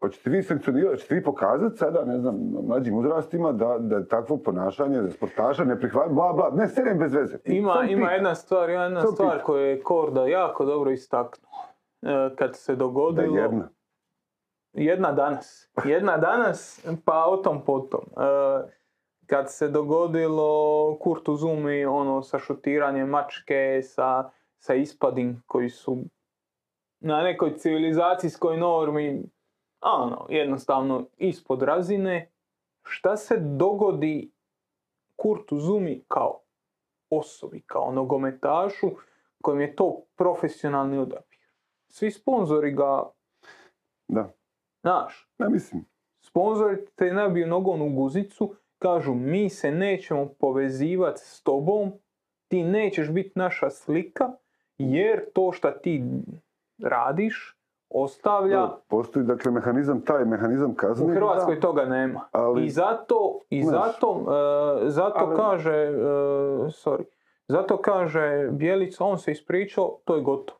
[0.00, 2.34] Hoćete vi sankcionirati, hoćete vi pokazati sada, ne znam,
[2.68, 6.98] mlađim uzrastima da, da je takvo ponašanje, da sportaša ne prihvati, bla, bla, ne, serem
[6.98, 7.38] bez veze.
[7.44, 8.12] Ima, ima pita.
[8.14, 9.44] jedna stvar, ima jedna stvar pita.
[9.44, 11.50] koju je Korda jako dobro istaknuo.
[12.02, 13.36] E, kad se Da dogodilo...
[13.36, 13.68] jedna.
[14.72, 15.70] Jedna danas.
[15.84, 18.00] Jedna danas, pa o tom potom.
[18.00, 18.79] E,
[19.30, 25.98] kad se dogodilo Kurtu Zumi, ono, sa šutiranjem mačke, sa, sa ispadim koji su
[27.00, 29.22] na nekoj civilizacijskoj normi
[29.80, 32.30] a ono, jednostavno ispod razine,
[32.82, 34.30] šta se dogodi
[35.16, 36.40] Kurtu Zumi kao
[37.10, 38.90] osobi, kao nogometašu,
[39.42, 41.38] kojem je to profesionalni odabir.
[41.88, 43.10] Svi sponzori ga,
[44.08, 44.32] Da.
[44.80, 45.84] znaš, Ja mislim.
[46.20, 51.92] sponzori te nabiju nogom u guzicu, kažu mi se nećemo povezivati s tobom,
[52.48, 54.30] ti nećeš biti naša slika,
[54.78, 56.04] jer to što ti
[56.80, 57.56] radiš
[57.90, 61.08] ostavlja, Da, Postoji dakle mehanizam, taj mehanizam u kazni.
[61.08, 62.20] Hrvatskoj toga nema.
[62.32, 63.86] Ali- I zato, i Znaš.
[63.86, 64.24] zato,
[64.82, 65.92] e, zato Ali- kaže, e,
[66.66, 67.04] sorry,
[67.48, 70.58] zato kaže Bjelica, on se ispričao, to je gotovo.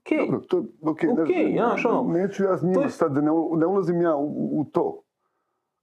[0.00, 3.56] Okej, Dobro, to, ok, Ok, znaš, ono, neću ja s njima je- sad, ne, u-
[3.56, 5.02] ne ulazim ja u, u to.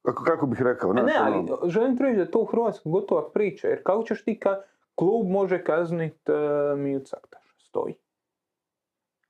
[0.06, 2.45] Kako, kako bih rekao, A znaš, ne, ali ono, želim reći da je to u
[2.45, 4.64] Hrvatskoj gotova priča, jer kako ćeš ti kad
[4.95, 7.95] klub može kazniti uh, Miju Caktaša, stoji.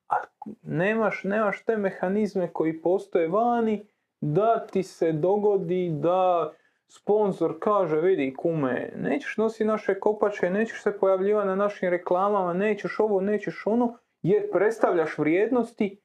[0.09, 0.15] A
[0.61, 3.87] nemaš, nemaš te mehanizme koji postoje vani
[4.21, 6.53] da ti se dogodi da
[6.87, 12.99] sponzor kaže vidi kume, nećeš nositi naše kopače, nećeš se pojavljivati na našim reklamama, nećeš
[12.99, 16.01] ovo, nećeš ono, jer predstavljaš vrijednosti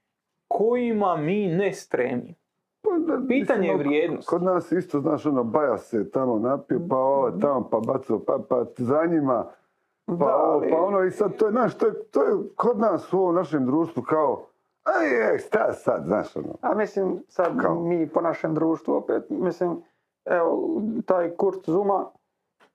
[0.49, 2.35] kojima mi ne stremimo.
[2.83, 4.29] Pa da, Pitanje je mislim, vrijednosti.
[4.29, 8.39] Kod nas isto, znaš, ono, baja se tamo napio, pa ovo tamo, pa bacao, pa,
[8.49, 9.45] pa za njima,
[10.07, 12.79] pa Da, ovo, pa ono, i sad to je, znaš, to je, to je kod
[12.79, 14.47] nas u ovom našem društvu kao,
[14.85, 16.55] aj, ej, šta sad, znaš, ono.
[16.61, 17.75] A mislim, sad Kao?
[17.75, 19.83] mi po našem društvu opet, mislim,
[20.25, 22.07] evo, taj Kurt Zuma,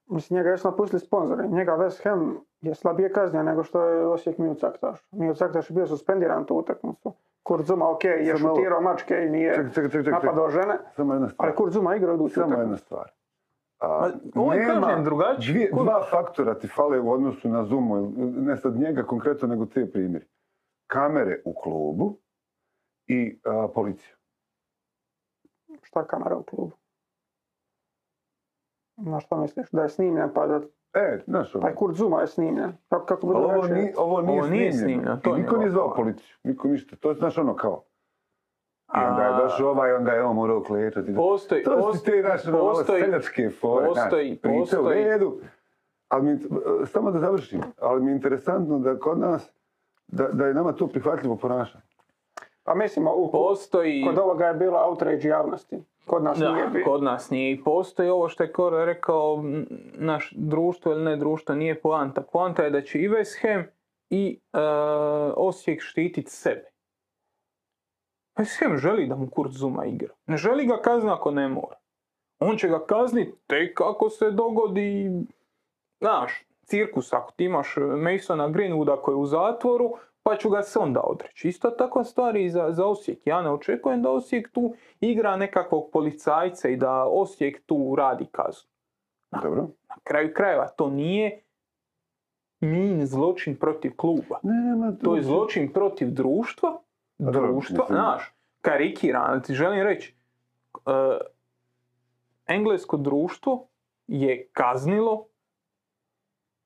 [0.08, 1.48] mislim, njega su napustili sponzori.
[1.48, 5.08] Njega West Ham je slabije kaznio nego što je Osijek Miju Caktaš.
[5.12, 7.14] Miju Caktaš je bio suspendiran tu utakmicu.
[7.46, 10.20] Kurt Zuma, ok, je Sad malo- šutirao mačke i nije Čekaj, čekaj, čekaj, čekaj.
[10.20, 11.48] napadao žene, Samo jedna stvar.
[11.48, 13.12] ali Kurt Zuma igra iduću Samo jedna stvar.
[13.80, 15.54] A, ovo je, kažem, drugačije.
[15.54, 19.92] Dvije, dva faktora ti fale u odnosu na Zumu, ne sad njega konkretno, nego te
[19.92, 20.26] primjeri.
[20.88, 22.18] Kamere u klubu
[23.08, 24.16] i a, policija.
[25.82, 26.72] Šta je kamera u klubu?
[28.98, 29.70] Na što misliš?
[29.72, 30.62] Da je snimljen pa da...
[30.96, 31.62] E, znaš ono.
[31.62, 32.72] Taj Kurt Zuma je snimljen.
[32.90, 34.72] Kako, kako ovo, ni, ovo nije Ovo nije snimljeno.
[34.74, 36.36] snimljeno, to I niko nije zvao policiju.
[36.44, 36.96] Niko ništa.
[36.96, 37.84] To je, znaš ono kao.
[38.88, 41.16] I onda je došao ovaj, onda je on morao kletati.
[41.16, 44.82] Postoji, To su postoji, te naše ono, malo postoji- seljačke fore, znaš, postoji- priče u
[44.82, 45.38] postoji- redu.
[46.10, 46.40] Ali mi,
[46.86, 49.54] samo da završim, ali mi je interesantno da kod nas,
[50.08, 51.84] da, da je nama to prihvatljivo ponašanje.
[52.66, 55.78] Pa mislim, u, postoji, kod ovoga je bila outrage javnosti.
[56.06, 56.86] Kod nas da, nije bilo.
[56.86, 57.52] kod nas nije.
[57.52, 59.44] I postoji ovo što je Koro rekao,
[59.94, 62.22] naš društvo ili ne društvo nije poanta.
[62.22, 63.64] Poanta je da će i West Ham
[64.10, 64.60] i e,
[65.38, 66.72] Osijek štititi sebe.
[68.38, 70.14] West Ham želi da mu Kurt Zuma igra.
[70.26, 71.76] Ne želi ga kazniti ako ne mora.
[72.40, 75.12] On će ga kazniti tek ako se dogodi,
[76.00, 77.14] znaš, cirkus.
[77.14, 79.94] Ako ti imaš Masona Greenwooda koji je u zatvoru,
[80.28, 81.48] pa ću ga se onda odreći.
[81.48, 83.28] Isto takva stvar i za, za Osijek.
[83.28, 88.70] Ja ne očekujem da Osijek tu igra nekakvog policajca i da Osijek tu radi kaznu.
[89.42, 89.68] Dobro?
[89.90, 91.42] Na kraju krajeva to nije
[92.60, 94.40] min zločin protiv kluba.
[94.44, 96.82] Nema To je zločin protiv društva,
[97.18, 100.16] Pa dobro, društva, znaš, karikiran, ti želim reći,
[100.86, 100.92] e,
[102.48, 103.68] englesko društvo
[104.08, 105.28] je kaznilo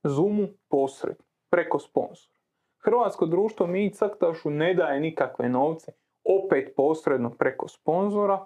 [0.03, 1.15] Zumu posred,
[1.49, 2.38] preko sponzora.
[2.79, 5.91] Hrvatsko društvo mi Caktašu ne daje nikakve novce,
[6.23, 8.45] opet posredno preko sponzora.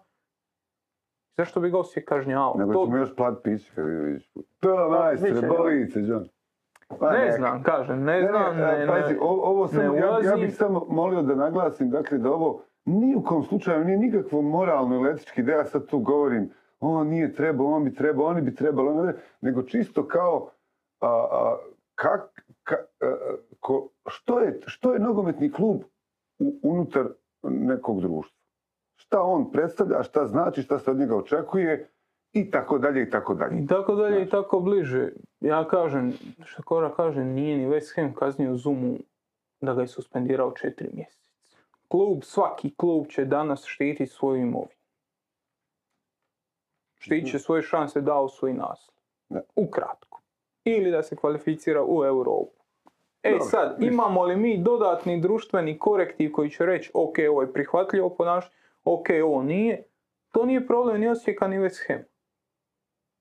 [1.38, 2.56] Zašto bi ga Osijek kažnjavao?
[2.58, 4.32] Nego To- ćemo još plat pići kad vidiš.
[4.60, 6.28] To majstore, Biće, boli se, John.
[7.00, 9.84] Pa ne znam, kažem, ne znam, Ne, ne, pazi, ovo, ne
[10.28, 14.42] ja, bih samo molio da naglasim, dakle, da ovo ni u kom slučaju nije nikakvo
[14.42, 18.42] moralno ili etički da ja sad tu govorim on nije trebao, on bi trebao, oni
[18.42, 20.50] bi trebali, ono ne, nego čisto kao
[21.00, 21.58] a, a,
[21.96, 22.43] kak,
[24.66, 25.82] što, je, nogometni klub
[26.64, 27.08] unutar
[27.44, 28.38] nekog društva.
[28.96, 31.90] Šta on predstavlja, šta znači, šta se od njega očekuje
[32.34, 33.64] i tako dalje i tako dalje.
[33.64, 34.32] I tako dalje i Znaš.
[34.32, 35.10] tako bliže.
[35.40, 36.14] Ja kažem,
[36.46, 38.98] što Kora kaže, nije ni West Ham kaznio Zumu
[39.62, 41.24] da ga je suspendirao četiri mjeseca.
[41.88, 44.80] Klub, svaki klub će danas štiti svoju imovinu.
[46.96, 48.96] Štitit će svoje šanse da osvoji naslov.
[49.30, 49.42] Da.
[49.56, 50.22] Ukratko.
[50.64, 52.63] Ili da se kvalificira u Europu.
[53.24, 58.10] E sad, imamo li mi dodatni društveni korektiv koji će reći ok, ovo je prihvatljivo
[58.10, 59.84] ponašanje, ok, ovo nije.
[60.32, 62.04] To nije problem ni Osijeka ni West Ham.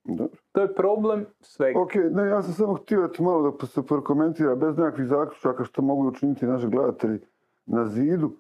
[0.05, 0.37] Dobro.
[0.53, 1.81] To je problem svega.
[1.81, 5.83] Ok, ne, ja sam samo htio eto malo da se prokomentira bez nekakvih zaključaka što
[5.83, 7.19] mogu učiniti naši gledatelji
[7.67, 8.31] na zidu.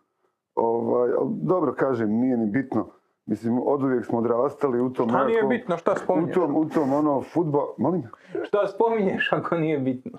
[0.54, 1.10] Ovaj,
[1.42, 2.88] dobro kažem, nije ni bitno.
[3.26, 6.34] Mislim, od uvijek smo odrastali u tom A nije bitno šta U spominješ.
[6.34, 8.02] tom, u tom ono, futbol, molim?
[8.42, 10.18] Šta spominješ ako nije bitno?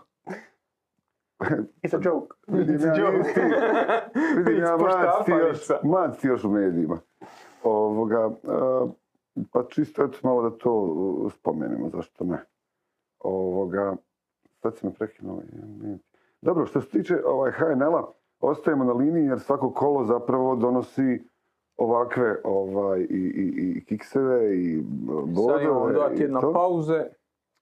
[1.84, 2.36] It's a joke.
[2.58, 3.18] Vidim ja, Joke.
[3.18, 3.42] nisi ti,
[4.38, 5.80] vidim ja, mlad si još, Ispoštapalica.
[5.84, 7.00] mlad si još u medijima.
[7.64, 8.88] Ovoga, a,
[9.52, 12.38] pa čisto eto malo da to spomenemo, zašto ne.
[13.20, 13.96] Ovoga,
[14.62, 15.42] sad si me prekinuo.
[16.42, 18.04] Dobro, što se tiče ovaj, HNL-a,
[18.40, 21.24] ostajemo na liniji jer svako kolo zapravo donosi
[21.78, 25.54] ovakve ovaj, i, i, i kikseve i bodove.
[25.54, 27.06] Sad imamo dva tjedna pauze.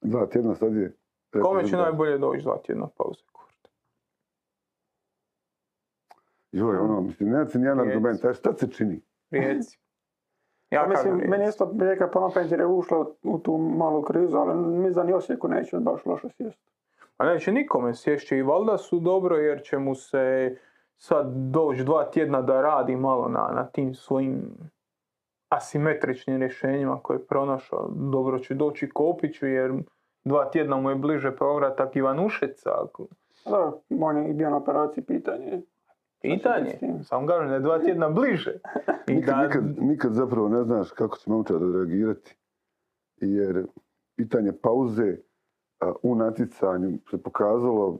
[0.00, 0.96] Dva tjedna sad je.
[1.42, 3.20] Kome će najbolje doći dva tjedna pauze?
[3.32, 3.68] Kurt?
[6.52, 7.90] Joj, ono, mislim, Rijeci.
[7.90, 8.24] argument.
[8.24, 9.00] A šta se čini?
[9.30, 9.78] Rijeci.
[10.70, 14.02] Ja Ja mislim, kažem meni isto Rijeka na pamet jer je ušla u tu malu
[14.02, 16.62] krizu, ali mislim da ni Osijeku neće baš loše sjesti.
[17.16, 20.56] A neće nikome sješće i valjda su dobro jer će mu se
[20.96, 24.42] sad doći dva tjedna da radi malo na, na tim svojim
[25.48, 27.90] asimetričnim rješenjima koje je pronašao.
[27.90, 29.72] Dobro će doći Kopiću jer
[30.24, 32.70] dva tjedna mu je bliže povratak Ivanušeca.
[32.84, 33.06] Ako-
[33.44, 35.62] A Dobro, on je i bio na operaciji pitanje.
[36.22, 38.54] Pitanje, samo kažem da je dva tjedna bliže.
[39.08, 42.36] I Nikad, da, nikad, nikad zapravo ne znaš kako će momčad reagirati.
[43.16, 43.66] Jer
[44.16, 45.16] pitanje pauze
[45.80, 47.98] a, u natjecanju se pokazalo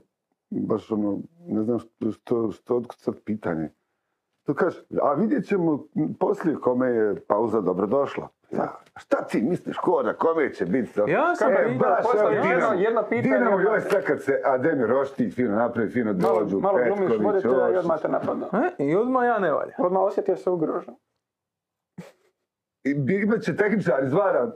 [0.49, 3.69] baš ono, ne znam što, što, što otkud sad pitanje.
[4.43, 5.87] To kaže, a vidjet ćemo
[6.19, 8.27] poslije kome je pauza dobrodošla.
[8.53, 10.87] Ja, šta ti misliš, Kora, kome će biti?
[10.87, 11.07] sad?
[11.09, 14.41] Ja sam E, vidio, baš, poslije evo, jedno- jedno pitanje, Dinamo joj sad kad se
[14.45, 17.77] Ademir Roštić fino napravi, fino Malo, dođu, malo glumiš Petković, i Ošić.
[17.77, 18.49] odmah te napada.
[18.53, 19.73] E, I odmah ja ne valja.
[19.77, 20.95] Odmah osjetio se ugrožen.
[22.83, 24.51] I imat će tehničar iz Vara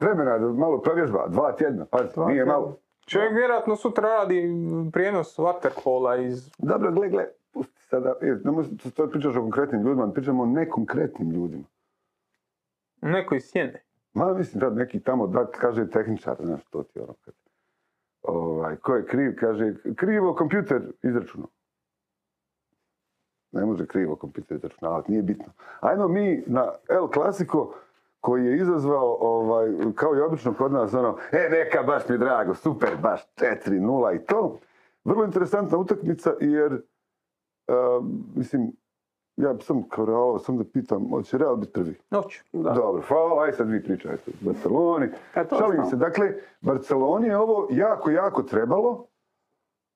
[0.00, 2.52] vremena da malo provježba, dva tjedna, Dva nije tjedna.
[2.52, 2.76] malo.
[3.06, 4.48] Čovjek vjerojatno sutra radi
[4.92, 6.50] prijenos waterpola iz...
[6.58, 8.14] Dobro, gle, gle, pusti sada,
[8.44, 11.64] ne možeš to pričaš o konkretnim ljudima, pričamo o nekonkretnim ljudima.
[13.02, 13.82] Nekoj sjene.
[14.14, 17.34] Ma, mislim, da neki tamo, da, kaže tehničar, znaš, to ti ono kad...
[18.22, 21.48] Ovaj, ko je kriv, kaže, krivo kompjuter izračunao.
[23.52, 25.52] Ne može krivo kompjuter izračunavati, nije bitno.
[25.80, 27.72] Ajmo mi na El Clasico,
[28.22, 32.54] koji je izazvao, ovaj, kao i obično kod nas, ono, e, neka, baš mi drago,
[32.54, 34.58] super, baš 4-0 i to.
[35.04, 37.72] Vrlo interesantna utakmica, jer, eh,
[38.34, 38.72] mislim,
[39.36, 41.98] ja sam kao Realo, sam da pitam, hoće Real biti prvi?
[42.10, 42.40] Noć.
[42.52, 42.70] Da.
[42.70, 45.06] Dobro, hvala, aj sad vi pričajte o Barceloni.
[45.34, 45.90] E, to Šalim znam.
[45.90, 49.06] se, dakle, Barceloni je ovo jako, jako trebalo,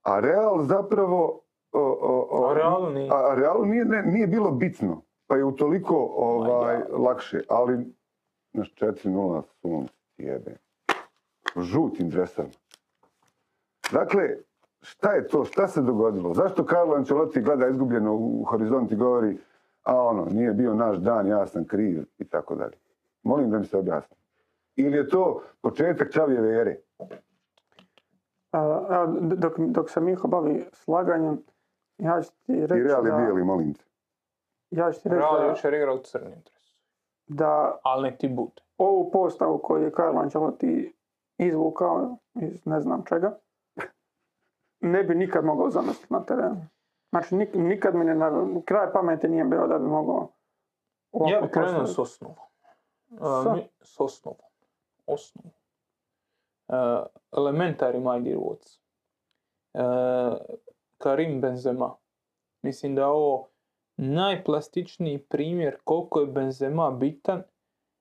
[0.03, 1.41] a Real zapravo...
[1.73, 3.11] O, o, o, A Realu nije.
[3.13, 7.95] A Realu nije, ne, nije bilo bitno, pa je utoliko ovaj, lakše, ali
[8.53, 10.57] naš 4-0 sunce jebe.
[11.57, 12.49] Žutim dresama.
[13.93, 14.37] Dakle,
[14.81, 16.35] šta je to, šta se dogodilo?
[16.35, 19.39] Zašto Carlo Ancelotti gleda izgubljeno u horizont i govori
[19.87, 22.77] a ono, nije bio naš dan, ja sam kriv i tako dalje.
[23.23, 24.17] Molim da mi se objasni.
[24.77, 26.77] Ili je to početak Čavijeve ere?
[28.53, 31.43] A, dok, dok se Miho bavi slaganjem,
[31.99, 33.85] ja ću ti I reći Real je da, bijeli, molim te.
[34.71, 36.43] ja ću ti reći Real je da, jučer igrao u crnim
[37.27, 38.63] da Ali ne ti bude.
[38.79, 40.95] ovu postavu koju je Carlo Ancelotti
[41.39, 43.39] izvukao iz ne znam čega,
[44.87, 46.67] ne bi nikad mogao zamisliti na terenu.
[47.11, 50.29] Znači, nik- nikad mi ne, na kraj pameti nije bilo da bi mogao
[51.13, 52.37] ovako Ja bi krenuo s osnovom.
[53.83, 54.41] S osnovom.
[55.07, 55.51] Osnovom.
[56.69, 56.77] Uh,
[57.33, 58.39] elementary my dear.
[58.39, 58.57] Uh,
[60.99, 61.95] Karim Benzema.
[62.63, 63.49] Mislim da je ovo
[63.97, 67.43] najplastičniji primjer koliko je Benzema bitan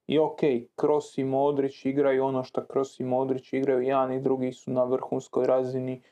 [0.08, 0.40] i ok,
[0.76, 4.84] Kroos i Modrić igraju ono što Kroos i Modrić igraju, jedan i drugi su na
[4.84, 6.04] vrhunskoj razini.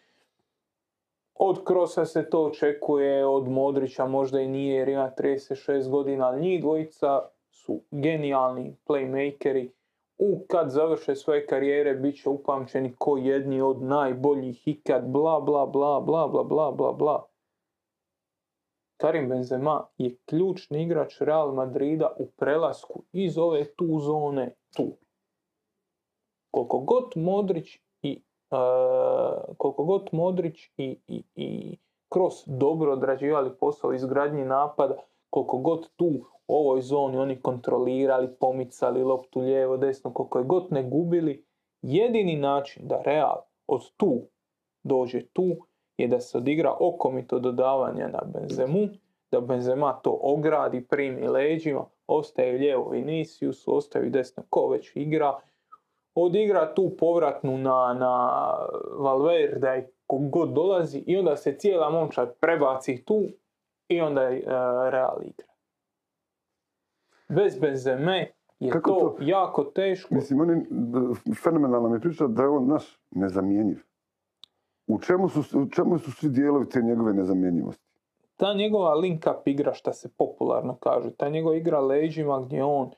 [1.35, 6.41] Od Krosa se to očekuje, od Modrića možda i nije jer ima 36 godina, ali
[6.41, 7.21] njih dvojica
[7.51, 9.69] su genijalni playmakeri.
[10.17, 15.65] U kad završe svoje karijere bit će upamćeni ko jedni od najboljih ikad, bla bla
[15.65, 17.25] bla bla bla bla bla bla.
[18.97, 24.97] Karim Benzema je ključni igrač Real Madrida u prelasku iz ove tu zone tu.
[26.51, 27.82] Koliko god Modrić
[29.57, 31.77] koliko god Modrić i, i, i
[32.13, 34.95] Kroos dobro odrađivali posao izgradnji napada,
[35.29, 36.05] koliko god tu
[36.47, 41.45] u ovoj zoni oni kontrolirali, pomicali loptu lijevo, desno, koliko je god ne gubili,
[41.81, 44.21] jedini način da Real od tu
[44.83, 45.55] dođe tu
[45.97, 48.87] je da se odigra okomito dodavanje na Benzemu,
[49.31, 55.39] da Benzema to ogradi, primi leđima, ostaje lijevo Vinicius, ostaje desno ko već igra,
[56.15, 58.41] odigra tu povratnu na, na
[58.97, 63.23] Valverde kog god dolazi i onda se cijela momčad prebaci tu
[63.87, 64.43] i onda je e,
[64.91, 65.47] Real igra.
[67.29, 69.17] Bez Benzeme je Kako to, to?
[69.19, 70.15] jako teško.
[70.15, 70.65] Mislim, on je,
[71.43, 73.83] fenomenalno mi je pričao da je on naš nezamjenjiv.
[74.87, 77.83] u čemu su, u čemu su svi dijelovi te njegove nezamjenjivosti?
[78.35, 82.91] ta njegova link up igra, šta se popularno kaže, ta njegova igra leđima gdje on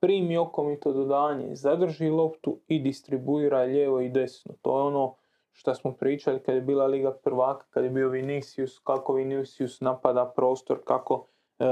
[0.00, 4.54] primi okomito dodanje, zadrži loptu i distribuira lijevo i desno.
[4.62, 5.14] To je ono
[5.52, 10.32] što smo pričali kad je bila Liga prvaka, kad je bio Vinicius, kako Vinicius napada
[10.36, 11.26] prostor, kako,
[11.58, 11.64] e,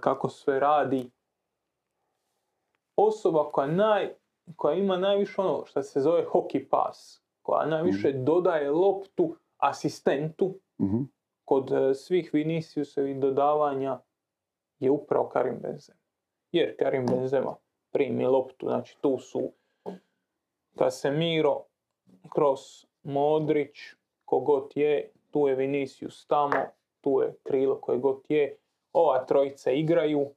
[0.00, 1.10] kako sve radi.
[2.96, 4.14] Osoba koja, naj,
[4.56, 11.02] koja ima najviše ono što se zove hockey pass, koja najviše dodaje loptu asistentu, Mhm.
[11.44, 14.00] kod e, svih Viniciusovih dodavanja
[14.78, 15.98] je upravo Karim Benzema.
[16.52, 17.56] Jer Karim Benzema
[17.98, 19.52] primi loptu, znači tu su
[20.78, 21.64] Casemiro,
[22.32, 23.76] Kroos, Modrić,
[24.24, 26.56] kogod je, tu je Vinicius tamo,
[27.00, 28.56] tu je krilo koje god je,
[28.92, 30.30] ova trojica igraju,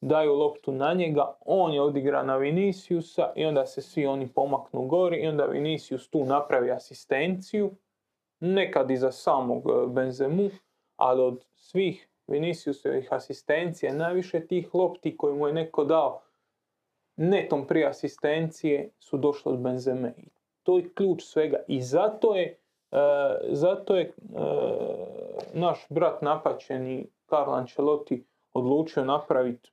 [0.00, 4.86] daju loptu na njega, on je odigra na Viniciusa i onda se svi oni pomaknu
[4.86, 7.70] gori i onda Vinicius tu napravi asistenciju,
[8.40, 10.50] nekad i za samog e, Benzemu,
[10.96, 16.23] ali od svih Viniciusovih asistencija najviše tih lopti koje mu je neko dao
[17.16, 20.14] netom prije asistencije su došle od Benzeme.
[20.62, 22.58] To je ključ svega i zato je
[22.90, 22.98] e,
[23.50, 24.12] zato je e,
[25.52, 29.72] naš brat napačeni Carlo Ancelotti odlučio napraviti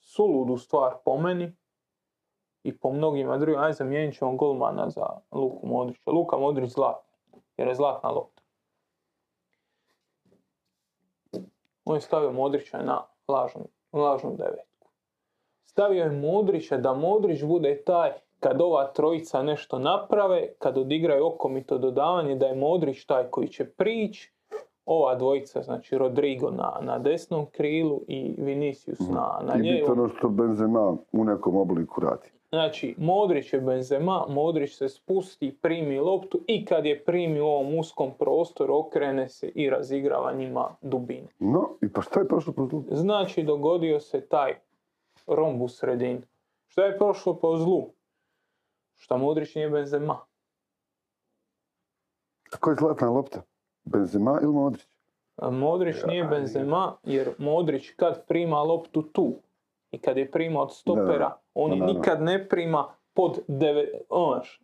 [0.00, 1.52] suludu stvar po meni
[2.62, 3.60] i po mnogima drugim.
[3.60, 6.10] Aj zamijenit ćemo golmana za Luku Modrića.
[6.10, 7.18] Luka Modrić zlatni,
[7.56, 8.42] jer je zlatna lopta.
[11.84, 14.69] On je stavio Modrića na lažnu, lažnu devetku.
[15.70, 18.10] Stavio je Modrića da Modrić bude taj
[18.40, 23.64] kad ova trojica nešto naprave, kad odigraju okomito dodavanje, da je Modrić taj koji će
[23.64, 24.32] prići,
[24.84, 29.98] ova dvojica, znači Rodrigo na, na desnom krilu i Vinicius na, na I lijevom.
[29.98, 32.28] ono što Benzema u nekom obliku radi.
[32.48, 37.78] Znači, Modrić je Benzema, Modrić se spusti, primi loptu i kad je primi u ovom
[37.78, 41.28] uskom prostoru, okrene se i razigrava njima dubine.
[41.38, 42.54] No, i pa šta je prošlo?
[42.90, 44.54] Znači, dogodio se taj
[45.30, 46.22] romb u sredini.
[46.66, 47.92] Šta je prošlo po zlu?
[48.96, 50.18] Šta Modrić nije Benzema.
[52.52, 53.42] A ko je zlatna lopta?
[53.84, 54.86] Benzema ili Modrić?
[55.36, 59.32] A Modrić nije Benzema jer Modrić kad prima loptu tu
[59.90, 63.88] i kad je prima od stopera, Da, on je nikad ne prima pod deve,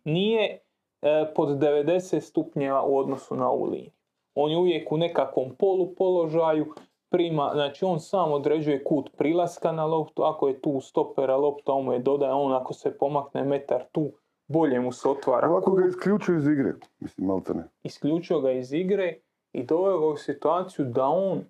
[0.03, 0.59] nije
[1.01, 3.91] e, pod 90 stupnjeva u odnosu na ovu liniju.
[4.35, 6.73] On je uvijek u nekakvom polupoložaju,
[7.09, 11.85] prima, znači on sam određuje kut prilaska na loptu, ako je tu stopera lopta, on
[11.85, 14.11] mu je dodaje, on ako se pomakne metar tu,
[14.47, 16.73] bolje mu se otvara Ovako ga isključuju iz igre.
[16.99, 17.63] Mislim, malte ne.
[17.83, 19.17] isključio ga iz igre
[19.53, 21.43] i doveo ga u situaciju da on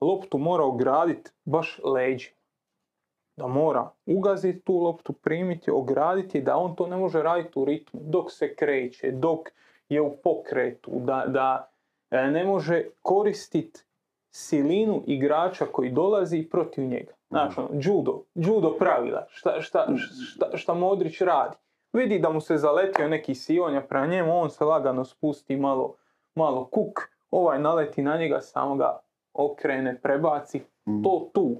[0.00, 2.36] loptu mora ograditi baš leđima.
[3.36, 8.00] Da mora ugaziti tu loptu, primiti, ograditi, da on to ne može raditi u ritmu,
[8.04, 9.48] dok se kreće, dok
[9.88, 11.70] je u pokretu, da, da
[12.10, 13.84] e, ne može koristiti
[14.34, 17.12] silinu igrača koji dolazi protiv njega.
[17.28, 19.86] Znaš, ono, judo, judo pravila, šta, šta,
[20.34, 21.56] šta, šta Modrić radi.
[21.92, 25.94] Vidi da mu se zaletio neki sionja prema njemu, on se lagano spusti malo,
[26.34, 28.98] malo kuk, ovaj naleti na njega, samo ga
[29.34, 30.62] okrene, prebaci.
[30.88, 31.02] Mm.
[31.02, 31.56] To tu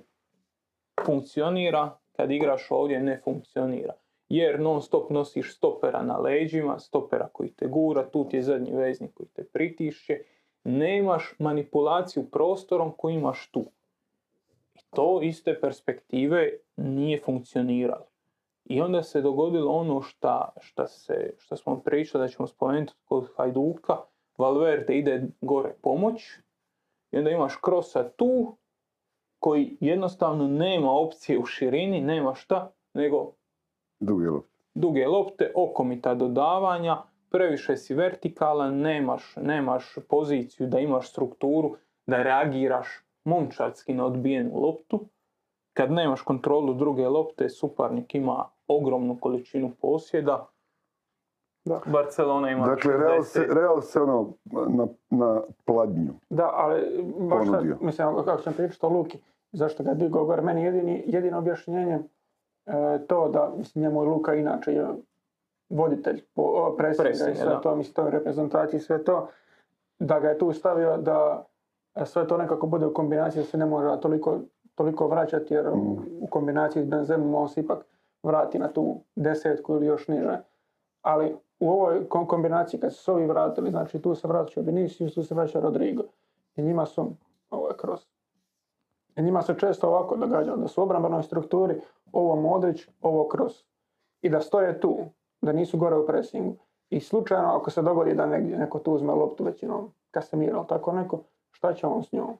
[1.05, 3.93] funkcionira, kad igraš ovdje ne funkcionira.
[4.29, 8.73] Jer non stop nosiš stopera na leđima, stopera koji te gura, tu ti je zadnji
[8.73, 10.23] veznik koji te pritišće.
[10.65, 13.65] Nemaš manipulaciju prostorom koji imaš tu.
[14.75, 18.07] I to iz te perspektive nije funkcioniralo.
[18.65, 23.29] I onda se dogodilo ono šta, šta, se, šta smo pričali da ćemo spomenuti kod
[23.37, 23.97] Hajduka.
[24.39, 26.23] Valverde ide gore pomoć
[27.11, 28.57] i onda imaš Krosa tu
[29.39, 33.33] koji jednostavno nema opcije u širini, nema šta, nego
[34.01, 34.49] Dugi lopta.
[34.75, 37.03] duge lopte, okomita dodavanja,
[37.33, 41.77] previše si vertikalan, nemaš, nemaš poziciju da imaš strukturu,
[42.07, 42.87] da reagiraš
[43.25, 45.01] momčarski na odbijenu loptu.
[45.77, 50.47] Kad nemaš kontrolu druge lopte, suparnik ima ogromnu količinu posjeda.
[51.65, 51.81] Da.
[51.87, 53.55] Barcelona ima Dakle, Real se, 60.
[53.55, 56.13] Real se ono na, na pladnju.
[56.31, 59.19] Da, ali baš sad, mislim, kako sam pričao Luki,
[59.53, 61.99] zašto ga je digao gore, meni jedini, jedino objašnjenje
[62.67, 64.87] e, to da, mislim, njemu je Luka inače je
[65.73, 66.23] voditelj
[66.77, 69.29] presinga i sve to, mislim, to je reprezentaciji, sve to,
[69.99, 71.45] da ga je tu stavio da
[72.05, 74.39] sve to nekako bude u kombinaciji, da se ne mora toliko,
[74.75, 75.99] toliko vraćati, jer Mm.
[76.21, 77.79] u kombinaciji s Benzemom on se ipak
[78.23, 80.39] vrati na tu desetku ili još niže.
[81.03, 85.15] Ali u ovoj kom- kombinaciji kad su se ovi vratili, znači tu se vraća Vinicius,
[85.15, 86.03] tu se vraća Rodrigo.
[86.57, 87.07] I njima su,
[87.51, 88.01] ovo je kroz,
[89.17, 91.81] i njima se često ovako događalo, da su u obrambenoj strukturi
[92.13, 93.53] ovo Modrić, ovo kroz.
[94.23, 94.99] I da stoje tu,
[95.43, 96.57] da nisu gore u presingu.
[96.91, 100.93] I slučajno ako se dogodi da negdje neko tu uzme loptu većinom Casemiro ili tako
[100.93, 101.21] neko,
[101.53, 102.31] šta će on s njom?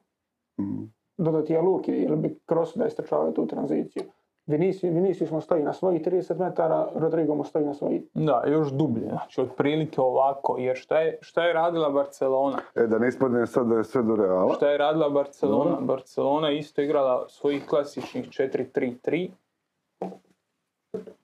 [0.59, 0.83] Mhm.
[1.17, 4.03] Dodati je luk ili bi Kroos da istrčavaju tu tranziciju.
[4.45, 8.71] Vinicius, Vinicius mu stoji na svojih 30 metara, Rodrigo mu stoji na svojih Da, još
[8.71, 12.57] dublje, znači otprilike ovako, jer šta je, šta je radila Barcelona?
[12.75, 14.53] E, da ne ispadne sad da je sve do Reala.
[14.53, 15.69] Šta je radila Barcelona?
[15.69, 15.85] Dobro.
[15.85, 19.29] Barcelona je isto igrala svojih klasičnih 4-3-3.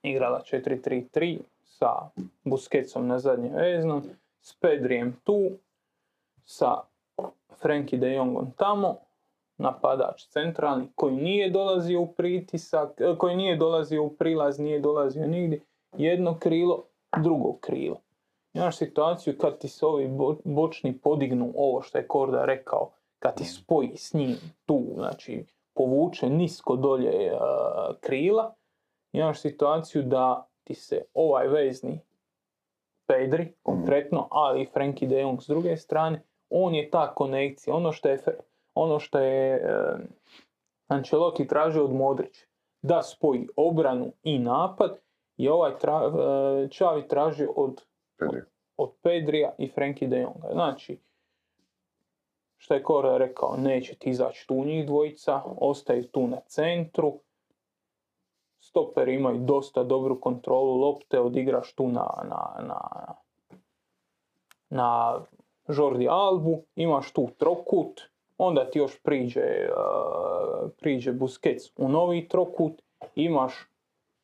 [0.03, 1.39] Igrala 4-3-3
[1.79, 2.09] sa
[2.43, 4.03] Busquetsom na zadnjem veznom,
[4.41, 5.49] s Pedrijem tu,
[6.45, 6.81] sa
[7.61, 8.95] Frenkie de Jongom tamo,
[9.57, 15.27] napadač centralni koji nije dolazio u pritisak, e, koji nije dolazio u prilaz, nije dolazio
[15.27, 15.61] nigdje,
[15.97, 16.83] jedno krilo,
[17.23, 18.01] drugo krilo.
[18.53, 23.35] Imaš situaciju kad ti se ovi bo- bočni podignu ovo što je Korda rekao, kad
[23.35, 27.37] ti spoji s njim tu, znači povuče nisko dolje e,
[27.99, 28.53] krila,
[29.11, 31.99] imaš situaciju da ti se ovaj vezni
[33.07, 37.91] Pedri, konkretno, ali i Frenkie de Jong s druge strane, on je ta konekcija, ono
[37.91, 38.19] što je,
[38.73, 39.63] ono što je
[40.87, 42.45] Ancelotti tražio od Modrića,
[42.81, 44.97] da spoji obranu i napad,
[45.37, 47.81] je ovaj tra, e, Xavi tražio od
[48.17, 48.41] Pedri.
[48.77, 50.49] od Pedrija i Frenkie de Jonga.
[50.51, 50.99] Znači,
[52.57, 57.19] što je Kora rekao, neće ti izaći tu njih dvojica, ostaju tu na centru.
[58.69, 62.79] Stoperi imaju dosta dobru kontrolu lopte, odigraš tu na, na, na,
[64.69, 65.19] na
[65.67, 68.01] Jordi Albu, imaš tu trokut,
[68.37, 72.81] onda ti još priđe, uh, priđe Busquets u novi trokut,
[73.15, 73.53] imaš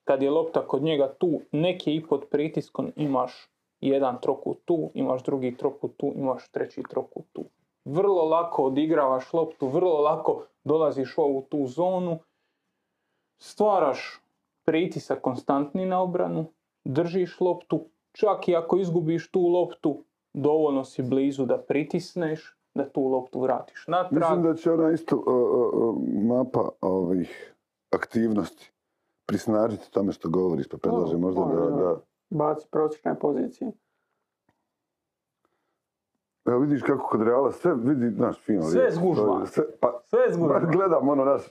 [0.03, 3.49] kad je lopta kod njega tu, neki i pod pritiskom imaš
[3.81, 7.45] jedan trokut tu, imaš drugi trokut tu, imaš treći trokut tu.
[7.85, 12.19] Vrlo lako odigravaš loptu, vrlo lako dolaziš u ovu tu zonu,
[13.37, 14.24] stvaraš
[14.65, 16.45] pritisak konstantni na obranu,
[16.85, 20.03] držiš loptu, čak i ako izgubiš tu loptu,
[20.33, 24.21] dovoljno si blizu da pritisneš, da tu loptu vratiš natrag.
[24.21, 27.55] Mislim da će ona isto uh, uh, mapa ovih
[27.91, 28.71] aktivnosti
[29.25, 31.95] prisnažiti tome što govoriš, pa predlažem možda da, ono, da...
[32.29, 33.71] baci prosječne pozicije.
[36.45, 38.61] Evo vidiš kako kod Reala sve vidi, znaš, fino.
[38.61, 39.45] Sve zgužva.
[39.45, 40.59] Sve, pa, Sve zgužva.
[40.59, 41.41] gledam ono, znaš,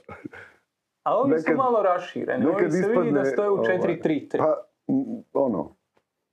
[1.05, 3.11] A ovi su nekad- malo rašireni, ovi se vidi ispadne...
[3.11, 4.37] da stoje u ovaj, 4-3-3.
[4.37, 4.95] Pa, m,
[5.35, 5.75] ono,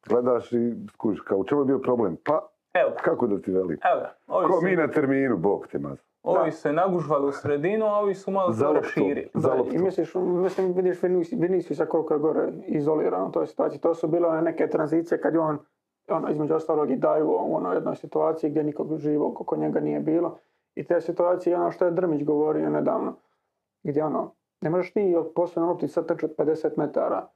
[0.05, 0.59] gledaš i
[0.89, 2.17] skužiš, kao u čemu je bio problem?
[2.17, 3.79] Pa, Evo ga, kako da ti velim?
[3.85, 4.15] evo ga.
[4.29, 5.99] Ovi, Ko su, mi na terminu, bog te maz.
[6.23, 9.29] ovi se nagužvali u sredinu, a ovi su malo to raširili.
[9.35, 9.75] Za Da, loptu.
[9.75, 13.81] I misliš, mislim, vidiš Vinicius- Viniciusa koliko je gore izoliran u toj situaciji.
[13.81, 15.59] To su bile neke tranzicije kad je on,
[16.09, 20.01] ono, između ostalog i daju u onoj jednoj situaciji gdje nikog živog oko njega nije
[20.01, 20.39] bilo.
[20.75, 23.15] I te situacije, ono što je Drmić govorio nedavno,
[23.83, 24.33] gdje ono,
[24.63, 27.29] ne možeš ti od posljedne lopti sad trčati 50 metara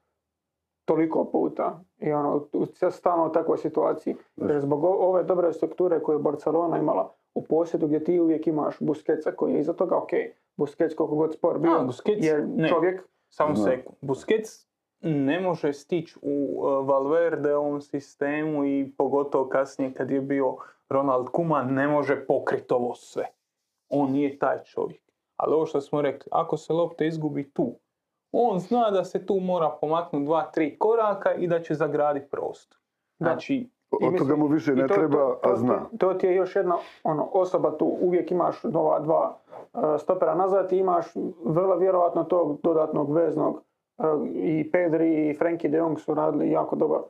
[0.85, 4.16] toliko puta i ono, u- sad stalno u takvoj situaciji.
[4.37, 8.79] Jer zbog ove dobre strukture koje je Barcelona imala u posjedu gdje ti uvijek imaš
[8.79, 10.11] Busquetsa koji je iza toga, ok,
[10.57, 12.68] Busquets koliko god spor bio, A, Busquets, je ne.
[12.68, 13.97] čovjek Samo sekund.
[14.03, 14.66] Busquets
[15.01, 20.57] ne može stići u uh, Valverdeovom sistemu i pogotovo kasnije kad je bio
[20.89, 23.24] Ronald Koeman ne može pokriti ovo sve.
[23.89, 25.03] On nije taj čovjek.
[25.37, 27.72] Ali ovo što smo rekli, ako se lopta izgubi tu,
[28.32, 32.78] on zna da se tu mora pomaknuti dva, tri koraka i da će zagraditi prostor.
[33.18, 35.84] Znači, Od toga mu više ne to- treba, to, to, a zna.
[35.84, 39.37] ti- To ti je još jedna ono, osoba tu, uvijek imaš ova dva
[39.74, 41.06] uh, stopera nazad i imaš
[41.44, 43.62] vrlo vjerojatno tog dodatnog veznog
[43.98, 47.01] uh, i Pedri i Frenkie de Jong su radili jako dobar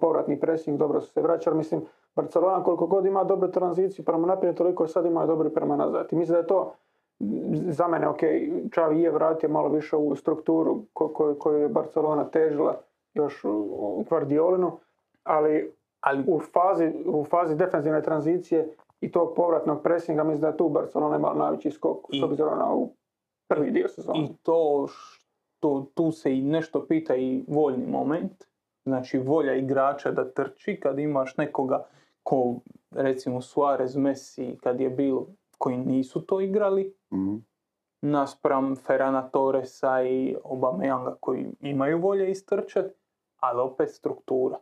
[0.00, 1.56] povratni pressing, dobro su se vraćali.
[1.56, 1.80] Mislim,
[2.16, 6.08] Barcelona koliko god ima dobru tranziciju prema naprijed, toliko sad ima dobru prema nazad.
[6.10, 6.72] I mislim da je to
[7.68, 8.20] za mene, ok,
[8.70, 12.80] Xavi je vratio malo više u strukturu ko- ko- koju je Barcelona težila
[13.14, 14.72] još u, Guardiolinu,
[15.22, 18.68] ali ali u fazi, u fazi defensivne tranzicije
[19.00, 22.58] i tog povratnog presinga, mislim da je tu Barcelona imala najveći skok I- s obzirom
[22.58, 22.90] na ovu
[23.48, 24.18] prvi dio sezone.
[24.18, 28.44] I to što tu se i nešto pita i voljni moment,
[28.84, 31.84] znači volja igrača da trči kad imaš nekoga
[32.22, 32.54] ko
[32.90, 35.26] recimo Suarez, Messi kad je bilo
[35.64, 37.36] koji nisu to igrali Mhm.
[38.02, 42.86] naspram Ferrana Torresa i Aubameyanga koji imaju volje istrčat,
[43.36, 44.58] ali opet struktura.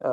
[0.00, 0.08] E,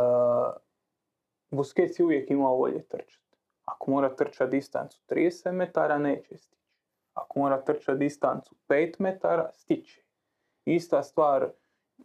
[1.52, 3.38] Busquets je uvijek imao volje trčati.
[3.65, 6.72] Ako mora trčati distancu 30 metara, neće stići.
[7.14, 10.03] Ako mora trčati distancu 5 metara, stiće.
[10.65, 11.52] Ista stvar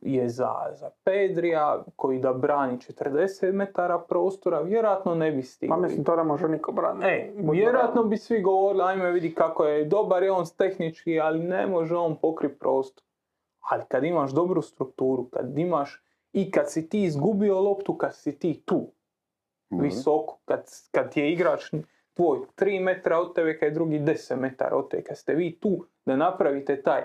[0.00, 5.76] je za, za Pedrija, koji da brani 40 metara prostora, vjerojatno ne bi stigao.
[5.76, 7.06] Ma mislim, to ne može niko braniti.
[7.06, 11.66] E, vjerojatno bi svi govorili, ajme vidi kako je dobar je on tehnički, ali ne
[11.66, 13.04] može on pokri prostor.
[13.70, 16.02] Ali kad imaš dobru strukturu, kad imaš
[16.32, 18.86] i kad si ti izgubio loptu, kad si ti tu,
[19.70, 21.70] visoko, kad, kad je igrač
[22.14, 25.58] tvoj 3 metra od tebe, kad je drugi 10 metara od tebe, kad ste vi
[25.60, 27.02] tu da napravite taj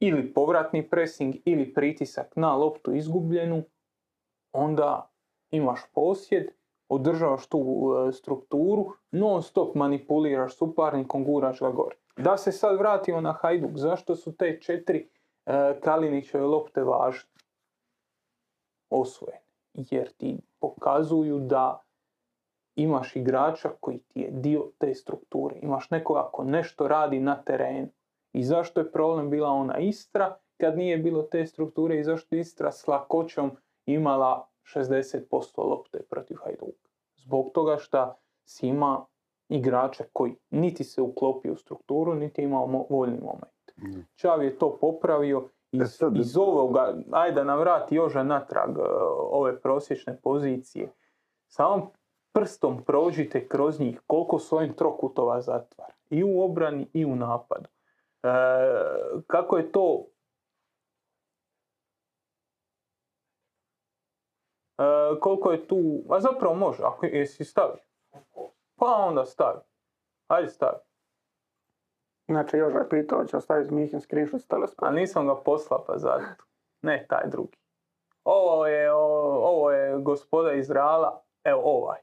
[0.00, 3.62] ili povratni pressing ili pritisak na loptu izgubljenu,
[4.52, 5.10] onda
[5.50, 6.46] imaš posjed,
[6.88, 11.96] održavaš tu e, strukturu, non stop manipuliraš suparnikom, guraš ga gore.
[12.16, 15.08] Da se sad vratimo na Hajduk, zašto su te četiri
[15.46, 17.30] e, Kalinićeve lopte važne?
[18.90, 19.42] Osvojene.
[19.74, 21.82] Jer ti pokazuju da
[22.76, 25.56] imaš igrača koji ti je dio te strukture.
[25.62, 27.88] Imaš nekoga ko nešto radi na terenu.
[28.36, 32.40] I zašto je problem bila ona Istra kad nije bilo te strukture i zašto je
[32.40, 33.50] Istra s lakoćom
[33.86, 36.88] imala 60% lopte protiv Hajduka.
[37.16, 38.14] Zbog toga što
[38.44, 39.04] si ima
[39.48, 43.72] igrača koji niti se uklopio u strukturu, niti imao mo- voljni moment.
[44.14, 48.78] Čav je to popravio iz, E sad- iz ovoga, ajde da nam vrati Joža natrag
[48.78, 48.82] e,
[49.30, 50.92] ove prosječne pozicije.
[51.48, 51.90] Samo
[52.32, 55.92] prstom prođite kroz njih koliko svojim trokutova zatvara.
[56.10, 57.68] I u obrani i u napadu.
[58.26, 60.06] E, kako je to
[64.78, 65.76] E, koliko je tu,
[66.10, 67.80] a zapravo može, ako jesi stavi.
[68.76, 69.60] Pa onda stavi.
[70.28, 70.78] Ajde stavi.
[72.28, 74.88] Znači, Joža je pitao, će ostaviti Mihin screenshot s teleskopom.
[74.88, 76.44] A nisam ga poslao pa zato.
[76.82, 77.58] Ne taj drugi.
[78.24, 81.98] Ovo je, o- ovo je gospoda iz Reala, evo ovaj.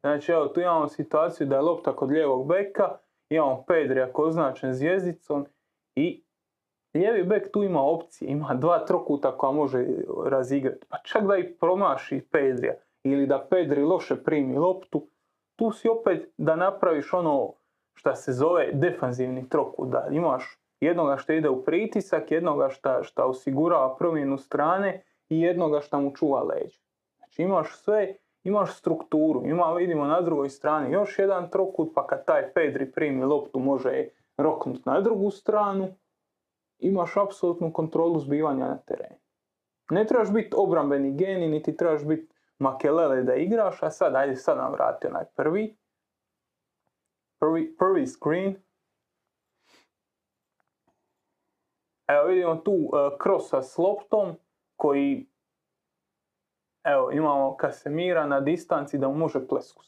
[0.00, 4.28] Znači evo tu imamo situaciju da je lopta kod lijevog beka, imamo Pedrija koji je
[4.28, 5.46] označen zvijezdicom
[5.98, 6.24] i
[6.94, 9.86] lijevi bek tu ima opcije, ima dva trokuta koja može
[10.26, 10.86] razigrati.
[10.88, 15.08] Pa čak da i promaši Pedrija ili da Pedri loše primi loptu,
[15.56, 17.52] tu si opet da napraviš ono
[17.94, 22.68] šta se zove defanzivni trokut, da imaš jednoga što ide u pritisak, jednoga
[23.02, 26.78] šta osigurava promjenu strane i jednoga šta mu čuva leđa.
[27.16, 28.14] Znači imaš sve,
[28.44, 33.24] imaš strukturu, ima, vidimo na drugoj strani još jedan trokut, pa kad taj Pedri primi
[33.24, 34.08] loptu može
[34.38, 35.94] roknut na drugu stranu,
[36.78, 39.16] imaš apsolutnu kontrolu zbivanja na terenu.
[39.90, 44.58] Ne trebaš biti obrambeni geni, niti trebaš biti makelele da igraš, a sad, ajde sad
[44.58, 45.76] nam vrati onaj prvi.
[47.40, 48.56] Prvi, prvi screen.
[52.08, 54.36] Evo vidimo tu uh, krosa s loptom
[54.76, 55.28] koji
[56.84, 59.82] evo imamo Kasemira na distanci da mu može plesku.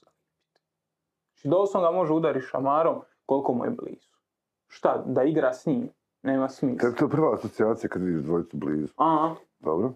[1.40, 4.19] Znači doslovno ga može udariti šamarom koliko mu je blizu.
[4.72, 5.88] Šta, da igra s njim?
[6.22, 6.78] Nema smisla.
[6.78, 8.92] Kako je to prva asocijacija kad vidiš dvojicu blizu?
[8.96, 9.92] Aha, Dobro.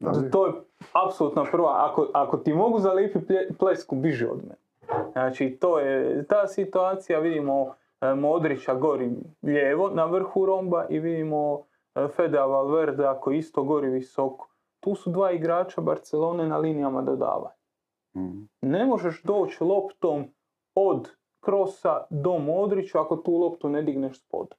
[0.00, 0.30] Dalje.
[0.30, 0.52] to je
[1.06, 1.88] apsolutno prva.
[1.90, 2.78] Ako, ako ti mogu
[3.28, 4.54] plje- plesku, biži od mene.
[5.12, 9.10] Znači, to je ta situacija, vidimo e, Modrića gori
[9.42, 11.62] lijevo na vrhu romba i vidimo
[11.94, 14.48] e, Feda Valverde ako isto gori visoko.
[14.80, 17.56] Tu su dva igrača Barcelone na linijama dodavanja.
[18.16, 18.38] Mhm.
[18.62, 20.24] Ne možeš doći loptom
[20.74, 21.10] od
[21.46, 24.54] krosa do Modrića ako tu loptu ne digneš spoda.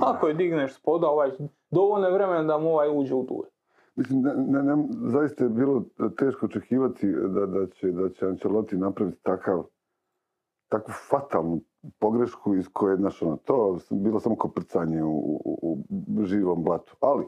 [0.00, 1.30] Ako je digneš spoda, ovaj,
[1.70, 3.50] dovoljno je vremena da mu ovaj uđe u duel.
[3.96, 5.84] Mislim, ne, ne, ne, zaista je bilo
[6.18, 9.64] teško očekivati da, da, će, da će Ancelotti napraviti takav,
[10.68, 11.60] takvu fatalnu
[11.98, 15.78] pogrešku iz koje, znaš, ono, to bilo samo koprcanje u, u,
[16.18, 16.96] u živom blatu.
[17.00, 17.24] Ali,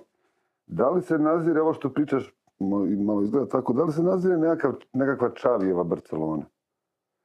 [0.67, 2.35] da li se nazire, ovo što pričaš,
[2.99, 6.45] malo izgleda tako, da li se nazire nekakav, nekakva Čavijeva Barcelona?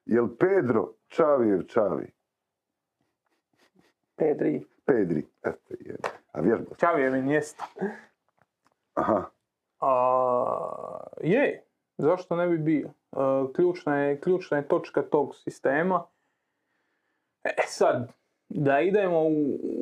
[0.09, 2.11] Jel Pedro Čavijev Čavi?
[4.15, 4.65] Pedri.
[4.85, 5.95] Pedri, eto je.
[6.31, 6.75] A vježba.
[6.77, 7.63] Čavijev je mjesto.
[8.93, 9.25] Aha.
[9.79, 9.91] A,
[11.21, 11.63] je,
[11.97, 12.89] zašto ne bi bio?
[13.11, 16.03] A, ključna, je, ključna je točka tog sistema.
[17.43, 18.11] E sad,
[18.49, 19.78] da idemo u u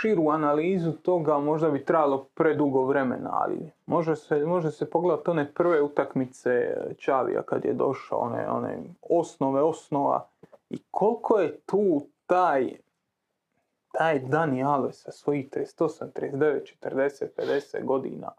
[0.00, 5.52] širu analizu toga možda bi trebalo predugo vremena, ali može se, može se pogledati one
[5.54, 10.28] prve utakmice Čavija kad je došao, one, one osnove osnova
[10.70, 12.72] i koliko je tu taj
[13.92, 18.32] taj Dani Alves sa svojih 38, 39, 40, 50 godina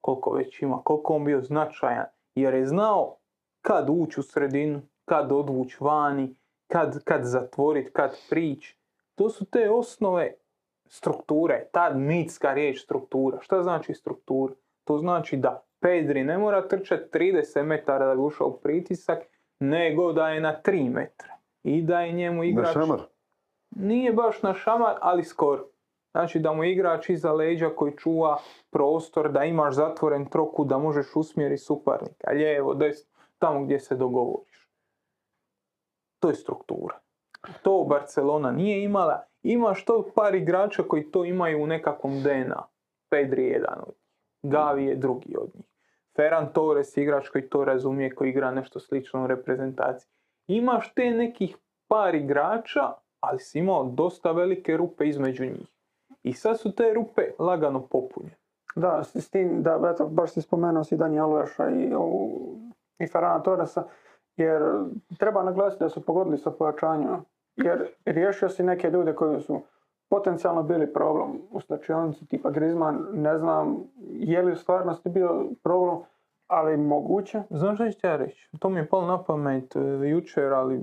[0.00, 3.16] koliko već ima, koliko on bio značajan, jer je znao
[3.62, 6.34] kad ući u sredinu, kad odvući vani,
[6.66, 8.78] kad, kad zatvoriti, kad prići.
[9.14, 10.34] To su te osnove
[10.92, 13.38] strukture, ta mitska riječ struktura.
[13.40, 14.54] Šta znači struktura?
[14.84, 19.18] To znači da Pedri ne mora trčati 30 metara da bi ušao u pritisak,
[19.60, 21.34] nego da je na 3 metra.
[21.62, 22.72] I da je njemu Na igrač...
[22.72, 23.00] šamar.
[23.70, 25.68] Nije baš na šamar, ali skoro.
[26.10, 28.38] Znači da mu igrač iza leđa koji čuva
[28.70, 34.68] prostor, da imaš zatvoren troku, da možeš usmjeriti suparnika, lijevo, desno, tamo gdje se dogovoriš.
[36.18, 36.98] To je struktura.
[37.62, 39.31] To Barcelona nije imala.
[39.42, 42.62] Imaš to par igrača koji to imaju u nekakvom DNA.
[43.10, 44.52] Pedri je jedan od njih.
[44.52, 45.66] Gavi je drugi od njih.
[46.16, 50.10] Ferran Torres je igrač koji to razumije, koji igra nešto slično u reprezentaciji.
[50.46, 51.56] Imaš te nekih
[51.88, 55.68] par igrača, ali si imao dosta velike rupe između njih.
[56.22, 58.36] I sad su te rupe lagano popunjene.
[58.74, 61.90] Da, s, tim, da, eto, baš si spomenuo si Dani Alveša i,
[62.98, 63.84] i Ferrana Torresa,
[64.36, 64.62] jer
[65.18, 67.22] treba naglasiti da su pogodili sa pojačanjima.
[67.56, 69.60] Jer riješio si neke ljude koji su
[70.08, 75.98] potencijalno bili problem u slačionici, tipa Griezmann, ne znam je li u stvarnosti bio problem,
[76.46, 77.42] ali moguće.
[77.50, 78.50] Znaš što ću ja reći?
[78.58, 80.80] To mi je palo na pamet e, jučer, ali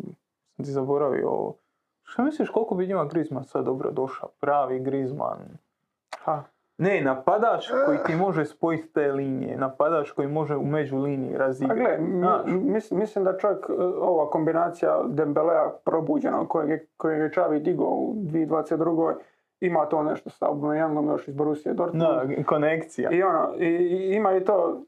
[0.55, 1.55] sam ti zaboravio ovo.
[2.03, 4.29] Šta misliš koliko bi njima Griezmann sad dobro došao?
[4.39, 5.57] Pravi Griezmann.
[6.19, 6.43] Ha,
[6.79, 9.57] Ne, napadač koji ti može spojiti te linije.
[9.57, 11.79] Napadač koji može u među liniji A razigrati.
[11.79, 12.41] gle, mi- Znaš.
[12.45, 17.87] mis- mislim da čak e, ova kombinacija Dembelea probuđena kojeg je, kojeg je Čavi digao
[17.87, 19.13] u 2022.
[19.59, 22.03] ima to nešto sa Aubameyangom još iz Borussia Dortmund.
[22.03, 23.11] Da, konekcija.
[23.11, 23.67] I ono, i,
[24.11, 24.81] ima i to,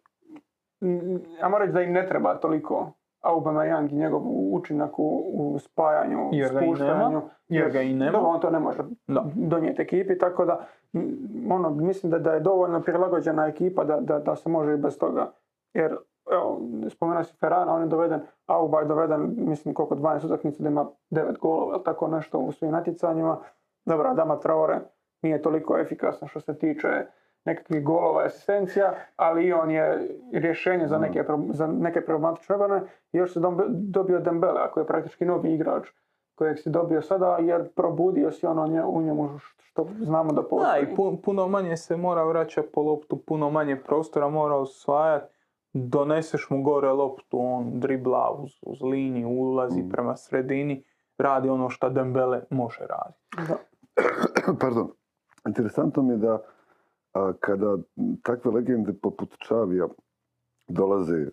[1.40, 2.92] ja moram reći da im ne treba toliko
[3.22, 4.22] Aubameyang i njegov
[4.52, 5.04] učinak u,
[5.34, 7.10] u spajanju, Jer spuštanju.
[7.10, 7.22] nema.
[7.48, 8.12] Jer ga i nema.
[8.12, 8.78] Dobro, on to ne može
[9.08, 9.26] Da.
[9.36, 10.66] donijeti ekipi, tako da
[11.50, 14.98] ono, mislim da, da je dovoljno prilagođena ekipa da, da, da se može i bez
[14.98, 15.32] toga.
[15.74, 15.96] Jer,
[16.32, 20.70] evo, spomenuo si Ferrana, on je doveden, Auba je doveden, mislim, koliko 12 utakmica da
[20.70, 23.38] ima 9 golova, tako nešto u svim natjecanjima.
[23.86, 24.80] Dobro, Adama Traore
[25.22, 26.88] nije toliko efikasan što se tiče
[27.46, 32.82] nekakvih golova asistencija, ali i on je rješenje za neke, pro- za neke problematične obrane.
[33.12, 35.88] Još se dobi- dobio Dembele, ako je praktički novi igrač
[36.36, 40.48] kojeg si dobio sada, jer probudio si ono nje- u njemu što znamo da Da,
[40.48, 40.84] postoji.
[40.84, 45.34] i pu- puno manje se mora vraćati po loptu, puno manje prostora mora osvajati.
[45.74, 50.84] Doneseš mu gore loptu, on dribla uz, uz liniju, ulazi prema sredini,
[51.18, 53.20] radi ono što Dembele može raditi.
[53.48, 53.58] Da.
[54.62, 54.92] Pardon.
[55.48, 56.40] Interesantno mi je da
[57.14, 57.78] a, kada
[58.24, 59.88] takve legende poput Čavija
[60.68, 61.28] dolaze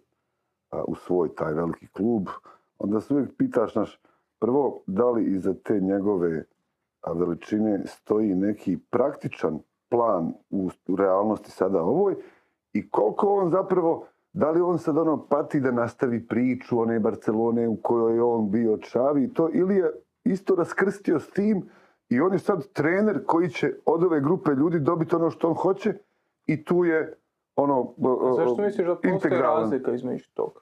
[0.87, 2.29] u svoj taj veliki klub,
[2.79, 4.01] onda se uvijek pitaš naš,
[4.39, 6.45] prvo, da li iza te njegove
[7.15, 12.15] veličine stoji neki praktičan plan u, u realnosti sada ovoj
[12.73, 17.69] i koliko on zapravo, da li on sad ono pati da nastavi priču one Barcelone
[17.69, 19.93] u kojoj je on bio Čavi i to, ili je
[20.25, 21.69] isto raskrstio s tim
[22.09, 25.55] i on je sad trener koji će od ove grupe ljudi dobiti ono što on
[25.55, 25.95] hoće
[26.47, 27.19] i tu je
[27.57, 29.61] ono o- o- Zašto misliš da postoji integralan.
[29.61, 30.61] razlika između toga?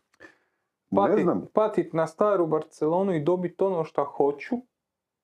[0.91, 1.47] Ne Patit, znam.
[1.53, 4.57] patit na staru Barcelonu i dobiti ono što hoću,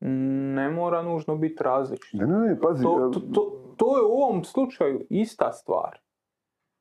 [0.00, 2.16] ne mora nužno biti različito.
[2.16, 2.82] Ne, ne, ne, pazi.
[2.82, 5.98] To, e, to, to, to je u ovom slučaju ista stvar.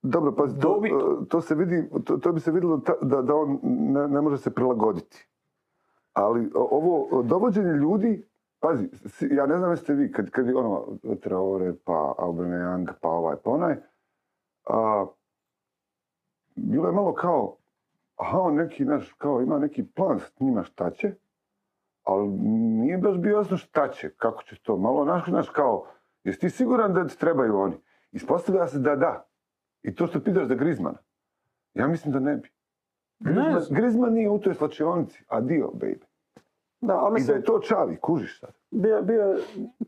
[0.03, 0.89] Dobro, pazi, to, e,
[1.29, 4.37] to se vidi, to, to bi se vidjelo ta- da, da on ne, ne može
[4.37, 5.27] se prilagoditi.
[6.13, 8.27] Ali ovo dovođenje ljudi,
[8.61, 8.89] pazi,
[9.35, 13.49] ja ne znam jeste vi, kad, kad je ono, Traore, pa Aubameyang, pa ovaj, pa
[13.49, 13.75] onaj,
[14.69, 15.05] a,
[16.55, 17.57] bilo je malo kao,
[18.15, 21.15] aha, on neki, naš, kao ima neki plan s njima šta će,
[22.03, 22.29] ali
[22.81, 25.85] nije baš bio jasno šta će, kako će to, malo, naš, naš, kao,
[26.23, 27.75] jesi ti siguran da ti trebaju oni?
[28.11, 29.27] Ispostavlja se da da.
[29.83, 30.97] I to što pitaš za Grizmana,
[31.73, 32.49] ja mislim da ne bi.
[33.19, 33.61] Znam.
[33.69, 36.10] Griezmann nije u toj slačionici, a dio, baby.
[36.81, 38.49] Da, ali I da mislim, je to čavi, kužiš sad.
[38.71, 39.37] bio, bio je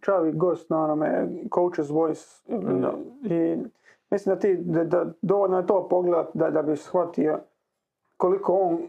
[0.02, 1.08] Čavi gost na onome
[1.46, 2.94] Coach's Voice ili- Da.
[3.26, 3.58] i
[4.12, 7.40] mislim da ti, da, da dovoljno je to pogledat da, da bi shvatio
[8.18, 8.80] koliko on uh,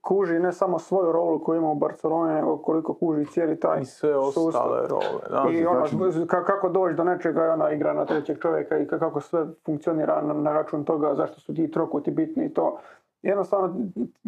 [0.00, 3.84] kuži ne samo svoju rolu koju ima u Barceloni, nego koliko kuži cijeli taj I
[3.84, 4.44] sve sustav.
[4.44, 5.22] ostale role.
[5.30, 5.44] Da.
[5.50, 8.86] I ono, znači- ka- kako doći do nečega i ona igra na trećeg čovjeka i
[8.86, 12.78] ka- kako sve funkcionira na, na račun toga zašto su ti trokuti bitni i to.
[13.22, 13.74] Jednostavno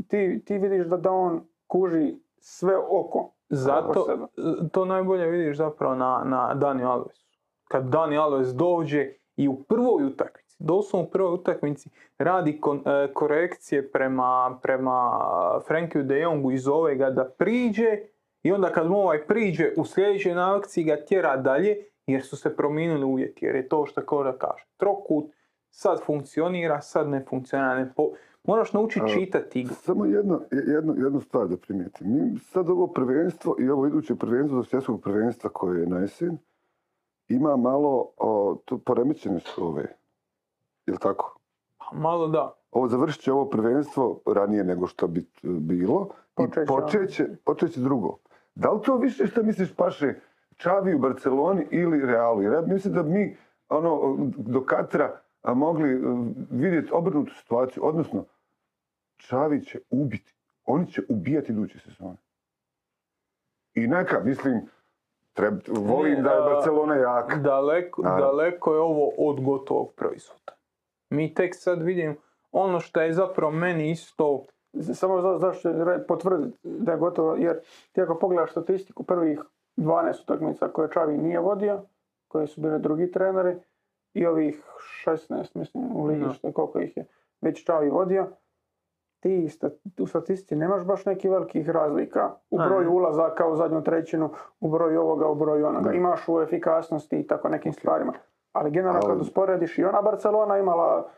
[0.09, 3.33] ti, ti vidiš da, da on kuži sve oko.
[3.49, 4.25] Zato, sebe.
[4.73, 7.27] to najbolje vidiš zapravo na, na Dani Alvesu.
[7.69, 13.13] Kad Dani Alves dođe i u prvoj utakmici, doslovno u prvoj utakmici, radi kon- e,
[13.13, 15.21] korekcije prema, prema
[15.67, 17.99] Frankiju de Jongu i zove ga da priđe
[18.43, 22.57] i onda kad mu ovaj priđe u sljedećoj akciji ga tjera dalje jer su se
[22.57, 23.45] promijenili uvjeti.
[23.45, 24.67] Jer je to što Koda kaže.
[24.77, 25.25] Trokut
[25.71, 27.75] sad funkcionira, sad ne funkcionira.
[27.75, 28.13] Ne po-
[28.45, 29.75] Moraš naučiti čitati igru.
[29.75, 32.13] Samo jedno, jednu, jednu stvar da primijetim.
[32.13, 36.39] Mi sad ovo prvenstvo i ovo iduće prvenstvo do svjetskog prvenstva koje je na jesen,
[37.29, 39.97] ima malo, o, tu poremećene su ove.
[40.87, 41.39] Jel tako?
[41.79, 42.55] Pa Malo da.
[42.71, 47.11] Ovo završit će ovo prvenstvo ranije nego što bi t- bilo Počet će i počet
[47.11, 48.19] će, počet će drugo.
[48.55, 50.15] Da li to više što misliš paše
[50.57, 52.43] Čavi u Barceloni ili Realu?
[52.43, 53.37] Jer ja mislim da mi
[53.69, 58.25] ono, do Katra mogli uh, vidjeti obrnutu situaciju, odnosno
[59.29, 60.35] Čavi će ubiti.
[60.65, 62.17] Oni će ubijati iduće sezone.
[63.75, 64.61] I neka, mislim,
[65.33, 67.37] treb, volim Ne, da je Barcelona jaka.
[67.37, 70.53] Daleko, daleko je ovo od gotovog proizvoda.
[71.11, 72.15] Mi tek sad vidimo,
[72.53, 74.45] ono što je zapravo meni isto
[74.95, 77.61] Samo za, zašto je potvrditi da je gotovo, jer
[77.93, 79.41] ti ako pogledaš statistiku prvih
[79.77, 81.83] 12 utakmica koje Čavi nije vodio,
[82.29, 83.57] koje su bile drugi treneri,
[84.15, 84.63] i ovih
[85.07, 86.33] 16, mislim, u ligi, Da.
[86.33, 87.07] što je koliko ih je
[87.41, 88.31] već Čavi vodio,
[89.23, 89.49] ti
[89.99, 92.97] u statistici nemaš baš nekih velikih razlika u broju ne.
[92.97, 94.31] ulazaka u zadnju trećinu,
[94.61, 95.91] u broju ovoga, u broju onoga.
[95.91, 95.95] Da.
[95.95, 98.13] Imaš u efikasnosti i tako nekim stvarima.
[98.53, 101.09] Ali generalno kad usporediš i ona Barcelona imala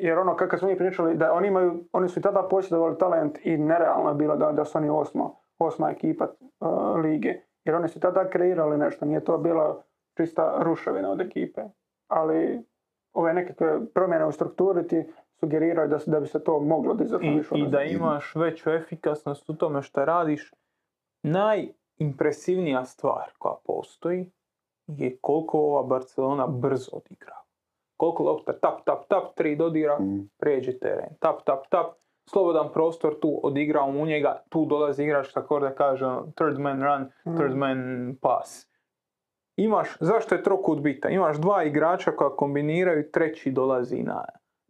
[0.00, 3.38] jer ono kako smo mi pričali da oni imaju, oni su i tada posjedovali talent
[3.46, 6.26] i nerealno je bilo da, da su oni osmo, osma ekipa
[6.60, 7.34] uh, lige.
[7.64, 9.82] Jer oni su tada kreirali nešto, nije to bila
[10.16, 11.62] čista ruševina od ekipe.
[12.08, 12.64] Ali
[13.12, 17.42] ove nekakve promjene u strukturi ti sugeriraju da, da bi se to moglo na i,
[17.54, 20.52] i da imaš veću efikasnost u tome što radiš.
[21.22, 24.30] Najimpresivnija stvar koja postoji
[24.86, 27.34] je koliko ova Barcelona brzo odigra.
[27.96, 30.28] Koliko lopta tap, tap, tap, tri dodira, Mm.
[30.38, 31.08] prijeđe teren.
[31.20, 31.86] Tap, tap, tap,
[32.30, 36.82] slobodan prostor tu, odigrao u njega, tu dolazi igrač tako da kaže ono, third man
[36.82, 37.58] run, third Mm.
[37.58, 37.78] man
[38.20, 38.66] pass.
[39.56, 41.12] Imaš, zašto je trokut bitan?
[41.12, 44.24] Imaš dva igrača koja kombiniraju, treći dolazi na,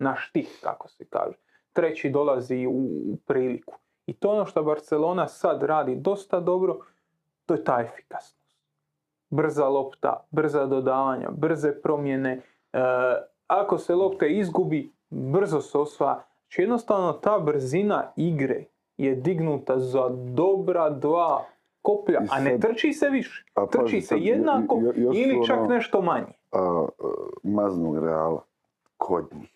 [0.05, 1.36] na štih, kako se kaže.
[1.72, 2.89] Treći dolazi u,
[3.26, 3.74] priliku.
[4.06, 6.78] I to ono što Barcelona sad radi dosta dobro,
[7.47, 8.55] to je ta efikasnost.
[9.31, 12.40] Brza lopta, brza dodavanja, brze promjene.
[12.72, 12.78] E,
[13.48, 16.14] ako se lopta izgubi, brzo se osvaja.
[16.40, 18.64] Znači jednostavno ta brzina igre
[18.97, 21.44] je dignuta za dobra dva
[21.82, 23.44] koplja, I a ne sad- trči se više.
[23.55, 26.32] A Trči pazi se sad, jednako jo- ili čak ono- nešto manje.
[26.52, 26.86] a, a,
[27.44, 28.43] maznog Reala
[28.97, 29.51] kod njih.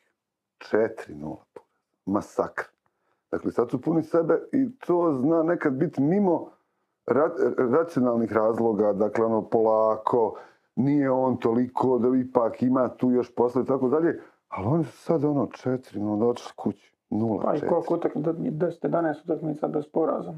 [0.58, 1.36] 4-0.
[2.06, 2.64] Masakr.
[3.30, 6.50] Dakle, sad su puni sebe i to zna nekad biti mimo
[7.06, 10.34] ra- racionalnih razloga, dakle, ono, polako,
[10.76, 14.98] nije on toliko, da ipak ima tu još posle i tako dalje, ali oni su
[14.98, 20.34] sad ono 4-0, došli kući, 0 Pa i koliko utakmica, 10-11 utakmica bez poraza.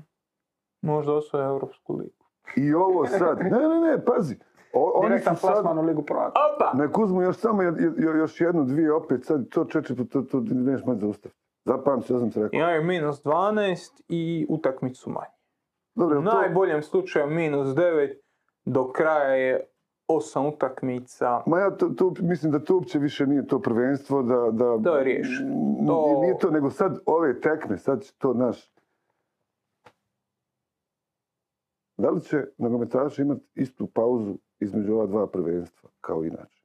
[0.82, 2.24] Možda osvoje Europsku ligu.
[2.56, 4.36] I ovo sad, ne, ne, ne, pazi,
[4.72, 6.32] o, oni su sad, plasman u Ligu prvaka.
[6.56, 6.78] Opa!
[6.78, 10.40] nek uzmu još samo jed- još jednu, dvije, opet sad, to četiri, to, to, to
[10.40, 11.40] neš moći zaustaviti.
[11.64, 12.58] Zapamći, ja sam se rekao.
[12.58, 15.32] Imaju minus 12 i utakmicu manje.
[15.94, 18.14] Dobro, U to, najboljem slučaju minus 9,
[18.64, 19.66] do kraja je
[20.08, 21.42] 8 utakmica.
[21.46, 24.50] Ma ja to, to, mislim da to uopće više nije to prvenstvo, da...
[24.50, 25.54] da To je riješeno.
[25.86, 28.70] To- Nije to, nego sad ove tekme, sad će to naš...
[31.96, 36.62] Da li će nogometaši imati istu pauzu između ova dva prvenstva, kao inače?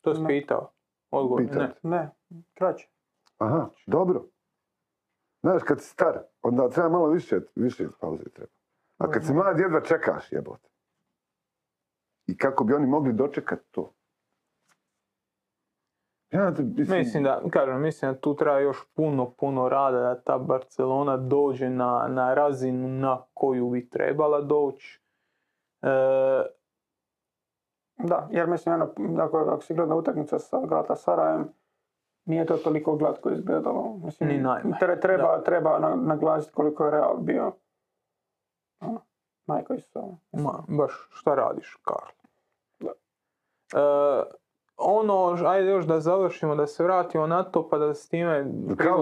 [0.00, 0.70] To si pitao.
[1.10, 1.74] Odgovor, ne.
[1.82, 2.10] Ne,
[2.54, 2.88] kraće.
[3.38, 4.24] Aha, dobro.
[5.42, 8.52] Znaš, kad si star, onda treba malo više, više pauze treba.
[8.98, 10.68] A kad si mlad, jedva čekaš, jebote.
[12.26, 13.92] I kako bi oni mogli dočekati to?
[16.30, 20.20] Ja, te, mislim, Mislim da, kažem, mislim da tu treba još puno, puno rada da
[20.20, 25.02] ta Barcelona dođe na, na razinu na koju bi trebala doći.
[25.82, 25.88] E,
[28.00, 31.48] Da, jer mislim, ono, ako, ako si gleda utakmica sa Galata Sarajem,
[32.24, 33.96] nije to toliko glatko izgledalo.
[33.96, 37.52] Mislim, Ni najmanje, tre- treba, treba na- naglasiti koliko je Real bio.
[38.80, 39.00] Ono,
[39.46, 40.00] majko Isusa.
[40.32, 42.10] ma, baš šta radiš, Karlo?
[42.80, 42.90] Da.
[43.72, 44.22] E,
[44.78, 48.44] ono, ajde još da završimo, da se vratimo na to, pa da s time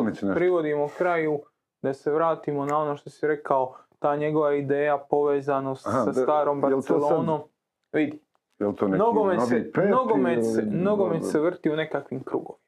[0.05, 0.35] nešto.
[0.35, 1.41] privodimo kraju,
[1.83, 6.13] da se vratimo na ono što si rekao, ta njegova ideja povezanost Aha, sa da-
[6.13, 7.41] starom sad- Barcelonom.
[7.93, 8.21] Vidi,
[8.59, 12.23] je li to neki nogomet se, Pep nogomet, ili- se, nogomet se vrti u nekakvim
[12.23, 12.65] krugovima.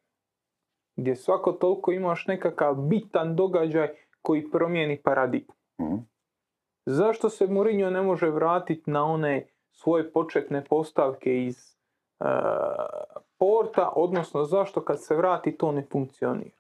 [0.97, 3.89] Gdje svako toliko imaš nekakav bitan događaj
[4.23, 5.55] koji promijeni paradigmu.
[5.81, 5.95] Mhm.
[6.87, 11.77] Zašto se Mourinho ne može vratiti na one svoje početne postavke iz
[12.21, 12.25] e,
[13.39, 16.57] Porta, odnosno zašto kad se vrati to ne funkcionira?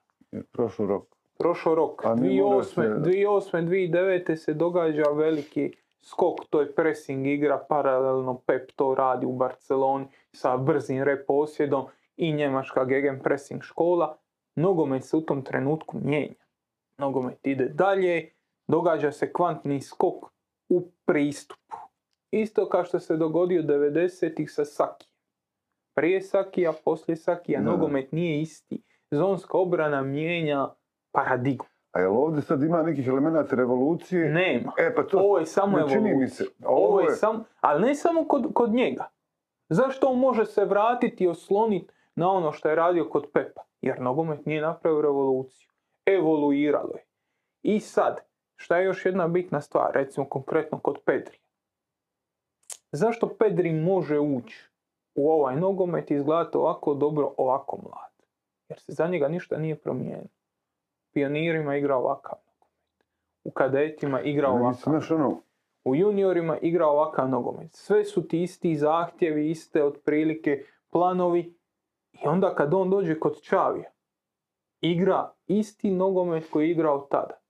[0.52, 1.04] Prošao rok.
[1.38, 2.42] Prošao rok, A ne 2008.
[2.44, 3.66] mora se- 2008.
[3.66, 4.36] 2009.
[4.36, 10.56] se događa veliki skok, to je pressing igra, paralelno Pep to radi u Barceloni sa
[10.56, 11.86] brzim reposjedom
[12.16, 14.16] i njemačka gegenpressing škola.
[14.56, 16.44] Nogomet se u tom trenutku mijenja.
[16.98, 18.30] Nogomet ide dalje,
[18.68, 20.24] događa se kvantni skok
[20.68, 21.76] u pristupu.
[22.30, 25.10] Isto kao što se dogodio 90-ih sa Sakijem.
[25.94, 27.70] Prije Sakija, poslije Sakija, Da.
[27.70, 28.82] nogomet nije isti.
[29.10, 30.68] Zonska obrana mijenja
[31.12, 31.69] paradigmu.
[31.92, 34.30] A jel ovdje sad ima nekih elemenata revolucije?
[34.30, 34.72] Nema.
[34.78, 36.44] E, pa to Ovo je samo ne čini mi se.
[36.64, 39.08] Ovo je samo, ali ne samo kod, kod njega.
[39.68, 43.62] Zašto on može se vratiti i osloniti na ono što je radio kod Pepa?
[43.80, 45.68] Jer nogomet nije napravio revoluciju.
[46.06, 47.04] Evoluiralo je.
[47.62, 48.20] I sad,
[48.56, 51.38] šta je još jedna bitna stvar, recimo konkretno kod Pedri.
[52.92, 54.70] Zašto Pedri može ući
[55.14, 58.26] u ovaj nogomet i izgledati ovako dobro, ovako mlad?
[58.68, 60.39] Jer se za njega ništa nije promijenilo.
[61.12, 62.74] Pionirima igra ovakav nogomet.
[63.44, 64.94] U kadetima igra ovakav.
[65.10, 65.40] ono,
[65.84, 67.74] U juniorima igra ovakav nogomet.
[67.74, 71.54] Sve su ti isti zahtjevi, iste otprilike planovi.
[72.12, 73.90] I onda kad on dođe kod Čavija,
[74.80, 77.40] igra isti nogomet koji je igrao tada.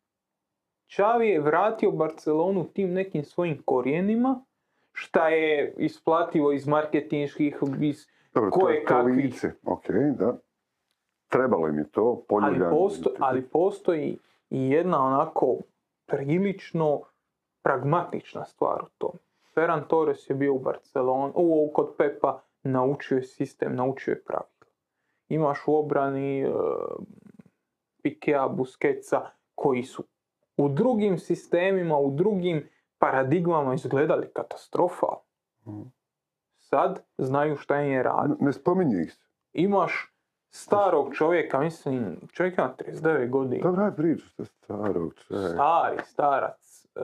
[0.87, 4.45] Čavi je vratio Barcelonu tim nekim svojim korijenima,
[4.93, 9.13] šta je isplativo iz marketinških, iz dobro, to Koje je to kakvi?
[9.13, 9.53] lice,
[10.19, 10.39] da.
[11.31, 12.77] Trebalo im je to, ali, poljuljano.
[12.77, 14.19] posto, ali postoji
[14.51, 15.57] i jedna onako
[16.07, 17.01] prilično
[17.63, 19.13] pragmatična stvar u tom.
[19.55, 24.51] Ferran Torres je bio u Barceloni, u, kod Pepa, naučio je sistem, naučio je pravila.
[25.29, 26.55] Imaš u obrani uh,
[28.03, 29.21] Pikea, Busquetsa,
[29.55, 30.05] koji su
[30.57, 35.23] u drugim sistemima, u drugim paradigmama izgledali katastrofalno.
[35.67, 35.83] Mhm.
[36.59, 39.21] Sad znaju šta im je raditi Ne, ne spominje ih se.
[39.53, 40.15] imaš
[40.51, 45.49] starog čovjeka, mislim, čovjek ima 39 godina, Dobro, aj priču što starog čovjeka.
[45.49, 47.01] stari, starac, e,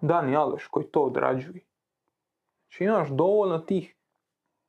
[0.00, 1.60] Dani Alveš koji to odrađuje.
[2.62, 3.96] Znači imaš dovoljno tih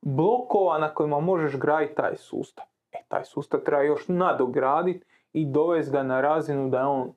[0.01, 2.65] blokova na kojima možeš graditi taj sustav.
[2.91, 7.13] E, taj sustav treba još nadograditi i dovesti ga na razinu da je on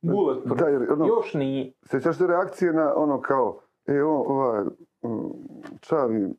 [0.00, 0.58] bulletproof.
[0.58, 1.72] Da, jer ono- Još nije.
[1.82, 4.64] Sjećaš se reakcije na ono kao, e, ovaj,
[5.04, 5.30] mm,
[5.80, 6.34] Čavi,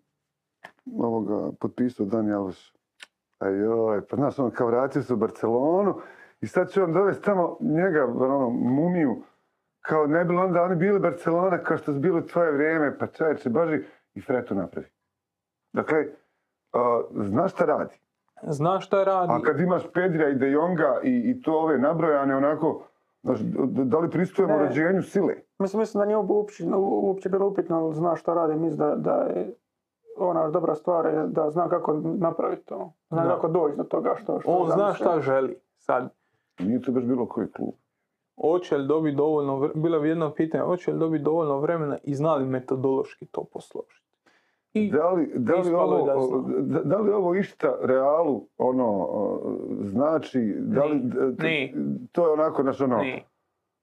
[0.99, 2.31] ovoga, potpisao Dani.
[3.43, 5.95] A joj, pa znaš, on kao vratio se u Barcelonu
[6.41, 9.23] i sad će on dovesti tamo njega, ono, mumiju,
[9.81, 13.07] kao ne bilo onda oni bili Barcelona kao što su bili u tvoje vrijeme, pa
[13.07, 13.79] čovječe, Boži,
[14.13, 14.87] i Fretu napravi.
[15.73, 16.05] Dakle,
[16.73, 17.95] a, znaš šta radi?
[18.43, 19.33] Znaš šta radi?
[19.33, 22.83] A kad imaš Pedrija i De Jonga i, i to ove nabrojane onako,
[23.23, 25.33] znaš, da li pristujemo rođenju sile?
[25.59, 29.13] Mislim, mislim da nije uopće, uopće bilo upitno, ali zna šta radi, mislim da, da
[29.13, 29.53] je
[30.17, 32.91] ona dobra stvar je da zna kako napraviti to.
[33.09, 33.29] Zna Da.
[33.29, 35.55] kako doći do toga što, što On zna šta želi.
[35.77, 36.09] Sad,
[36.59, 37.73] Nije to baš bilo koji klub.
[38.41, 42.15] hoće li dobiti dovoljno, vr- bilo bi jedno pitanje, hoće li dobiti dovoljno vremena i
[42.15, 44.03] zna li metodološki to posložiti.
[44.73, 46.05] I Da li, da li, ovo,
[46.41, 49.07] da da, da li ovo išta realu ono
[49.81, 51.73] znači, da li, Ni, ni.
[52.11, 53.23] to je onako, naš ono, ne.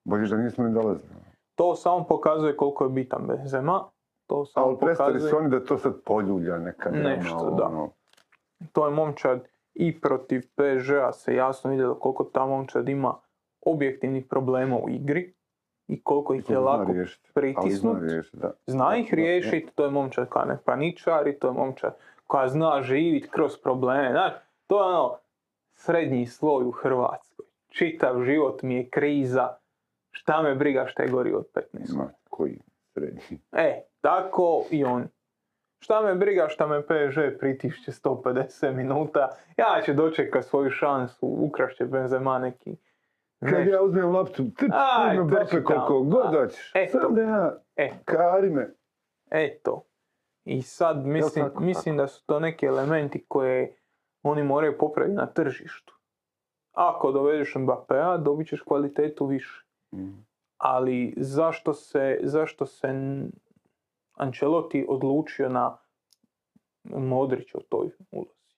[0.03, 1.13] bolje da nismo ni dolazili.
[1.55, 3.83] To samo pokazuje koliko je bitan Benzema.
[4.31, 7.65] To samo Ali prestali pokazuje, su oni da to sad poljulja neka Nešto, da.
[7.65, 7.89] ono.
[8.71, 13.15] to je momčad i protiv PSG-a se jasno vidjelo koliko ta momčad ima
[13.61, 15.33] objektivnih problema u igri
[15.87, 16.93] i koliko ih To je lako
[17.55, 17.99] ali zna
[18.33, 18.51] da.
[18.67, 21.97] Zna ih Da, da, riješiti, to je momčad koja ne paničari, to je momčad
[22.27, 24.11] koja zna živjeti kroz probleme.
[24.11, 24.33] Znaš,
[24.67, 25.17] to je ono
[25.73, 27.45] srednji sloj u Hrvatskoj.
[27.69, 29.57] Čitav život mi je kriza,
[30.11, 32.59] šta me briga šta je gori od 15 Ma, koji
[32.93, 33.39] srednji.
[33.51, 35.07] E, tako i on.
[35.79, 41.85] Šta me briga šta me PSG pritišće 150 minuta, ja ću dočekat svoju šansu, ukrašće
[41.85, 42.75] Benzema neki.
[43.39, 43.71] Kad nešto.
[43.71, 44.67] ja uzmem loptu, ti
[45.31, 46.71] Bape koliko god A, hoćeš.
[46.75, 46.99] eto.
[46.99, 48.73] Sam da ja, E, kari me.
[49.31, 49.83] eto.
[50.45, 53.75] I sad mislim, tako, mislim da su to neki elementi koje
[54.23, 55.97] oni moraju popraviti na tržištu.
[56.71, 59.65] Ako dovedeš Mbappéa, dobit ćeš kvalitetu više.
[59.93, 60.25] Mm.
[60.57, 62.87] ali zašto se, zašto se
[64.21, 65.77] Ancelotti odlučio na
[66.83, 68.55] Modrića u toj ulozi?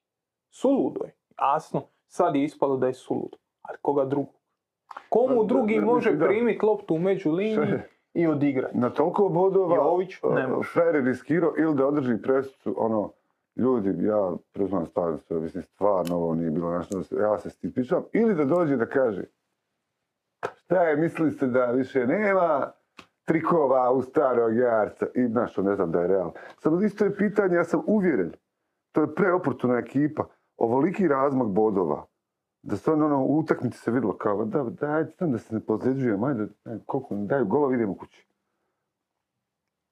[0.50, 4.34] Suludo je, jasno, sad je ispalo da je suludo, ali koga drugog?
[5.10, 7.80] Komu Pa, drugi da, može primiti loptu u među liniji
[8.14, 8.78] i odigrati?
[8.78, 10.70] Na toliko bodova Jović može.
[10.74, 13.12] frajer je riskirao ili da održi presicu, ono,
[13.56, 14.86] ljudi, ja preuzmam
[15.18, 18.76] sve, mislim, stvarno ovo nije bilo se- ja se s tim pričam, ili da dođe
[18.78, 19.24] da kaže,
[20.56, 22.72] šta je, mislili ste da više nema
[23.26, 26.34] trikova u starog jarca, i znaš, ne znam da je realno.
[26.60, 28.32] Samo isto je pitanje, ja sam uvjeren,
[28.92, 30.26] to je preoportuna ekipa,
[30.58, 32.06] ovoliki razmak bodova,
[32.64, 36.24] da se ono, u utakmici se vidjelo kao, da, daj, sam da se ne pozljeđujem,
[36.24, 36.48] ajde,
[36.86, 38.28] koliko nam daju golova, idemo kući.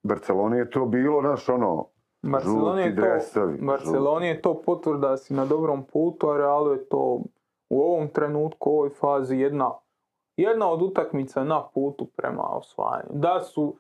[0.04, 1.88] Barceloni je to bilo, naš ono,
[2.24, 3.58] Barceloni je to, dresovi.
[3.62, 7.22] Barceloni je to potvrda da si na dobrom putu, a Realu je to
[7.70, 9.72] u ovom trenutku, u ovoj fazi jedna,
[10.38, 13.10] jedna od utakmica na putu prema osvajanju.
[13.14, 13.76] Da su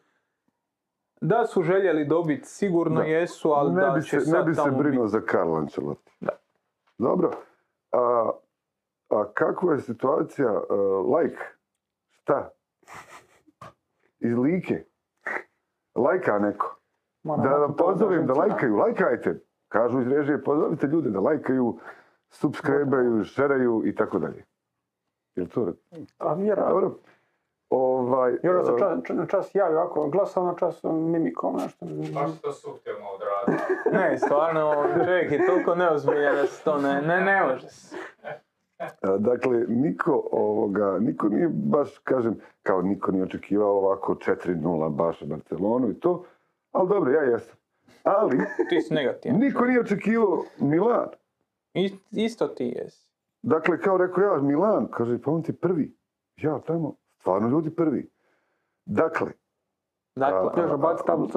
[1.21, 3.05] da su željeli dobiti, sigurno Da.
[3.05, 5.11] jesu, ali ne da bi će se, ne bi se brinuo biti.
[5.11, 6.11] za Karl Ancelotti.
[6.19, 6.31] Da.
[6.97, 7.31] Dobro.
[7.91, 8.29] A,
[9.09, 10.51] a kakva je situacija?
[10.51, 11.41] Uh, like?
[12.11, 12.49] Šta?
[14.19, 14.83] Iz Like?
[15.95, 16.77] Lajka neko.
[17.23, 18.75] Moram Da vam toga pozovem da lajkaju.
[18.75, 19.39] Lajkajte.
[19.67, 21.77] Kažu iz režije, pozovite ljude da lajkaju,
[22.29, 24.45] subscribe-aju, šeraju i tako dalje.
[25.35, 25.73] Jel to?
[26.17, 26.73] A vjerojatno.
[26.73, 26.95] Dobro.
[27.69, 31.85] Ovaj, Još da se čas, čas, čas javi ovako glasom, na čas mimikom nešto.
[32.13, 33.65] Baš to suptilno odradio.
[33.93, 37.95] Ne, stvarno, čovjek je toliko neozbiljan da se to ne, ne, ne može se.
[39.19, 45.89] Dakle, niko, ovoga, niko nije baš, kažem, kao niko nije očekivao ovako 4-0 baš Barcelonu
[45.89, 46.23] i to,
[46.71, 47.55] ali dobro, ja jesam.
[48.03, 48.37] Ali,
[48.69, 49.39] Ti si negativan.
[49.39, 51.07] niko nije očekivao Milan.
[51.73, 53.10] Ist- Isto ti jesi.
[53.41, 55.97] Dakle, kao rekao ja, Milan, kaže, pa on ti prvi.
[56.37, 58.11] Ja tamo, stvarno ljudi prvi.
[58.85, 59.31] Dakle,
[60.15, 60.67] Dakle,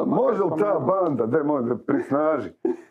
[0.06, 2.50] može li ta banda, daj moj da prisnaži,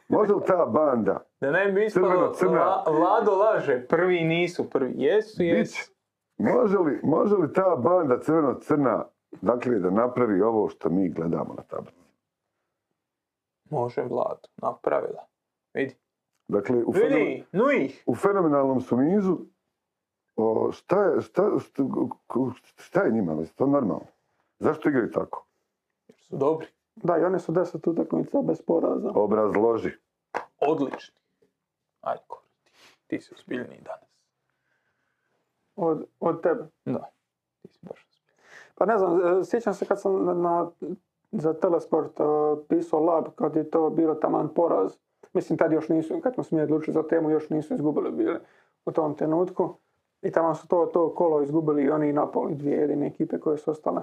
[0.09, 2.65] može li ta banda, da ne bi ispalo, Crveno, crna.
[2.65, 4.93] La- Vlado laže, prvi nisu prvi.
[4.97, 5.91] Jesu, jesu.
[6.37, 9.05] Može li, može li ta banda crveno-crna,
[9.41, 11.97] dakle, da napravi ovo što mi gledamo na tablici?
[13.69, 15.25] Može Vlado, napravila.
[15.73, 15.95] Vidi.
[16.47, 18.03] Dakle, u, fenomen- Vidi, nu ih.
[18.05, 19.37] u fenomenalnom su nizu,
[20.35, 21.83] o, šta, je, šta, šta,
[22.75, 24.05] šta je njima, je to normalno?
[24.59, 25.45] Zašto igraju tako?
[26.07, 26.67] Jer su dobri.
[26.95, 29.11] Da, i oni su deset utakmica bez poraza.
[29.15, 29.91] Obrazloži.
[30.59, 31.15] Odlični.
[32.01, 32.71] Ajde, Koro, ti,
[33.07, 34.09] ti si ozbiljniji danas.
[35.75, 36.67] Od, od tebe.
[36.85, 37.09] Da,
[37.61, 38.07] ti si baš.
[38.75, 40.71] Pa ne znam, e, sjećam se kad sam na, na-
[41.31, 42.23] za Telesport e,
[42.69, 44.97] pisao lab, kad je to bilo taman poraz.
[45.33, 48.39] Mislim, tad još nisu, kad smo se mi za temu, još nisu izgubili bili
[48.85, 49.75] u tom trenutku.
[50.21, 53.57] I tamo su to, to kolo izgubili i oni i Napoli, dvije jedine ekipe koje
[53.57, 54.01] su ostale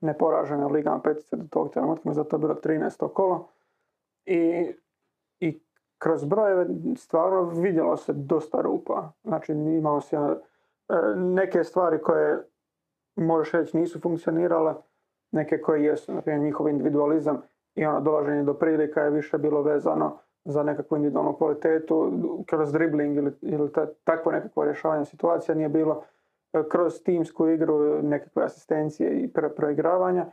[0.00, 3.12] neporažene u Ligama petice do tog trenutka, je to bilo 13.
[3.12, 3.48] kolo.
[4.26, 4.72] I,
[5.40, 5.60] I
[5.98, 9.12] kroz brojeve stvarno vidjelo se dosta rupa.
[9.24, 10.36] Znači imao se e,
[11.16, 12.48] neke stvari koje
[13.16, 14.74] možeš reći nisu funkcionirale,
[15.30, 17.42] neke koje jesu, na njihov individualizam
[17.74, 22.12] i ono dolaženje do prilika je više bilo vezano za nekakvu individualnu kvalitetu
[22.46, 26.02] kroz dribling ili, ili ta, takvo nekakvo rješavanje situacija nije bilo
[26.52, 30.26] e, kroz timsku igru nekakve asistencije i pre, proigravanja,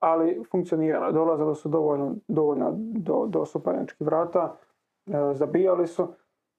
[0.00, 1.12] ali funkcioniralo.
[1.12, 4.56] Dolazilo su dovoljno, dovoljno do, do suparničkih vrata,
[5.06, 6.08] e, zabijali su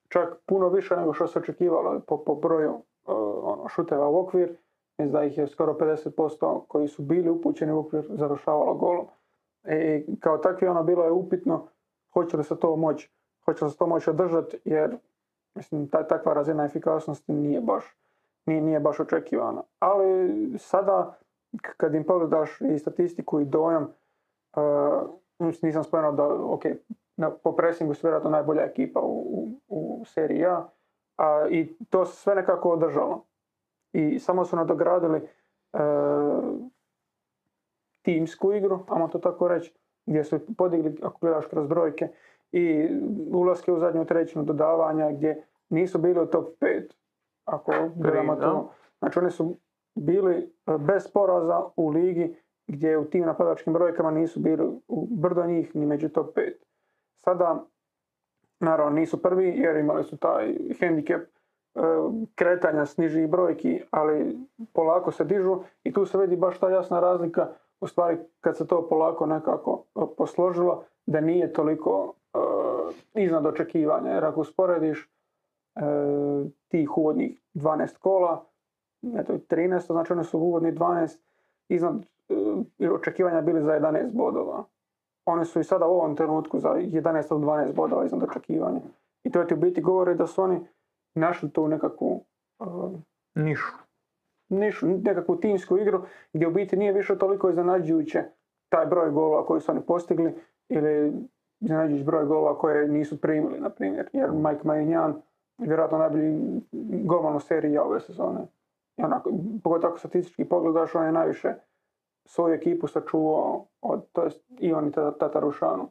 [0.08, 3.12] čak puno više nego što se očekivalo po, po broju e,
[3.44, 4.58] ono, šuteva u okvir.
[4.98, 9.06] Mislim da ih je skoro 50% koji su bili upućeni u okvir završavalo golom.
[10.08, 11.68] I kao takvi ono bilo je upitno
[12.24, 13.12] hoće li se to moći
[13.46, 14.98] hoće li se to moći održati jer
[15.56, 17.84] mislim ta, takva razina efikasnosti nije baš
[18.46, 19.64] nije, nije baš očekivana.
[19.80, 21.18] Ali sada
[21.78, 26.64] kad im pogledaš i statistiku i dojam uh, nisam spomenuo da ok,
[27.18, 29.22] na, po pressingu su vjerojatno najbolja ekipa u,
[29.68, 30.70] u, u seriji A,
[31.18, 33.26] a i to se sve nekako održalo.
[33.94, 35.18] I samo su nadogradili
[35.74, 35.80] e,
[38.02, 39.74] timsku igru, ajmo to tako reći,
[40.10, 42.08] gdje su podigli, ako gledaš kroz brojke,
[42.52, 42.90] i
[43.32, 46.84] ulaske u zadnju trećinu dodavanja gdje nisu bili u top 5,
[47.46, 48.42] ako gledamo da.
[48.42, 48.72] to.
[49.00, 49.56] Znači oni su
[49.96, 52.36] bili e, bez poraza u ligi
[52.68, 56.52] gdje u tim napadačkim brojkama nisu bili u brdo njih ni među top 5.
[57.24, 57.66] Sada,
[58.60, 61.30] naravno, nisu prvi jer imali su taj hendikep e,
[62.36, 64.38] kretanja s nižih brojki, ali
[64.74, 67.48] polako se dižu i tu se vidi baš ta jasna razlika
[67.82, 72.40] u stvari kad se to polako nekako e, posložilo da nije toliko e,
[73.24, 74.12] iznad očekivanja.
[74.12, 75.10] Jer ako usporediš
[75.76, 75.82] e,
[76.68, 78.46] tih uvodnih 12 kola,
[79.16, 81.18] eto 13, znači oni su uvodni 12
[81.70, 82.06] iznad
[82.80, 84.64] e, očekivanja bili za 11 bodova.
[85.26, 88.82] Oni su i sada u ovom trenutku za 11 od 12 bodova iznad očekivanja.
[89.24, 90.60] I to ti u biti govori da su oni
[91.16, 92.24] našli tu nekakvu
[93.36, 93.89] Nišu.
[94.50, 96.02] Nišu, nekakvu timsku igru
[96.34, 98.24] gdje u biti nije više toliko iznenađujuće
[98.70, 100.36] taj broj golova koji su oni postigli
[100.70, 101.14] ili
[101.60, 104.10] iznenađujući broj golova koje nisu primili, na primjer.
[104.14, 105.14] Jer Mike je
[105.58, 106.62] vjerojatno najbolji
[107.06, 108.40] golman u seriji ove sezone.
[108.98, 109.32] I onako,
[109.64, 111.54] pogotovo ako statistički pogledaš, on je najviše
[112.26, 115.90] svoju ekipu sačuvao, od, to jest i on i Tata- Tatarušanu,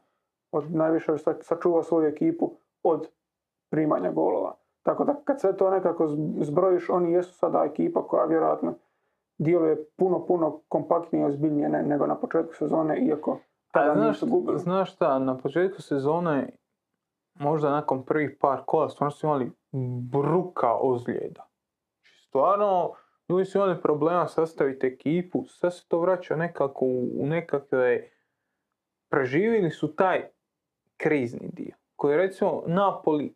[0.52, 2.52] od najviše sačuvao svoju ekipu
[2.82, 3.08] od
[3.70, 4.56] primanja golova.
[4.88, 6.08] Tako da kad sve to nekako
[6.40, 8.74] zbrojiš, oni jesu sada ekipa koja vjerojatno
[9.38, 13.38] djeluje puno, puno kompaktnije i ozbiljnije ne- nego na početku sezone, iako
[13.72, 16.50] tada A znaš, nisu znaš šta, na početku sezone,
[17.34, 19.52] možda nakon prvih par kola, stvarno su imali
[20.10, 21.46] bruka ozljeda.
[21.92, 22.92] Znači, Stvarno,
[23.28, 28.10] ljudi su imali problema sastaviti ekipu, sve se to vraća nekako u, u nekakve...
[29.10, 30.28] Preživjeli su taj
[30.96, 33.34] krizni dio, koji recimo Napoli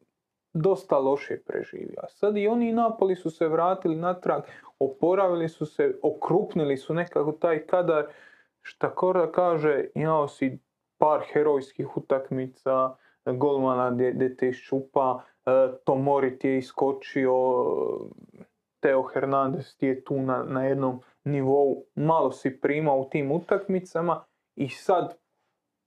[0.53, 2.03] dosta loše preživio.
[2.09, 4.43] Sad i oni i Napoli su se vratili natrag,
[4.79, 8.07] oporavili su se, okrupnili su nekako taj kadar,
[8.63, 10.59] šta Korda kaže, imao si
[10.99, 15.51] par herojskih utakmica, golmana gdje te šupa, e,
[15.85, 17.35] Tomori ti je iskočio,
[18.81, 24.25] Teo Hernandez ti je tu na, na jednom nivou, malo si primao u tim utakmicama
[24.57, 25.15] i sad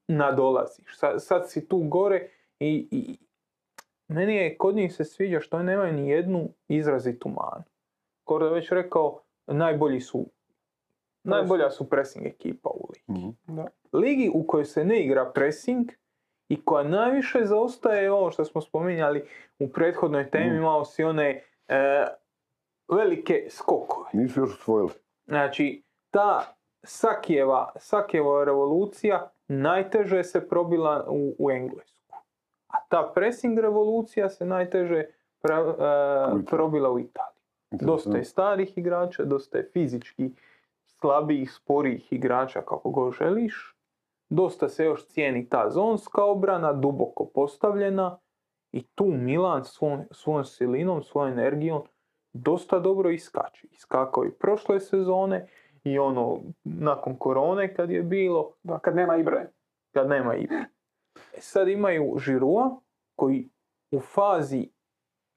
[0.08, 0.98] nadolaziš.
[0.98, 2.30] Sad, sad si tu gore
[2.60, 3.18] i, i
[4.08, 7.64] meni je kod njih se sviđa što oni nemaju ni jednu izrazitu manu.
[8.24, 10.30] Korda je već rekao, najbolji su,
[11.24, 13.20] najbolja su pressing ekipa u ligi.
[13.22, 13.56] Mhm.
[13.56, 13.68] Da.
[13.94, 15.92] Ligi u kojoj se ne igra pressing
[16.50, 19.28] i koja najviše zaostaje je ovo što smo spominjali
[19.60, 20.56] u prethodnoj temi, Mhm.
[20.56, 22.06] imao si one e,
[22.96, 24.10] velike skokove.
[24.14, 24.92] Nisu još usvojili.
[25.26, 31.95] Znači, ta Sakijeva, Sakijeva revolucija najteže se probila u, u Englesku.
[32.76, 35.06] A ta pressing revolucija se najteže
[35.44, 35.76] pra-
[36.42, 37.42] e, probila u Italiji.
[37.72, 40.32] Dosta je starih igrača, dosta je fizički
[40.86, 43.76] slabijih, sporijih igrača kako god želiš.
[44.30, 48.18] Dosta se još cijeni ta zonska obrana, duboko postavljena.
[48.72, 51.84] I tu Milan svoj, svojom silinom, svojom energijom
[52.34, 53.68] dosta dobro iskače.
[53.72, 55.48] Iskakao i prošle sezone
[55.84, 59.48] i ono nakon korone kad je bilo, Da, kad nema Ibre.
[59.94, 60.66] kad nema igre.
[61.38, 62.80] E sad imaju Žirua
[63.16, 63.50] koji
[63.92, 64.70] u fazi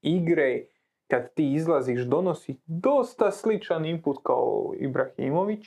[0.03, 0.65] igre
[1.07, 5.67] kad ti izlaziš donosi dosta sličan input kao Ibrahimović.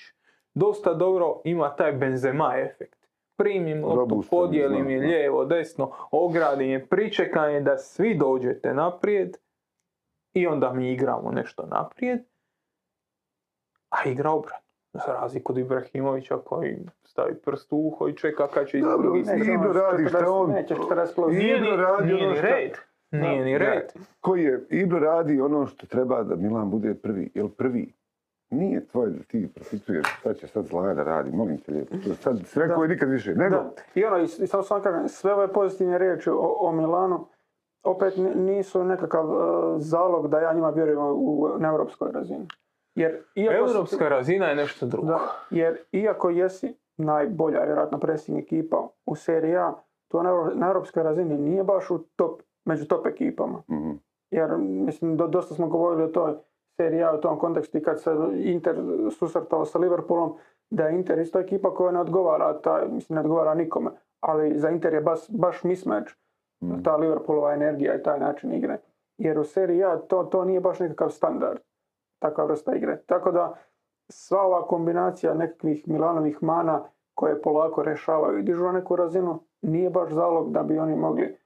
[0.53, 3.07] Dosta dobro ima taj Benzema efekt.
[3.35, 9.37] Primim loptu, podijelim je lijevo, desno, ogradim je, pričekam je da svi dođete naprijed
[10.33, 12.19] i onda mi igramo nešto naprijed.
[13.89, 14.70] A igra obranu.
[14.93, 19.23] Za razliku od Ibrahimovića koji stavi prst u uho i čeka kad će Dobro, drugi
[19.23, 21.33] ne, Ibro on radi šta 40 on- Neće 40 plus.
[21.33, 22.71] I- Nije ni, Ibro radi nije ono šta- red.
[23.11, 23.83] Nije ni red.
[24.21, 27.31] Koji je, Ibro radi ono što treba da Milan bude prvi.
[27.33, 27.93] Jel prvi?
[28.49, 31.95] Nije tvoje da ti profituješ šta će sad Zlaja da radi, molim te lijepo.
[32.13, 33.35] Sad si rekao je nikad više.
[33.35, 33.71] Nego, Da.
[33.95, 37.27] I ono, i, i samo sam kažem, sve ove pozitivne riječi o, o Milanu
[37.83, 39.35] opet ni- nisu nekakav e,
[39.77, 42.47] zalog da ja njima vjerujem u, na europskoj razini.
[42.95, 45.07] Jer iako si- Europska razina je nešto drugo.
[45.07, 45.19] Da,
[45.49, 49.73] jer iako jesi najbolja, vjerojatno pressing ekipa u seriji A,
[50.07, 53.61] to na, na europskoj razini nije baš u top, među top ekipama.
[53.71, 53.91] Mhm.
[54.31, 56.33] Jer, mislim, do, dosta smo govorili o toj
[56.71, 58.75] seriji A u tom kontekstu i kad se Inter
[59.11, 60.33] susretao sa Liverpoolom,
[60.69, 63.91] da je Inter isto ekipa koja ne odgovara, taj, mislim, ne odgovara nikome.
[64.19, 66.13] Ali za Inter je baš, baš mismatch
[66.63, 66.81] Mhm.
[66.81, 68.77] ta Liverpoolova energija i taj način igre.
[69.17, 71.59] Jer u seriji A to, to nije baš nekakav standard,
[72.21, 73.01] takva vrsta igre.
[73.05, 73.55] Tako da
[74.09, 76.83] sva ova kombinacija nekakvih Milanovih mana
[77.13, 81.37] koje polako rešavaju i dižu na neku razinu, nije baš zalog da bi oni mogli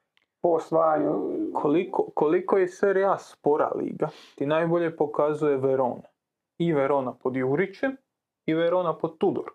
[0.42, 1.14] po osvajanju
[1.54, 6.04] Koliko, koliko je serija spora liga, ti najbolje pokazuje Verona.
[6.58, 7.98] I Verona pod Jurićem
[8.46, 9.52] i Verona pod Tudor.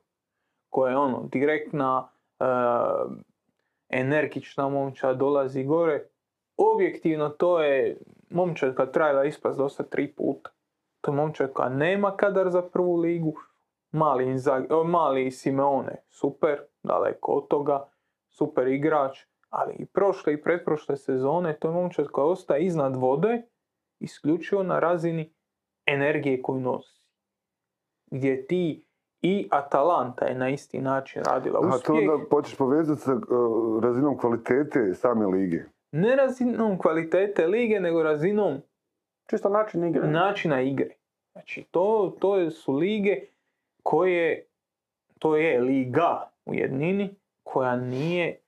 [0.71, 2.09] Koja je ono, direktna,
[2.41, 2.45] e,
[3.89, 6.05] energična momčad, dolazi gore.
[6.57, 7.99] Objektivno to je
[8.31, 10.51] momčad kad trajala ispast dosta tri puta.
[11.01, 13.33] To je momčad koja nema kadar za prvu ligu.
[13.93, 17.89] Mali, Inzaghi- o, mali Simeone, super, daleko od toga,
[18.29, 19.19] super igrač,
[19.49, 23.43] ali i prošle i pretprošle sezone to je momčad koja ostaje iznad vode
[24.01, 25.33] isključivo na razini
[25.87, 27.01] energije koju nosi.
[28.11, 28.87] Gdje ti
[29.23, 32.11] i Atalanta je na isti način radila A to uspjeh.
[32.11, 33.21] onda počneš povezati sa uh,
[33.83, 35.65] razinom kvalitete same lige.
[35.93, 38.59] Ne razinom kvalitete lige, nego razinom
[39.31, 40.09] čisto način igre.
[40.09, 40.95] načina igre.
[41.33, 43.17] Znači, to, to su lige
[43.83, 44.47] koje,
[45.19, 47.11] to je liga u jednini
[47.43, 48.41] koja nije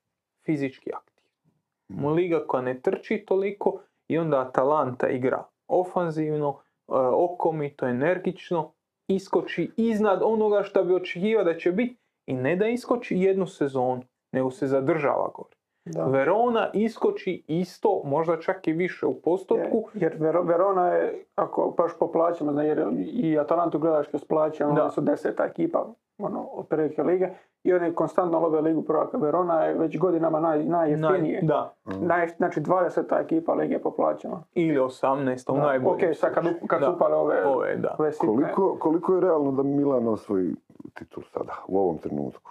[0.47, 2.11] fizički aktivna.
[2.13, 8.73] Liga koja ne trči toliko i onda Atalanta igra ofanzivno, e, okomito, energično,
[9.09, 11.97] iskoči iznad onoga što bi očekivao da će biti
[12.27, 14.03] i ne da iskoči jednu sezonu,
[14.33, 15.57] nego se zadržava gore.
[15.85, 16.05] Da.
[16.05, 21.75] Verona iskoči isto, možda čak i više u postotku, Je- Jer Vero- Verona je, ako
[21.79, 24.71] baš po plaćama, znači, jer i Atalantu gledaš kroz plaće, Da.
[24.73, 25.87] oni su deseta ekipa
[26.19, 27.29] ono, od prilike lige
[27.63, 29.17] i oni konstantno love ligu prvaka.
[29.17, 31.41] Verona je već godinama naj, najjeftinije.
[31.41, 32.81] Naj- da, Naj, znači 20.
[33.15, 34.43] ekipa lige po plaćama.
[34.53, 35.51] ili 18.
[35.51, 37.97] u Da, najboljem ok, sad kad, kad Da, su upale ove, Ove, da.
[37.99, 40.55] ove sitne- Koliko, koliko je realno da Milan osvoji
[40.95, 42.51] titul sada, u ovom trenutku?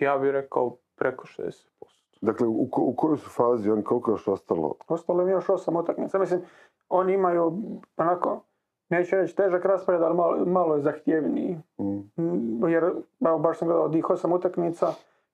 [0.00, 1.93] Ja bih rekao preko 60%.
[2.20, 4.74] Dakle, u, ko- u kojoj su fazi, oni koliko je još ostalo?
[4.88, 6.18] Ostalo im još osam utakmica.
[6.18, 6.40] Mislim,
[6.88, 7.52] oni imaju
[7.96, 8.40] onako,
[8.88, 11.58] neću reći težak raspored, ali malo, malo je zahtjevniji.
[11.80, 12.68] Mm.
[12.68, 12.84] Jer,
[13.26, 14.86] evo, baš sam gledao od osam utakmica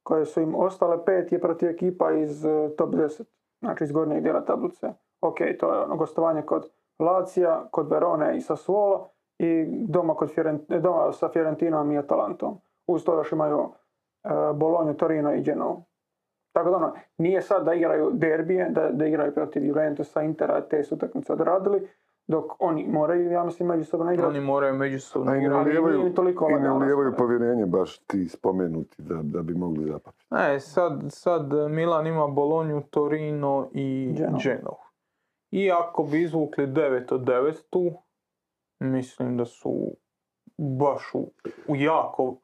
[0.03, 3.25] koje su im ostale pet je protiv ekipa iz eh, top 10,
[3.61, 4.93] znači iz gornjeg dijela tablice.
[5.21, 9.09] Ok, to je ono gostovanje kod Lacija, kod Verone i Sassuolo
[9.39, 10.31] i doma, kod
[10.69, 12.59] doma sa Fiorentinom i Atalantom.
[12.87, 13.71] Uz to još imaju uh,
[14.55, 15.83] Bolognu, Torino i Genovu.
[16.53, 20.83] Tako da ono, nije sad da igraju derbije, da, da igraju protiv Juventusa, Intera, te
[20.83, 21.89] su utakmice odradili,
[22.31, 24.31] Dok oni moraju, ja mislim, međusobno igrati.
[24.31, 25.71] Oni moraju međusobno igrati.
[26.51, 30.27] i ne ulijevaju povjerenje baš ti spomenuti da, da bi mogli zapamtiti.
[30.31, 34.15] Ne, sad, sad Milan ima Bolonju, Torino i.
[34.43, 34.79] Genovu.
[35.51, 37.93] I ako bi izvukli 9 od 9 tu,
[38.81, 39.91] mislim da su
[40.59, 41.31] baš u,
[41.69, 42.37] u jako,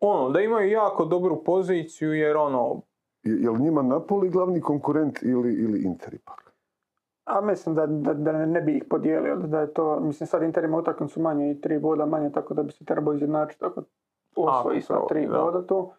[0.00, 2.80] ono, da imaju jako dobru poziciju jer ono,
[3.22, 6.52] Je, je li njima Napoli glavni konkurent ili, ili Inter ipak?
[7.24, 10.64] A mislim da, da, da ne bi ih podijelio, da je to, mislim sad Inter
[10.64, 13.82] ima utakmicu manje i tri boda manje, tako da bi se trebao izjednačiti ako
[14.36, 15.38] osvoji sva Ako, tri da.
[15.38, 15.92] boda tu.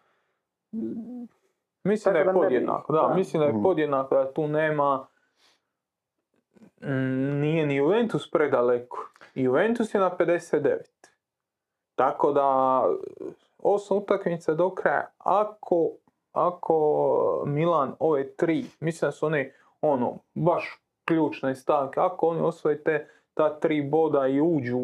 [1.84, 3.14] mislim da Tako je da podjednako, da, da.
[3.14, 3.62] mislim da je Mhm.
[3.62, 5.06] podjednako, da tu nema,
[7.34, 9.08] nije ni Juventus predaleko.
[9.34, 10.76] Juventus je na 59.
[11.94, 12.82] Tako da,
[13.58, 15.90] osam utakmica do kraja, ako,
[16.32, 22.82] ako Milan ove tri, mislim da su one, ono, baš ključne stavke, ako oni osvoje
[22.82, 24.80] te, ta tri boda i uđu,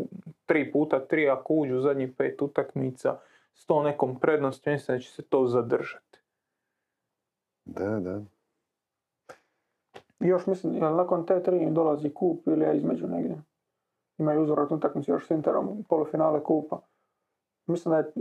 [0.47, 3.19] tri puta tri, ako uđu u zadnjih pet utakmica
[3.55, 6.19] s tom nekom prednosti, mislim da će se to zadržati.
[7.65, 8.21] Da, da.
[10.21, 13.43] Još mislim, jel nakon te tri im dolazi kup ili je između negdje.
[14.19, 16.81] Imaju uzvratnu utakmicu još s Interom, polufinale kupa.
[17.69, 18.13] Mislim da je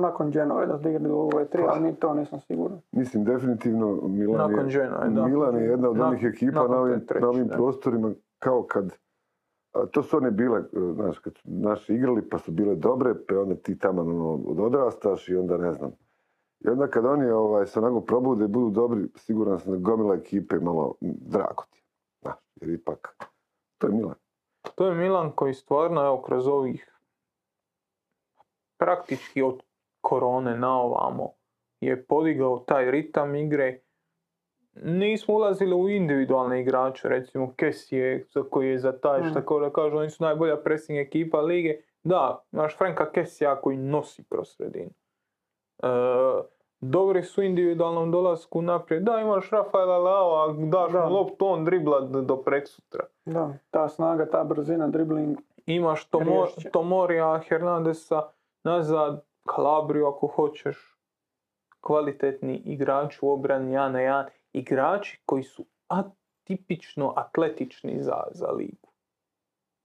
[0.00, 2.80] nakon Genove da igraju ove tri, ali ni to nisam siguran.
[2.92, 5.26] Mislim, definitivno Milan Nakon je, Genoa, da.
[5.26, 8.92] Milan je jedna od Nakon- onih ekipa na ovim, na prostorima kao kad
[9.72, 13.14] a, to su one bile, e, znaš, kad su naši igrali pa su bile dobre,
[13.28, 15.90] pa onda ti tamo ono, odrastaš i onda ne znam.
[16.60, 20.14] I onda kad oni ovaj, se onako probude i budu dobri, siguran sam da gomila
[20.14, 21.84] ekipe malo drago ti.
[22.22, 23.16] Znaš, jer ipak,
[23.78, 24.14] to je Milan.
[24.74, 26.99] To je Milan koji stvarno, evo, kroz ovih
[28.80, 29.62] praktički od
[30.00, 31.30] korone na ovamo
[31.80, 33.80] je podigao taj ritam igre.
[34.74, 39.28] Nismo ulazili u individualne igrače, recimo Kessie, koji je za taj, Mhm.
[39.30, 41.76] što da kažu, oni su najbolja pressing ekipa lige.
[42.02, 44.90] Da, imaš Franka Kessija koji nosi kroz sredinu.
[45.78, 45.86] E,
[46.80, 49.02] dobri su u individualnom dolasku naprijed.
[49.02, 51.06] Da, imaš Rafaela Lao, a daš Da.
[51.06, 53.04] mu loptu, on dribla do preksutra.
[53.24, 55.38] Da, ta snaga, ta brzina, dribling.
[55.66, 56.46] Imaš Tomo.
[56.72, 58.22] Tomorija, Hernandesa,
[58.64, 60.96] nazad, Kalabriju ako hoćeš.
[61.80, 64.28] Kvalitetni igrači u obrani 1 na 1.
[64.52, 68.88] Igrači koji su atipično atletični za, za ligu.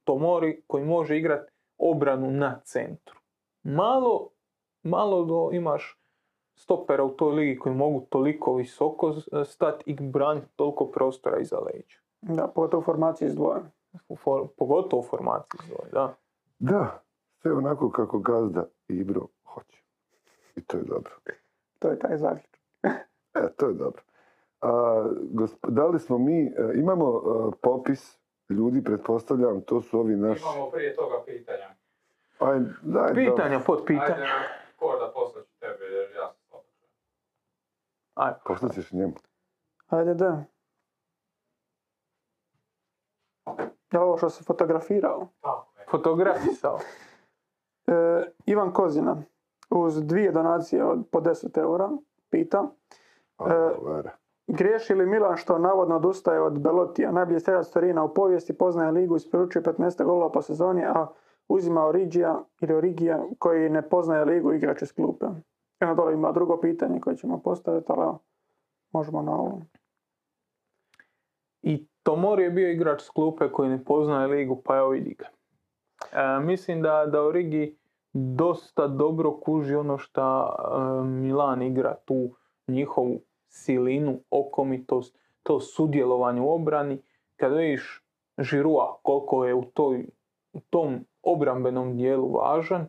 [0.03, 3.19] Tomori koji može igrati obranu na centru.
[3.63, 4.29] Malo,
[4.83, 5.99] malo do, imaš
[6.55, 9.13] stopera u toj ligi koji mogu toliko visoko
[9.45, 11.99] stati i braniti toliko prostora iza leđa.
[12.21, 13.71] Da, pogotovo u formaciji s dvojem.
[14.23, 16.15] For- pogotovo u formaciji zove, da.
[16.59, 17.04] Da,
[17.45, 19.81] sve onako kako gazda Ibro hoće.
[20.55, 21.11] I to je dobro.
[21.79, 22.59] To je taj zaključak.
[23.33, 24.01] E, to je dobro.
[24.61, 24.69] A,
[25.33, 28.19] gosp- da li smo mi, e, imamo e, popis
[28.49, 30.41] ljudi, pretpostavljam, to su ovi naši...
[30.41, 31.75] Imamo prije toga pitanja.
[32.39, 34.13] Aj, daj, Pitanja, pod pitanja.
[34.13, 34.27] Ajde,
[34.75, 36.59] Korda, poslaću tebe jer ja sam.
[38.13, 39.13] Ajde, Poslat ćeš njemu.
[39.87, 40.43] Ajde, da.
[43.91, 45.27] Je li ovo što se fotografirao?
[45.41, 45.85] Tako je.
[45.91, 46.79] fotografisao.
[47.87, 49.23] E, Ivan Kozina,
[49.69, 51.89] uz dvije donacije od po 10 eura,
[52.29, 52.71] pita.
[53.39, 53.43] E.
[54.47, 59.15] Griješi li Milan što navodno odustaje od Belotija, najbolji strelac Torina u povijesti, poznaje ligu,
[59.15, 61.07] isporučuje 15 golova po sezoni, a
[61.47, 65.25] uzima Origija ili Origija koji ne poznaje ligu igrač iz klupe.
[65.79, 68.19] Eno dole ima drugo pitanje koje ćemo postaviti, ali evo,
[68.91, 69.61] možemo na ovo.
[71.61, 75.25] I Tomori je bio igrač s klupe koji ne poznaje ligu, pa evo vidi ga.
[76.11, 77.77] E, mislim da, da Origi
[78.13, 80.55] dosta dobro kuži ono što
[81.03, 82.29] Milan igra, tu
[82.67, 87.01] njihovu silinu, okomitost, to sudjelovanje u obrani.
[87.35, 88.01] Kad vidiš
[88.37, 90.05] Žirua koliko je u, toj,
[90.53, 92.87] u tom obrambenom dijelu važan,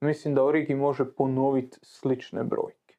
[0.00, 2.96] mislim da Origi može ponoviti slične brojke.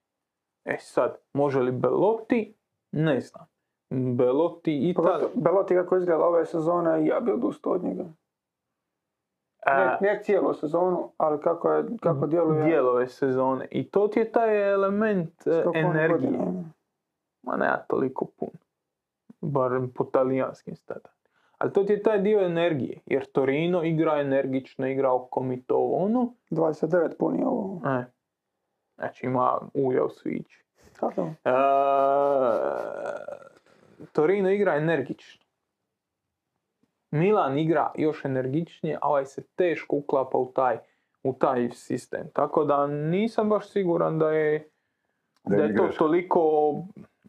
[0.66, 2.56] E sad, može li Belotti?
[2.92, 3.46] Ne znam.
[3.90, 8.04] Belotti i Pogotovo Belotti kako izgleda ove sezone, ja bi odustao od njega.
[9.66, 12.64] Ne, ne cijelu sezonu, ali kako, je, kako djeluje.
[12.64, 13.68] dijelove sezone.
[13.72, 16.32] I to ti je taj element e, energije.
[16.32, 16.64] godina.
[17.44, 18.60] Ma ne toliko puno.
[19.42, 21.14] Barem po talijanskim standardima.
[21.58, 23.00] Ali to ti je taj dio energije.
[23.06, 26.34] Jer Torino igra energično, igra okomitovo ono.
[26.52, 27.82] 29 puni ovo.
[27.86, 28.04] E.
[28.96, 30.64] Znači ima uja u svići.
[31.46, 31.52] E,
[34.12, 35.43] Torino igra energično.
[37.14, 40.78] Milan igra još energičnije, a ovaj se teško uklapa u taj,
[41.24, 42.30] u taj sistem.
[42.34, 44.70] Tako da nisam baš siguran da je,
[45.44, 46.74] Da da je to toliko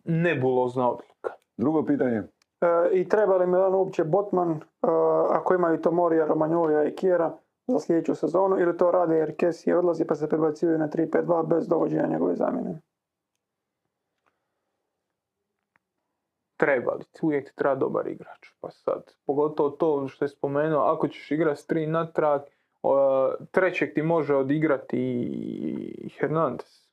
[0.04, 1.32] nebulozna odluka.
[1.56, 2.22] Drugo pitanje.
[2.60, 4.60] E, I treba li Milano uopće Botman, e,
[5.30, 7.36] ako imaju Tomorija, Romagnolija i Kiera
[7.66, 11.68] za sljedeću sezonu, ili to rade jer Kessie odlazi pa se prebacuju na 3-5-2 bez
[11.68, 12.80] dovođenja njegove zamjene?
[16.56, 18.48] Trebali, uvijek ti treba dobar igrač.
[18.60, 22.40] Pa sad, pogotovo to što je spomenuo, ako ćeš igrati s tri natrag,
[23.50, 26.88] trećeg ti može odigrati i Hernandez.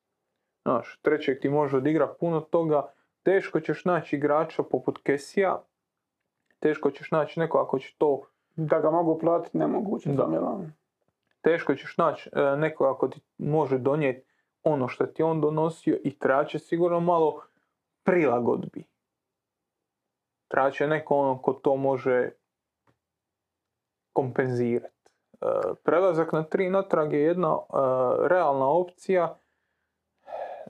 [0.62, 2.88] Znaš, trećeg ti može odigrati puno toga,
[3.24, 5.62] teško ćeš naći igrača poput Kesija,
[6.60, 8.22] teško ćeš naći neko ako će to,
[8.56, 10.28] Da ga mogu platiti, nemoguće za Da.
[10.28, 10.74] Milan.
[11.42, 14.28] teško ćeš naći e, neko ako ti može donijeti
[14.64, 17.42] ono što ti on donosio i traće sigurno malo
[18.04, 18.84] prilagodbi.
[20.52, 22.30] Traće neko ono ko to može
[24.14, 25.10] kompenzirati.
[25.42, 25.46] E,
[25.84, 27.78] prelazak na tri natrag je jedna e,
[28.28, 29.40] realna opcija.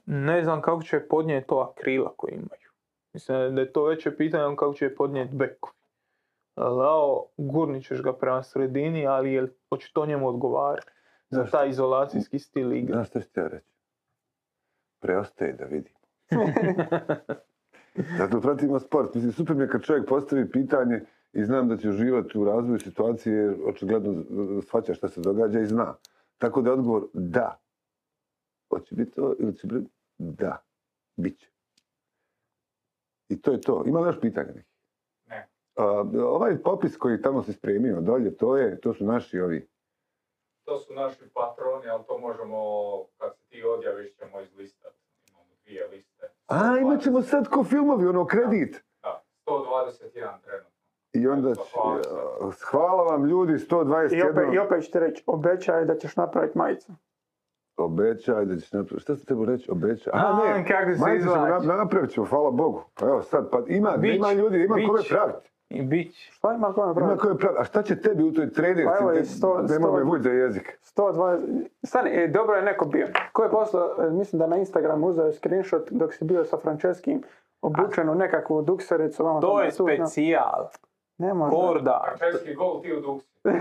[0.06, 2.72] Ne znam kako će podnijeti to akrila koji imaju.
[3.14, 5.74] Mislim da je to veće pitanje kako će podnijeti bekovi.
[6.56, 10.92] Lao, gurnit ćeš ga prema sredini, ali jel, hoće to njemu odgovarati
[11.30, 12.94] za taj izolacijski stil igre.
[12.94, 13.72] Znaš što ću reći?
[15.00, 16.00] Preostaje da vidimo.
[18.18, 19.16] Zato pratimo sport.
[19.16, 21.02] Mislim, super mi je kad čovjek postavi pitanje
[21.34, 24.24] i znam da će uživati u razvoju situacije jer očigledno
[24.62, 25.96] shvaća šta se događa i zna.
[26.38, 27.60] Tako da je odgovor da.
[28.70, 29.90] Hoće biti to ili će biti?
[30.18, 30.64] Da.
[31.16, 31.50] Biće.
[33.30, 33.84] I to je to.
[33.86, 34.70] Ima li još pitanja neki?
[35.26, 35.48] Ne.
[35.76, 35.84] A,
[36.26, 39.68] ovaj popis koji tamo se spremio dolje, to, je, to su naši ovi.
[40.64, 42.58] To su naši patroni, ali to možemo,
[43.18, 44.96] kad se ti odjaviš, ćemo izlistati.
[45.30, 46.30] Imamo dvije liste.
[46.52, 48.84] A, imat ćemo sad ko filmovi, ono, kredit.
[49.04, 50.72] Da, 121 trenutno.
[51.14, 52.02] I onda će, Hvala
[52.62, 54.16] hvala vam ljudi, 121.
[54.16, 56.92] I opet, I opet ću ti reći, obećaj da ćeš napraviti majicu.
[57.78, 59.02] Obećaj da ćeš napraviti.
[59.02, 59.72] Šta ste trebao reći?
[59.72, 60.14] Obećaj.
[60.14, 61.68] A, A, ne, kako se majice ćemo izvlači.
[61.68, 62.84] nap- napravit ćemo, hvala Bogu.
[62.94, 64.88] Pa Evo sad, pa ima, Bić, ima ljudi, ima bić.
[64.88, 65.51] kome praviti.
[65.72, 66.32] I bit će.
[66.32, 67.48] Šta ima kome Ima praviti.
[67.58, 68.86] A šta će tebi u toj traderci?
[68.86, 70.80] Pa evo Te- sto- vući za jezik.
[70.98, 71.66] 120...
[71.84, 73.08] Stani, e, dobro je neko bio.
[73.34, 77.24] Ko je poslao, e, mislim da na Instagramu uzeo screenshot dok si bio sa Franceskim
[77.62, 79.24] obučen u nekakvu duksericu.
[79.42, 80.68] To je specijal.
[81.18, 81.56] Ne može.
[81.56, 82.16] Korda.
[82.18, 83.28] Frančeski gol ti u duksi.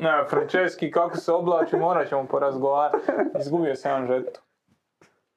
[0.00, 3.12] Ne, Frančeski, kako se oblači, morat ćemo porazgovarati.
[3.40, 4.40] Izgubio sam jedan žetu.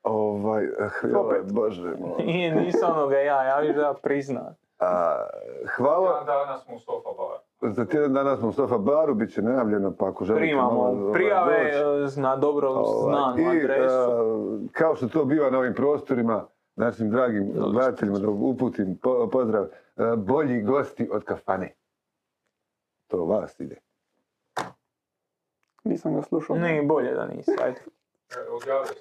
[0.03, 0.69] Ovaj, eh,
[1.03, 1.53] joj, Opet.
[1.53, 2.25] bože moj.
[2.25, 4.55] Nije, nisam onoga ja, ja viš da priznam.
[4.79, 5.17] A,
[5.67, 6.09] hvala.
[6.09, 6.79] Jedan dana smo u
[7.17, 7.71] bar.
[7.71, 10.81] Za tjedan dana smo u Sofa baru, bit će najavljeno, pa ako želite malo, Primamo
[11.01, 12.19] ovaj, prijave doći.
[12.19, 14.11] e, na dobro Ovaj, znanu I adresu.
[14.65, 16.45] e, kao što to biva na ovim prostorima,
[16.75, 19.69] našim dragim gledateljima da uputim po- pozdrav, e,
[20.17, 21.73] bolji gosti od kafane.
[23.07, 23.75] To vas ide.
[25.83, 26.55] Nisam ga slušao.
[26.55, 27.79] Ne, bolje da nisi, ajde.
[28.29, 28.33] E,
[28.85, 28.97] se,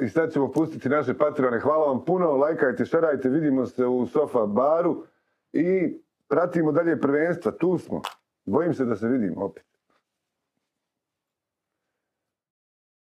[0.00, 1.60] I sad ćemo pustiti naše patrone.
[1.60, 5.04] Hvala vam puno, lajkajte, šerajte, vidimo se u Sofa baru
[5.52, 7.52] i pratimo dalje prvenstva.
[7.52, 8.02] Tu smo.
[8.44, 9.69] Bojim se da se vidimo opet.